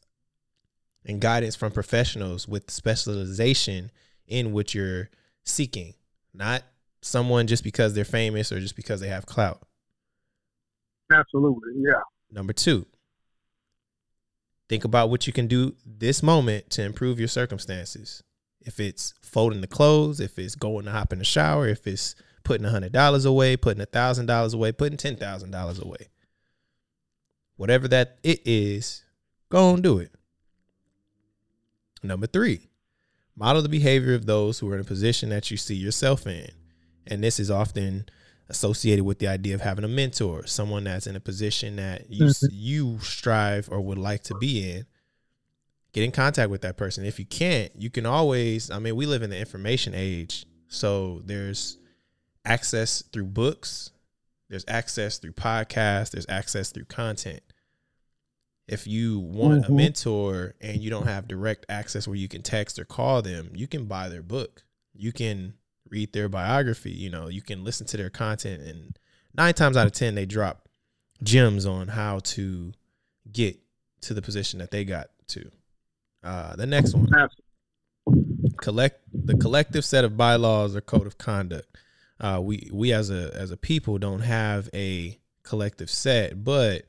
and 1.05 1.21
guidance 1.21 1.57
from 1.57 1.73
professionals 1.73 2.47
with 2.49 2.71
specialization 2.71 3.91
in 4.27 4.53
what 4.53 4.75
you're 4.75 5.11
seeking, 5.45 5.95
not 6.35 6.63
someone 7.01 7.47
just 7.47 7.65
because 7.65 7.95
they're 7.95 8.05
famous 8.05 8.53
or 8.53 8.61
just 8.61 8.77
because 8.77 9.01
they 9.01 9.09
have 9.09 9.27
clout. 9.27 9.63
Absolutely, 11.11 11.73
yeah. 11.77 12.03
Number 12.31 12.53
two, 12.53 12.87
think 14.69 14.85
about 14.85 15.09
what 15.09 15.27
you 15.27 15.33
can 15.33 15.47
do 15.47 15.75
this 15.87 16.23
moment 16.23 16.71
to 16.71 16.83
improve 16.83 17.19
your 17.19 17.29
circumstances. 17.29 18.23
If 18.61 18.79
it's 18.79 19.15
folding 19.23 19.63
the 19.63 19.67
clothes, 19.67 20.21
if 20.21 20.39
it's 20.39 20.55
going 20.55 20.85
to 20.85 20.91
hop 20.91 21.13
in 21.13 21.21
the 21.21 21.25
shower, 21.25 21.67
if 21.67 21.87
it's 21.87 22.15
putting 22.49 22.65
a 22.65 22.71
hundred 22.71 22.93
dollars 22.93 23.27
away, 23.27 23.59
putting 23.59 23.83
a 23.83 23.87
thousand 23.87 24.25
dollars 24.25 24.55
away, 24.55 24.73
putting 24.73 24.97
ten 24.97 25.17
thousand 25.17 25.51
dollars 25.51 25.79
away. 25.79 26.09
Whatever 27.57 27.87
that 27.89 28.17
it 28.23 28.41
is, 28.47 29.03
go 29.51 29.75
and 29.75 29.83
do 29.83 29.99
it. 29.99 30.11
Number 32.03 32.27
three, 32.27 32.71
model 33.37 33.61
the 33.61 33.69
behavior 33.69 34.15
of 34.15 34.25
those 34.25 34.59
who 34.59 34.71
are 34.71 34.75
in 34.77 34.81
a 34.81 34.85
position 34.85 35.29
that 35.29 35.51
you 35.51 35.59
see 35.59 35.75
yourself 35.75 36.27
in. 36.27 36.49
And 37.07 37.23
this 37.23 37.39
is 37.39 37.51
often 37.51 38.07
associated 38.49 39.05
with 39.05 39.19
the 39.19 39.29
idea 39.29 39.55
of 39.55 39.61
having 39.61 39.85
a 39.85 39.89
mentor, 39.89 40.47
someone 40.47 40.85
that's 40.85 41.07
in 41.07 41.17
a 41.17 41.21
position 41.21 41.77
that 41.77 42.11
you 42.11 42.25
Mhm. 42.27 42.49
you 42.51 42.99
strive 43.01 43.69
or 43.71 43.81
would 43.83 43.99
like 43.99 44.23
to 44.25 44.35
be 44.39 44.71
in. 44.71 44.87
Get 45.93 46.05
in 46.05 46.13
contact 46.13 46.51
with 46.51 46.63
that 46.63 46.79
person. 46.79 47.05
If 47.05 47.19
you 47.19 47.27
can't, 47.27 47.73
you 47.77 47.91
can 47.91 48.07
always. 48.07 48.71
I 48.71 48.79
mean, 48.79 48.97
we 48.97 49.05
live 49.05 49.23
in 49.23 49.29
the 49.29 49.39
information 49.39 49.93
age, 49.95 50.47
so 50.69 51.21
there's 51.27 51.77
access 52.49 53.03
through 53.13 53.27
books, 53.27 53.91
there's 54.49 54.65
access 54.67 55.19
through 55.19 55.33
podcasts, 55.33 56.11
there's 56.11 56.27
access 56.29 56.71
through 56.71 56.87
content. 56.87 57.43
If 58.67 58.87
you 58.87 59.19
want 59.19 59.67
a 59.67 59.69
Mhm. 59.69 59.77
mentor 59.77 60.55
and 60.61 60.83
you 60.83 60.91
don't 60.91 61.07
have 61.07 61.29
direct 61.29 61.67
access 61.69 62.07
where 62.07 62.17
you 62.17 62.29
can 62.29 62.43
text 62.43 62.79
or 62.79 62.85
call 62.85 63.23
them, 63.23 63.51
you 63.55 63.67
can 63.67 63.87
buy 63.87 64.09
their 64.09 64.23
book. 64.23 64.65
You 64.95 65.13
can 65.13 65.55
read 65.89 66.13
their 66.13 66.29
biography. 66.29 66.91
You 66.91 67.09
know, 67.11 67.29
you 67.29 67.41
can 67.41 67.65
listen 67.65 67.87
to 67.87 67.97
their 67.97 68.11
content, 68.11 68.63
and 68.63 68.99
nine 69.35 69.55
times 69.55 69.77
out 69.77 69.87
of 69.87 69.93
ten, 69.93 70.15
they 70.15 70.27
drop 70.27 70.69
gems 71.23 71.65
on 71.67 71.89
how 71.89 72.19
to 72.21 72.73
get 73.31 73.59
to 74.03 74.15
the 74.15 74.23
position 74.23 74.59
that 74.59 74.71
they 74.71 74.85
got 74.85 75.11
to. 75.29 75.51
Uh, 76.23 76.57
the 76.57 76.67
next 76.67 76.95
one, 76.95 77.09
Absolutely. 77.15 78.55
collect 78.59 79.01
the 79.13 79.37
collective 79.37 79.85
set 79.85 80.05
of 80.05 80.17
bylaws 80.17 80.77
or 80.77 80.81
code 80.81 81.07
of 81.07 81.17
conduct. 81.17 81.77
Uh, 82.21 82.41
we 82.43 82.69
we 82.73 82.93
as 82.93 83.11
a 83.11 83.31
as 83.35 83.51
a 83.51 83.57
people 83.57 83.99
don't 83.99 84.21
have 84.21 84.69
a 84.75 85.19
collective 85.45 85.89
set, 85.91 86.43
but 86.45 86.83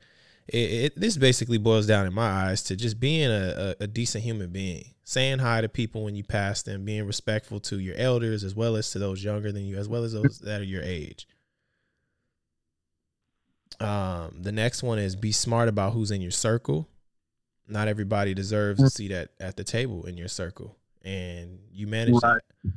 it, 0.48 0.56
it 0.72 1.00
this 1.00 1.16
basically 1.16 1.58
boils 1.58 1.86
down 1.86 2.06
in 2.06 2.12
my 2.12 2.26
eyes 2.28 2.62
to 2.64 2.74
just 2.76 2.98
being 2.98 3.30
a, 3.30 3.74
a, 3.80 3.84
a 3.84 3.86
decent 3.86 4.24
human 4.24 4.50
being, 4.50 4.84
saying 5.04 5.38
hi 5.38 5.60
to 5.60 5.68
people 5.68 6.02
when 6.04 6.16
you 6.16 6.24
pass 6.24 6.62
them, 6.62 6.84
being 6.84 7.06
respectful 7.06 7.60
to 7.60 7.78
your 7.78 7.94
elders 7.96 8.42
as 8.42 8.54
well 8.56 8.74
as 8.76 8.90
to 8.90 8.98
those 8.98 9.22
younger 9.22 9.52
than 9.52 9.64
you, 9.64 9.76
as 9.76 9.88
well 9.88 10.02
as 10.02 10.12
those 10.12 10.40
that 10.40 10.60
are 10.60 10.64
your 10.64 10.82
age. 10.82 11.28
Um, 13.78 14.36
the 14.42 14.52
next 14.52 14.82
one 14.82 14.98
is 14.98 15.16
be 15.16 15.32
smart 15.32 15.68
about 15.68 15.92
who's 15.92 16.10
in 16.10 16.20
your 16.20 16.30
circle. 16.32 16.88
Not 17.68 17.86
everybody 17.88 18.34
deserves 18.34 18.82
a 18.82 18.90
seat 18.90 19.12
at, 19.12 19.30
at 19.38 19.56
the 19.56 19.62
table 19.64 20.04
in 20.06 20.16
your 20.16 20.26
circle, 20.28 20.76
and 21.02 21.60
you 21.72 21.86
manage 21.86 22.14
Right. 22.22 22.40
that. 22.64 22.72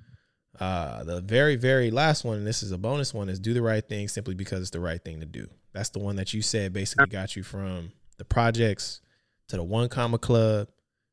Uh, 0.59 1.03
the 1.03 1.21
very, 1.21 1.55
very 1.55 1.89
last 1.89 2.23
one, 2.23 2.37
and 2.37 2.47
this 2.47 2.61
is 2.61 2.71
a 2.71 2.77
bonus 2.77 3.13
one, 3.13 3.27
is 3.27 3.39
do 3.39 3.53
the 3.53 3.61
right 3.61 3.87
thing 3.87 4.07
simply 4.07 4.35
because 4.35 4.61
it's 4.61 4.69
the 4.69 4.79
right 4.79 5.03
thing 5.03 5.19
to 5.19 5.25
do. 5.25 5.47
That's 5.73 5.89
the 5.89 5.99
one 5.99 6.15
that 6.17 6.33
you 6.33 6.41
said 6.41 6.73
basically 6.73 7.07
got 7.07 7.35
you 7.35 7.43
from 7.43 7.91
the 8.17 8.25
projects 8.25 9.01
to 9.47 9.57
the 9.57 9.63
one 9.63 9.89
comma 9.89 10.19
club 10.19 10.67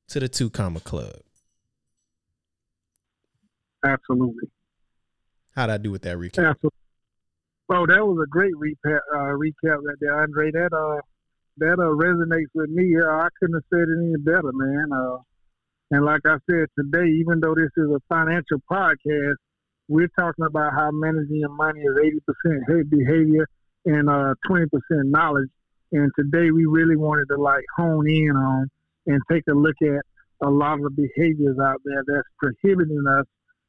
to 0.09 0.20
the 0.20 0.28
two 0.28 0.51
comma 0.51 0.80
club. 0.80 1.16
Absolutely. 3.84 4.51
How'd 5.57 5.70
I 5.70 5.78
do 5.78 5.91
with 5.91 6.03
that 6.03 6.18
recap? 6.18 6.51
Absolutely. 6.51 6.70
Well, 7.68 7.86
that 7.86 8.05
was 8.05 8.22
a 8.22 8.28
great 8.28 8.53
recap. 8.55 9.01
Uh, 9.14 9.32
recap 9.38 9.78
right 9.82 9.97
there, 10.01 10.20
Andre. 10.20 10.51
That 10.51 10.72
uh, 10.74 11.01
that 11.59 11.78
uh, 11.78 11.95
resonates 11.95 12.51
with 12.55 12.68
me. 12.68 12.97
Uh, 12.97 13.09
I 13.09 13.28
couldn't 13.38 13.55
have 13.55 13.64
said 13.70 13.88
it 13.88 13.99
any 14.05 14.16
better, 14.18 14.53
man. 14.53 14.91
And 15.91 16.05
like 16.05 16.20
I 16.24 16.36
said 16.49 16.66
today, 16.78 17.09
even 17.20 17.41
though 17.41 17.55
this 17.55 17.70
is 17.76 17.91
a 17.91 18.01
financial 18.09 18.59
podcast, 18.70 19.34
we're 19.88 20.11
talking 20.18 20.45
about 20.45 20.72
how 20.72 20.91
managing 20.93 21.36
your 21.36 21.51
money 21.51 21.80
is 21.80 21.97
eighty 22.01 22.20
percent 22.20 22.91
behavior 22.91 23.47
and 23.86 24.09
uh, 24.09 24.34
twenty 24.47 24.66
percent 24.66 25.07
knowledge. 25.07 25.49
And 25.93 26.11
today, 26.16 26.53
we 26.53 26.66
really 26.66 26.97
wanted 26.97 27.26
to 27.30 27.41
like 27.41 27.64
hone 27.76 28.09
in 28.09 28.30
on 28.36 28.70
and 29.07 29.20
take 29.30 29.43
a 29.49 29.53
look 29.53 29.74
at 29.82 30.03
a 30.47 30.49
lot 30.49 30.74
of 30.74 30.82
the 30.95 31.09
behaviors 31.09 31.57
out 31.59 31.80
there 31.84 32.03
that's 32.07 32.28
prohibiting 32.38 33.03
us 33.18 33.26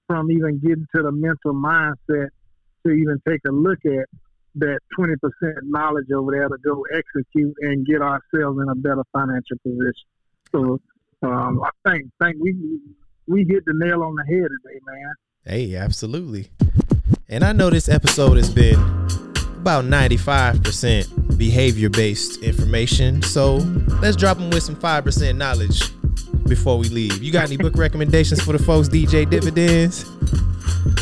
from 0.08 0.30
even 0.32 0.60
getting 0.60 0.86
to 0.96 1.02
the 1.02 1.12
mental 1.12 1.54
mindset 1.54 2.30
to 2.86 2.92
even 2.92 3.20
take 3.28 3.40
a 3.48 3.52
look 3.52 3.80
at 3.86 4.06
that 4.56 4.80
20% 5.00 5.16
knowledge 5.64 6.12
over 6.12 6.32
there 6.32 6.50
to 6.50 6.58
go 6.64 6.84
execute 6.94 7.56
and 7.62 7.86
get 7.86 8.02
ourselves 8.02 8.60
in 8.62 8.70
a 8.70 8.76
better 8.76 9.04
financial 9.14 9.58
position. 9.64 10.08
So 10.52 10.80
um, 11.22 11.62
I 11.64 11.90
think 11.90 12.10
think 12.22 12.38
we 12.40 12.56
we 13.28 13.46
hit 13.48 13.64
the 13.66 13.74
nail 13.76 14.04
on 14.04 14.16
the 14.16 14.24
head 14.26 14.50
today, 14.64 14.80
man. 14.86 15.14
Hey, 15.44 15.76
absolutely. 15.76 16.50
And 17.30 17.44
I 17.44 17.52
know 17.54 17.70
this 17.70 17.90
episode 17.90 18.38
has 18.38 18.54
been 18.54 18.80
about 19.62 19.86
95% 19.86 21.38
behavior 21.38 21.90
based 21.90 22.42
information. 22.42 23.22
So 23.22 23.58
let's 24.02 24.16
drop 24.16 24.38
them 24.38 24.50
with 24.50 24.64
some 24.64 24.76
5% 24.76 25.36
knowledge 25.38 25.82
before 26.48 26.78
we 26.78 26.90
leave. 26.90 27.24
You 27.24 27.32
got 27.32 27.46
any 27.46 27.58
book 27.58 27.76
recommendations 27.76 28.42
for 28.42 28.52
the 28.54 28.60
folks, 28.60 28.90
DJ 28.90 29.30
Dividends? 29.30 30.06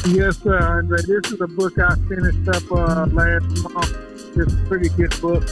Yes, 0.08 0.38
sir, 0.38 0.60
Andre. 0.60 0.98
This 1.02 1.32
is 1.32 1.42
a 1.42 1.48
book 1.48 1.80
I 1.80 1.96
finished 2.08 2.48
up 2.50 2.72
uh, 2.72 3.08
last 3.08 3.64
month. 3.74 4.38
It's 4.38 4.54
a 4.54 4.58
pretty 4.68 4.90
good 4.90 5.20
book, 5.22 5.50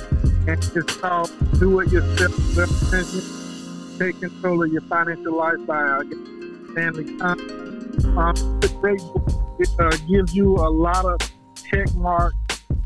and 0.47 0.71
it's 0.75 0.95
called 0.97 1.31
"Do 1.59 1.79
It 1.79 1.91
Yourself: 1.91 3.46
Take 3.97 4.19
Control 4.19 4.63
of 4.63 4.71
Your 4.71 4.81
Financial 4.81 5.35
Life" 5.35 5.65
by 5.65 6.01
Stanley 6.71 7.17
Kon. 7.17 7.39
Um, 8.17 8.59
it's 8.61 8.73
great 8.73 8.99
book. 8.99 9.27
It 9.59 9.69
uh, 9.79 9.89
gives 10.07 10.35
you 10.35 10.55
a 10.55 10.69
lot 10.69 11.05
of 11.05 11.19
check 11.55 11.93
marks 11.95 12.35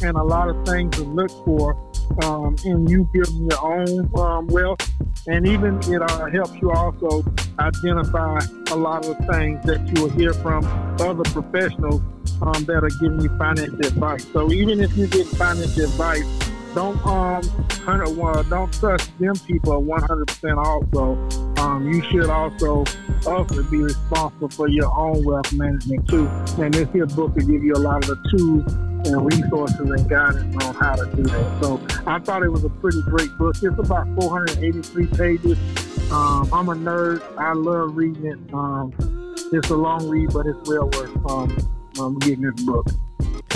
and 0.02 0.16
a 0.16 0.24
lot 0.24 0.50
of 0.50 0.66
things 0.66 0.96
to 0.96 1.04
look 1.04 1.30
for 1.44 1.76
um, 2.24 2.56
in 2.64 2.88
you 2.88 3.08
building 3.12 3.50
your 3.50 3.62
own 3.62 4.10
um, 4.18 4.48
wealth. 4.48 4.80
And 5.28 5.46
even 5.46 5.80
it 5.84 6.02
uh, 6.02 6.26
helps 6.28 6.54
you 6.62 6.72
also 6.72 7.24
identify 7.60 8.40
a 8.72 8.76
lot 8.76 9.06
of 9.06 9.18
the 9.18 9.34
things 9.34 9.66
that 9.66 9.86
you 9.94 10.04
will 10.04 10.10
hear 10.12 10.34
from 10.34 10.66
other 11.02 11.24
professionals 11.24 12.02
um, 12.42 12.64
that 12.66 12.84
are 12.84 13.00
giving 13.02 13.22
you 13.22 13.38
financial 13.38 13.86
advice. 13.86 14.26
So 14.32 14.52
even 14.52 14.80
if 14.80 14.96
you 14.98 15.08
get 15.08 15.28
financial 15.28 15.84
advice, 15.84 16.26
don't 16.74 17.06
um 17.06 17.42
uh, 17.88 18.44
don't 18.44 18.72
trust 18.74 19.12
them 19.20 19.34
people 19.48 19.84
100% 19.84 20.58
also. 20.58 21.62
Um, 21.62 21.92
you 21.92 22.02
should 22.04 22.30
also 22.30 22.86
also 23.26 23.64
be 23.64 23.78
responsible 23.78 24.50
for 24.50 24.68
your 24.68 24.92
own 24.98 25.24
wealth 25.26 25.52
management 25.54 26.08
too. 26.08 26.28
And 26.62 26.74
this 26.74 26.90
here 26.92 27.06
book 27.06 27.36
will 27.36 27.46
give 27.46 27.64
you 27.64 27.74
a 27.74 27.80
lot 27.80 28.08
of 28.08 28.10
the 28.10 28.38
tools 28.38 28.74
and 29.08 29.26
resources 29.26 29.80
and 29.80 30.10
guidance 30.10 30.64
on 30.64 30.76
how 30.76 30.96
to 30.96 31.06
do 31.16 31.24
that. 31.24 31.64
So 31.64 31.82
I 32.06 32.20
thought 32.20 32.44
it 32.44 32.50
was 32.50 32.64
a 32.64 32.70
pretty 32.70 33.02
great 33.04 33.30
book. 33.38 33.56
It's 33.62 33.80
about 33.80 34.08
483 34.20 35.08
pages. 35.08 35.58
Um, 36.12 36.54
I'm 36.54 36.70
a 36.70 36.76
nerd. 36.76 37.22
I 37.38 37.54
love 37.54 37.96
reading 37.96 38.26
it. 38.26 38.54
Um, 38.54 38.94
it's 39.52 39.70
a 39.70 39.76
long 39.76 40.08
read, 40.08 40.32
but 40.34 40.46
it's 40.46 40.70
well 40.70 40.90
worth 40.90 41.30
um, 41.30 41.58
um, 42.00 42.20
getting 42.20 42.42
this 42.42 42.64
book. 42.64 42.88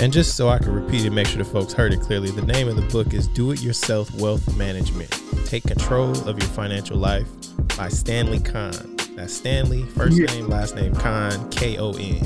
And 0.00 0.12
just 0.12 0.36
so 0.36 0.48
I 0.48 0.58
can 0.58 0.72
repeat 0.72 1.04
it, 1.04 1.10
make 1.10 1.26
sure 1.26 1.38
the 1.38 1.44
folks 1.44 1.72
heard 1.72 1.92
it 1.92 2.00
clearly, 2.00 2.30
the 2.30 2.42
name 2.42 2.68
of 2.68 2.76
the 2.76 2.82
book 2.82 3.14
is 3.14 3.26
Do 3.26 3.50
It 3.50 3.62
Yourself 3.62 4.14
Wealth 4.14 4.56
Management 4.56 5.10
Take 5.46 5.64
Control 5.64 6.10
of 6.28 6.38
Your 6.38 6.48
Financial 6.50 6.96
Life 6.96 7.28
by 7.76 7.88
Stanley 7.88 8.40
Kon. 8.40 8.96
That's 9.16 9.32
Stanley, 9.32 9.82
first 9.82 10.18
yeah. 10.18 10.26
name, 10.26 10.48
last 10.48 10.74
name, 10.74 10.94
Kon, 10.94 11.48
K 11.50 11.78
O 11.78 11.92
N. 11.92 12.20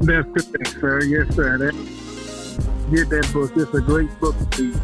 That's 0.00 0.28
correct, 0.28 0.80
sir. 0.80 1.02
Yes, 1.02 1.34
sir. 1.34 1.58
That, 1.58 1.74
get 2.90 3.08
that 3.08 3.30
book. 3.32 3.50
It's 3.56 3.74
a 3.74 3.80
great 3.80 4.20
book 4.20 4.36
to 4.52 4.72
read. 4.72 4.80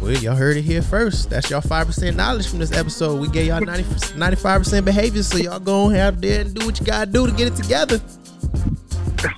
Well, 0.00 0.12
y'all 0.12 0.34
heard 0.34 0.56
it 0.56 0.62
here 0.62 0.80
first. 0.80 1.28
That's 1.28 1.50
y'all 1.50 1.60
five 1.60 1.86
percent 1.86 2.16
knowledge 2.16 2.48
from 2.48 2.58
this 2.58 2.72
episode. 2.72 3.20
We 3.20 3.28
gave 3.28 3.48
y'all 3.48 3.60
95 3.60 4.60
percent 4.62 4.86
behavior, 4.86 5.22
so 5.22 5.36
y'all 5.36 5.60
go 5.60 5.88
have 5.90 6.22
there 6.22 6.40
and 6.40 6.54
do 6.54 6.64
what 6.64 6.80
you 6.80 6.86
gotta 6.86 7.10
do 7.10 7.26
to 7.26 7.32
get 7.32 7.48
it 7.48 7.56
together. 7.56 8.00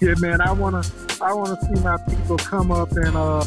Yeah, 0.01 0.15
man. 0.19 0.41
I 0.41 0.53
wanna, 0.53 0.83
I 1.21 1.33
wanna 1.33 1.57
see 1.61 1.83
my 1.83 1.97
people 2.09 2.37
come 2.39 2.71
up 2.71 2.93
and 2.93 3.17
uh, 3.17 3.39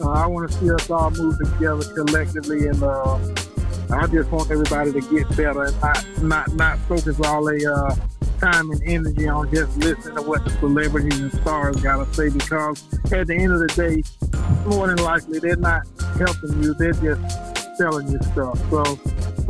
uh 0.00 0.10
I 0.10 0.26
wanna 0.26 0.50
see 0.50 0.70
us 0.70 0.90
all 0.90 1.10
move 1.10 1.38
together 1.38 1.84
collectively, 1.94 2.68
and 2.68 2.82
uh, 2.82 3.18
I 3.90 4.06
just 4.06 4.30
want 4.30 4.50
everybody 4.50 4.92
to 4.92 5.00
get 5.00 5.28
better 5.36 5.64
and 5.64 5.80
not, 5.80 6.22
not, 6.22 6.54
not 6.54 6.78
focus 6.80 7.20
all 7.20 7.48
a 7.48 7.72
uh 7.72 7.94
time 8.40 8.70
and 8.70 8.82
energy 8.84 9.28
on 9.28 9.50
just 9.54 9.76
listening 9.78 10.16
to 10.16 10.22
what 10.22 10.44
the 10.44 10.50
celebrities 10.50 11.18
and 11.18 11.32
stars 11.32 11.76
got 11.76 12.04
to 12.04 12.14
say 12.14 12.28
because 12.28 12.82
at 13.12 13.26
the 13.26 13.34
end 13.34 13.52
of 13.52 13.60
the 13.60 13.68
day, 13.68 14.02
more 14.68 14.86
than 14.88 14.96
likely, 14.98 15.38
they're 15.38 15.56
not 15.56 15.82
helping 16.18 16.62
you. 16.62 16.74
They're 16.74 16.92
just 16.92 17.76
selling 17.78 18.08
you 18.08 18.18
stuff. 18.32 18.58
So 18.70 18.98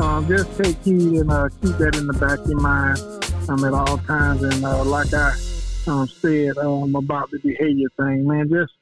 um, 0.03 0.29
just 0.29 0.57
take 0.57 0.77
heed 0.83 1.21
and 1.21 1.31
uh, 1.31 1.49
keep 1.63 1.77
that 1.79 1.97
in 1.97 2.07
the 2.07 2.13
back 2.15 2.39
of 2.39 2.49
your 2.49 2.61
mind 2.61 2.99
um, 3.49 3.65
at 3.65 3.75
all 3.75 3.99
times. 3.99 4.43
And 4.43 4.65
uh, 4.65 4.85
like 4.85 5.13
I 5.13 5.33
um, 5.87 6.07
said 6.25 6.53
um, 6.65 6.95
about 6.95 7.31
the 7.31 7.39
behavior 7.43 7.89
thing, 7.99 8.27
man, 8.27 8.49
just 8.51 8.73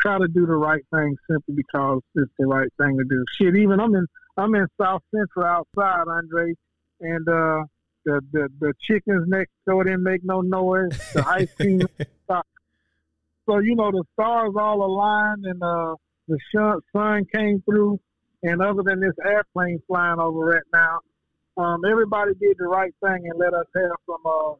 try 0.00 0.18
to 0.18 0.28
do 0.28 0.46
the 0.46 0.56
right 0.56 0.84
thing 0.92 1.16
simply 1.30 1.54
because 1.54 2.00
it's 2.14 2.32
the 2.38 2.46
right 2.46 2.68
thing 2.78 2.96
to 2.98 3.04
do. 3.04 3.24
Shit, 3.36 3.56
even 3.56 3.80
I'm 3.80 3.94
in 3.94 4.06
I'm 4.36 4.54
in 4.54 4.66
South 4.80 5.02
Central 5.12 5.44
outside, 5.46 6.04
Andre, 6.08 6.54
and 7.00 7.28
uh, 7.28 7.64
the, 8.04 8.20
the, 8.32 8.48
the 8.60 8.72
chickens 8.80 9.28
next 9.28 9.52
door 9.66 9.84
didn't 9.84 10.02
make 10.02 10.24
no 10.24 10.40
noise. 10.40 10.96
The 11.12 11.26
ice 11.26 11.52
cream 11.54 11.82
stopped. 12.24 12.48
So, 13.46 13.58
you 13.58 13.74
know, 13.74 13.90
the 13.90 14.04
stars 14.12 14.52
all 14.58 14.84
aligned 14.84 15.44
and 15.44 15.62
uh, 15.62 15.94
the 16.28 16.80
sun 16.94 17.24
came 17.34 17.62
through. 17.62 17.98
And 18.42 18.62
other 18.62 18.82
than 18.84 19.00
this 19.00 19.14
airplane 19.26 19.80
flying 19.88 20.20
over 20.20 20.38
right 20.38 20.62
now, 20.72 21.00
um, 21.56 21.80
everybody 21.90 22.32
did 22.40 22.56
the 22.58 22.66
right 22.66 22.94
thing 23.02 23.28
and 23.28 23.38
let 23.38 23.52
us 23.52 23.66
have 23.74 23.96
some 24.06 24.24
uh, 24.24 24.52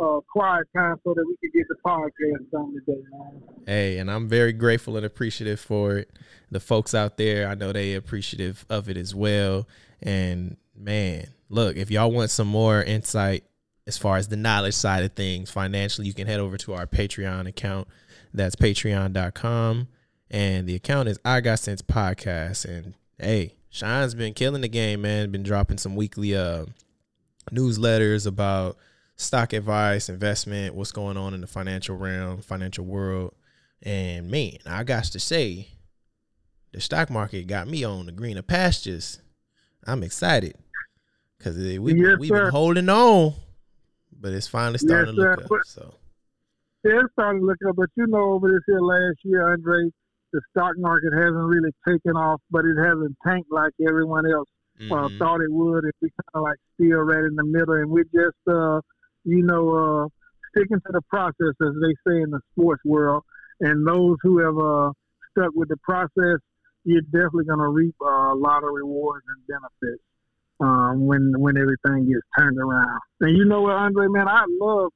uh, 0.00 0.20
quiet 0.30 0.66
time 0.76 0.96
so 1.04 1.14
that 1.14 1.24
we 1.26 1.36
could 1.40 1.56
get 1.56 1.66
the 1.68 1.76
podcast 1.84 2.50
done 2.50 2.74
today, 2.74 3.00
man. 3.10 3.42
Hey, 3.66 3.98
and 3.98 4.10
I'm 4.10 4.28
very 4.28 4.52
grateful 4.52 4.96
and 4.96 5.06
appreciative 5.06 5.60
for 5.60 5.98
it. 5.98 6.10
The 6.50 6.60
folks 6.60 6.94
out 6.94 7.16
there, 7.16 7.48
I 7.48 7.54
know 7.54 7.72
they 7.72 7.94
appreciative 7.94 8.64
of 8.68 8.88
it 8.88 8.96
as 8.96 9.14
well. 9.14 9.66
And 10.02 10.56
man, 10.76 11.28
look, 11.48 11.76
if 11.76 11.90
y'all 11.90 12.12
want 12.12 12.30
some 12.30 12.48
more 12.48 12.82
insight 12.82 13.44
as 13.86 13.96
far 13.96 14.16
as 14.16 14.28
the 14.28 14.36
knowledge 14.36 14.74
side 14.74 15.04
of 15.04 15.12
things 15.12 15.50
financially, 15.50 16.06
you 16.06 16.14
can 16.14 16.26
head 16.26 16.40
over 16.40 16.56
to 16.58 16.74
our 16.74 16.86
Patreon 16.86 17.48
account. 17.48 17.88
That's 18.34 18.56
patreon.com. 18.56 19.88
And 20.30 20.68
the 20.68 20.74
account 20.74 21.08
is 21.08 21.18
I 21.24 21.40
Got 21.40 21.60
Cents 21.60 21.82
Podcast. 21.82 22.64
And 22.64 22.94
hey, 23.18 23.54
Chyon's 23.72 24.14
been 24.14 24.34
killing 24.34 24.62
the 24.62 24.68
game, 24.68 25.02
man. 25.02 25.30
Been 25.30 25.42
dropping 25.42 25.78
some 25.78 25.96
weekly 25.96 26.34
uh 26.34 26.66
newsletters 27.52 28.26
about 28.26 28.76
stock 29.16 29.52
advice, 29.52 30.08
investment, 30.08 30.74
what's 30.74 30.92
going 30.92 31.16
on 31.16 31.34
in 31.34 31.40
the 31.40 31.46
financial 31.46 31.96
realm, 31.96 32.40
financial 32.42 32.84
world. 32.84 33.34
And 33.82 34.30
man, 34.30 34.58
I 34.64 34.84
got 34.84 35.04
to 35.04 35.20
say, 35.20 35.68
the 36.72 36.80
stock 36.80 37.10
market 37.10 37.46
got 37.46 37.68
me 37.68 37.84
on 37.84 38.06
the 38.06 38.12
greener 38.12 38.42
pastures. 38.42 39.20
I'm 39.86 40.02
excited 40.02 40.54
because 41.38 41.56
we 41.56 41.94
yes, 41.94 42.18
we've 42.18 42.30
been 42.30 42.50
holding 42.50 42.88
on, 42.88 43.34
but 44.12 44.32
it's 44.32 44.48
finally 44.48 44.78
starting 44.78 45.14
yes, 45.14 45.24
to 45.24 45.30
look 45.30 45.48
sir. 45.48 45.56
up. 45.56 45.66
So 45.66 45.94
yeah, 46.84 47.00
it's 47.00 47.12
starting 47.12 47.40
to 47.40 47.46
look 47.46 47.58
up. 47.68 47.76
But 47.76 47.88
you 47.96 48.06
know, 48.06 48.32
over 48.32 48.48
this 48.48 48.62
here 48.66 48.80
last 48.80 49.18
year, 49.22 49.52
Andre, 49.52 49.90
the 50.32 50.40
stock 50.50 50.74
market 50.76 51.12
hasn't 51.14 51.36
really 51.36 51.72
taken 51.86 52.12
off, 52.16 52.40
but 52.50 52.64
it 52.64 52.76
hasn't 52.76 53.16
tanked 53.26 53.50
like 53.50 53.72
everyone 53.88 54.30
else 54.30 54.48
uh, 54.80 54.82
mm-hmm. 54.84 54.92
uh, 54.92 55.18
thought 55.18 55.40
it 55.40 55.50
would. 55.50 55.84
If 55.84 55.94
we 56.02 56.10
kind 56.10 56.34
of 56.34 56.42
like 56.42 56.58
still 56.74 56.98
right 56.98 57.24
in 57.24 57.36
the 57.36 57.44
middle, 57.44 57.74
and 57.74 57.90
we're 57.90 58.04
just, 58.04 58.36
uh, 58.48 58.80
you 59.26 59.42
know, 59.42 59.74
uh, 59.74 60.08
sticking 60.56 60.80
to 60.80 60.92
the 60.92 61.02
process, 61.10 61.54
as 61.60 61.74
they 61.82 61.94
say 62.06 62.22
in 62.22 62.30
the 62.30 62.40
sports 62.52 62.82
world. 62.84 63.24
And 63.60 63.86
those 63.86 64.16
who 64.22 64.38
have 64.38 64.58
uh, 64.58 64.92
stuck 65.32 65.54
with 65.54 65.68
the 65.68 65.76
process, 65.78 66.40
you're 66.84 67.02
definitely 67.02 67.44
going 67.44 67.58
to 67.58 67.68
reap 67.68 67.94
uh, 68.00 68.32
a 68.32 68.36
lot 68.36 68.62
of 68.62 68.70
rewards 68.72 69.24
and 69.28 69.46
benefits 69.46 70.02
um, 70.60 71.06
when 71.06 71.32
when 71.38 71.56
everything 71.56 72.06
gets 72.06 72.24
turned 72.38 72.58
around. 72.58 73.00
And 73.20 73.36
you 73.36 73.44
know 73.44 73.62
what, 73.62 73.72
Andre, 73.72 74.06
man, 74.08 74.28
I 74.28 74.44
love. 74.48 74.92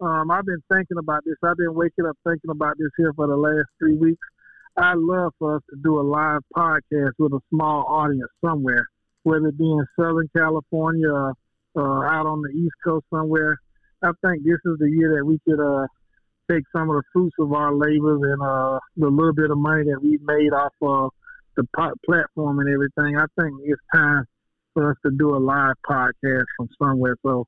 Um, 0.00 0.30
I've 0.30 0.44
been 0.44 0.62
thinking 0.72 0.98
about 0.98 1.22
this. 1.24 1.36
I've 1.44 1.56
been 1.56 1.74
waking 1.74 2.06
up 2.06 2.16
thinking 2.26 2.50
about 2.50 2.76
this 2.78 2.90
here 2.96 3.12
for 3.14 3.26
the 3.26 3.36
last 3.36 3.66
three 3.78 3.96
weeks. 3.96 4.26
I 4.76 4.94
love 4.96 5.32
for 5.38 5.56
us 5.56 5.62
to 5.70 5.76
do 5.82 6.00
a 6.00 6.02
live 6.02 6.40
podcast 6.56 7.12
with 7.18 7.32
a 7.32 7.40
small 7.50 7.84
audience 7.86 8.30
somewhere, 8.44 8.86
whether 9.22 9.48
it 9.48 9.58
be 9.58 9.70
in 9.70 9.86
Southern 9.98 10.28
California 10.36 11.34
or 11.74 12.06
uh, 12.06 12.10
out 12.10 12.26
on 12.26 12.42
the 12.42 12.48
East 12.50 12.74
Coast 12.84 13.04
somewhere. 13.10 13.58
I 14.02 14.10
think 14.24 14.44
this 14.44 14.58
is 14.64 14.78
the 14.78 14.90
year 14.90 15.16
that 15.16 15.24
we 15.24 15.38
could 15.46 15.60
uh, 15.60 15.86
take 16.50 16.64
some 16.74 16.90
of 16.90 16.96
the 16.96 17.02
fruits 17.12 17.36
of 17.38 17.52
our 17.52 17.74
labors 17.74 18.20
and 18.22 18.42
uh, 18.42 18.78
the 18.96 19.08
little 19.08 19.32
bit 19.32 19.50
of 19.50 19.58
money 19.58 19.84
that 19.84 20.00
we've 20.02 20.22
made 20.22 20.52
off 20.52 20.72
of 20.82 21.10
the 21.56 21.64
platform 22.04 22.58
and 22.60 22.68
everything. 22.68 23.16
I 23.16 23.26
think 23.40 23.54
it's 23.64 23.80
time 23.94 24.24
for 24.74 24.90
us 24.90 24.96
to 25.04 25.12
do 25.12 25.36
a 25.36 25.38
live 25.38 25.74
podcast 25.88 26.44
from 26.56 26.68
somewhere. 26.82 27.16
So 27.24 27.46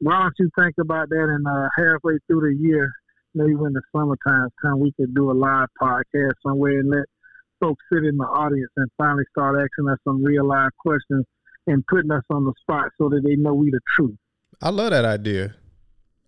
why 0.00 0.22
don't 0.22 0.34
you 0.38 0.50
think 0.58 0.74
about 0.80 1.08
that 1.08 1.28
and 1.28 1.46
uh, 1.46 1.68
halfway 1.76 2.18
through 2.26 2.52
the 2.52 2.56
year, 2.60 2.90
maybe 3.34 3.54
when 3.54 3.72
the 3.72 3.82
summertime 3.94 4.48
come, 4.62 4.80
we 4.80 4.92
could 4.92 5.14
do 5.14 5.30
a 5.30 5.32
live 5.32 5.68
podcast 5.80 6.32
somewhere 6.46 6.80
and 6.80 6.90
let 6.90 7.04
folks 7.60 7.82
sit 7.92 8.04
in 8.04 8.16
the 8.16 8.24
audience 8.24 8.70
and 8.76 8.90
finally 8.98 9.24
start 9.30 9.56
asking 9.56 9.90
us 9.90 9.98
some 10.04 10.22
real 10.22 10.46
live 10.46 10.70
questions 10.78 11.24
and 11.66 11.86
putting 11.86 12.10
us 12.10 12.22
on 12.30 12.44
the 12.44 12.52
spot 12.60 12.88
so 12.98 13.08
that 13.08 13.22
they 13.24 13.36
know 13.36 13.54
we 13.54 13.70
the 13.70 13.80
truth. 13.96 14.16
I 14.62 14.70
love 14.70 14.90
that 14.90 15.04
idea. 15.04 15.54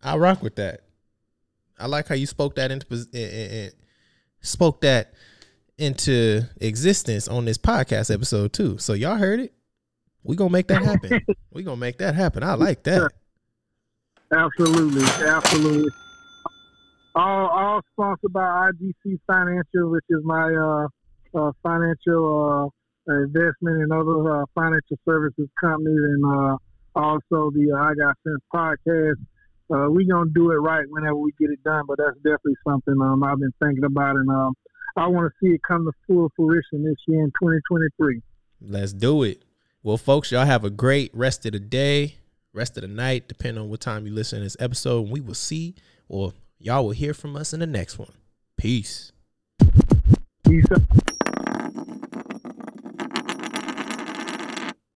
I 0.03 0.17
rock 0.17 0.43
with 0.43 0.57
that. 0.57 0.83
I 1.79 1.87
like 1.87 2.09
how 2.09 2.15
you 2.15 2.27
spoke 2.27 2.57
that 2.57 2.71
into 2.71 3.73
spoke 4.41 4.81
that 4.81 5.13
into 5.77 6.43
existence 6.61 7.29
on 7.29 7.45
this 7.45 7.59
podcast 7.59 8.13
episode 8.13 8.53
too. 8.53 8.79
So 8.79 8.93
y'all 8.93 9.17
heard 9.17 9.41
it. 9.41 9.53
We 10.25 10.37
gonna 10.37 10.51
make 10.51 10.69
that 10.69 10.83
happen. 10.83 11.21
we 11.53 11.63
gonna 11.63 11.77
make 11.77 11.99
that 11.99 12.15
happen. 12.15 12.43
I 12.43 12.55
like 12.55 12.83
that. 12.85 13.11
Absolutely, 14.33 15.05
absolutely. 15.27 15.91
All 17.15 17.47
all 17.49 17.81
sponsored 17.93 18.33
by 18.33 18.71
IGC 18.71 19.19
Financial, 19.27 19.91
which 19.91 20.05
is 20.11 20.21
my 20.25 20.53
uh, 20.55 20.89
uh, 21.39 21.53
financial 21.63 22.73
uh, 23.09 23.13
investment 23.13 23.83
and 23.83 23.93
other 23.93 24.43
uh, 24.43 24.45
financial 24.55 24.99
services 25.09 25.49
company, 25.61 25.95
and 25.95 26.25
uh, 26.25 26.57
also 26.95 27.51
the 27.51 27.73
I 27.75 27.95
Got 27.95 28.17
Cents 28.25 28.45
podcast. 28.55 29.25
Uh, 29.73 29.91
we 29.91 30.07
gonna 30.07 30.31
do 30.35 30.51
it 30.51 30.57
right 30.57 30.85
whenever 30.89 31.17
we 31.17 31.33
get 31.39 31.51
it 31.51 31.63
done, 31.63 31.85
but 31.87 31.99
that's 31.99 32.17
definitely 32.17 32.57
something 32.67 32.95
um, 33.03 33.23
I've 33.23 33.39
been 33.39 33.53
thinking 33.63 33.85
about, 33.85 34.17
and 34.17 34.29
um, 34.31 34.55
I 34.97 35.07
want 35.07 35.31
to 35.31 35.47
see 35.47 35.55
it 35.55 35.61
come 35.67 35.85
to 35.85 35.93
full 36.07 36.31
fruition 36.37 36.85
this 36.85 36.97
year 37.07 37.23
in 37.23 37.31
2023. 37.41 38.23
Let's 38.61 38.93
do 38.93 39.23
it. 39.23 39.43
Well, 39.83 39.99
folks, 39.99 40.33
y'all 40.33 40.47
have 40.47 40.65
a 40.65 40.71
great 40.71 41.15
rest 41.15 41.47
of 41.47 41.53
the 41.53 41.61
day, 41.61 42.17
rest 42.53 42.77
of 42.77 42.83
the 42.83 42.89
night, 42.89 43.29
depending 43.29 43.63
on 43.63 43.69
what 43.69 43.81
time 43.81 44.07
you 44.07 44.13
listen 44.13 44.39
to 44.39 44.45
this 44.45 44.57
episode. 44.59 45.11
We 45.11 45.21
will 45.21 45.35
see, 45.35 45.75
or 46.09 46.33
y'all 46.59 46.85
will 46.85 46.93
hear 46.93 47.15
from 47.15 47.37
us 47.37 47.53
in 47.53 47.61
the 47.61 47.67
next 47.67 47.99
one. 47.99 48.13
Peace. 48.57 49.13
Peace 50.45 50.65
out. 50.73 50.83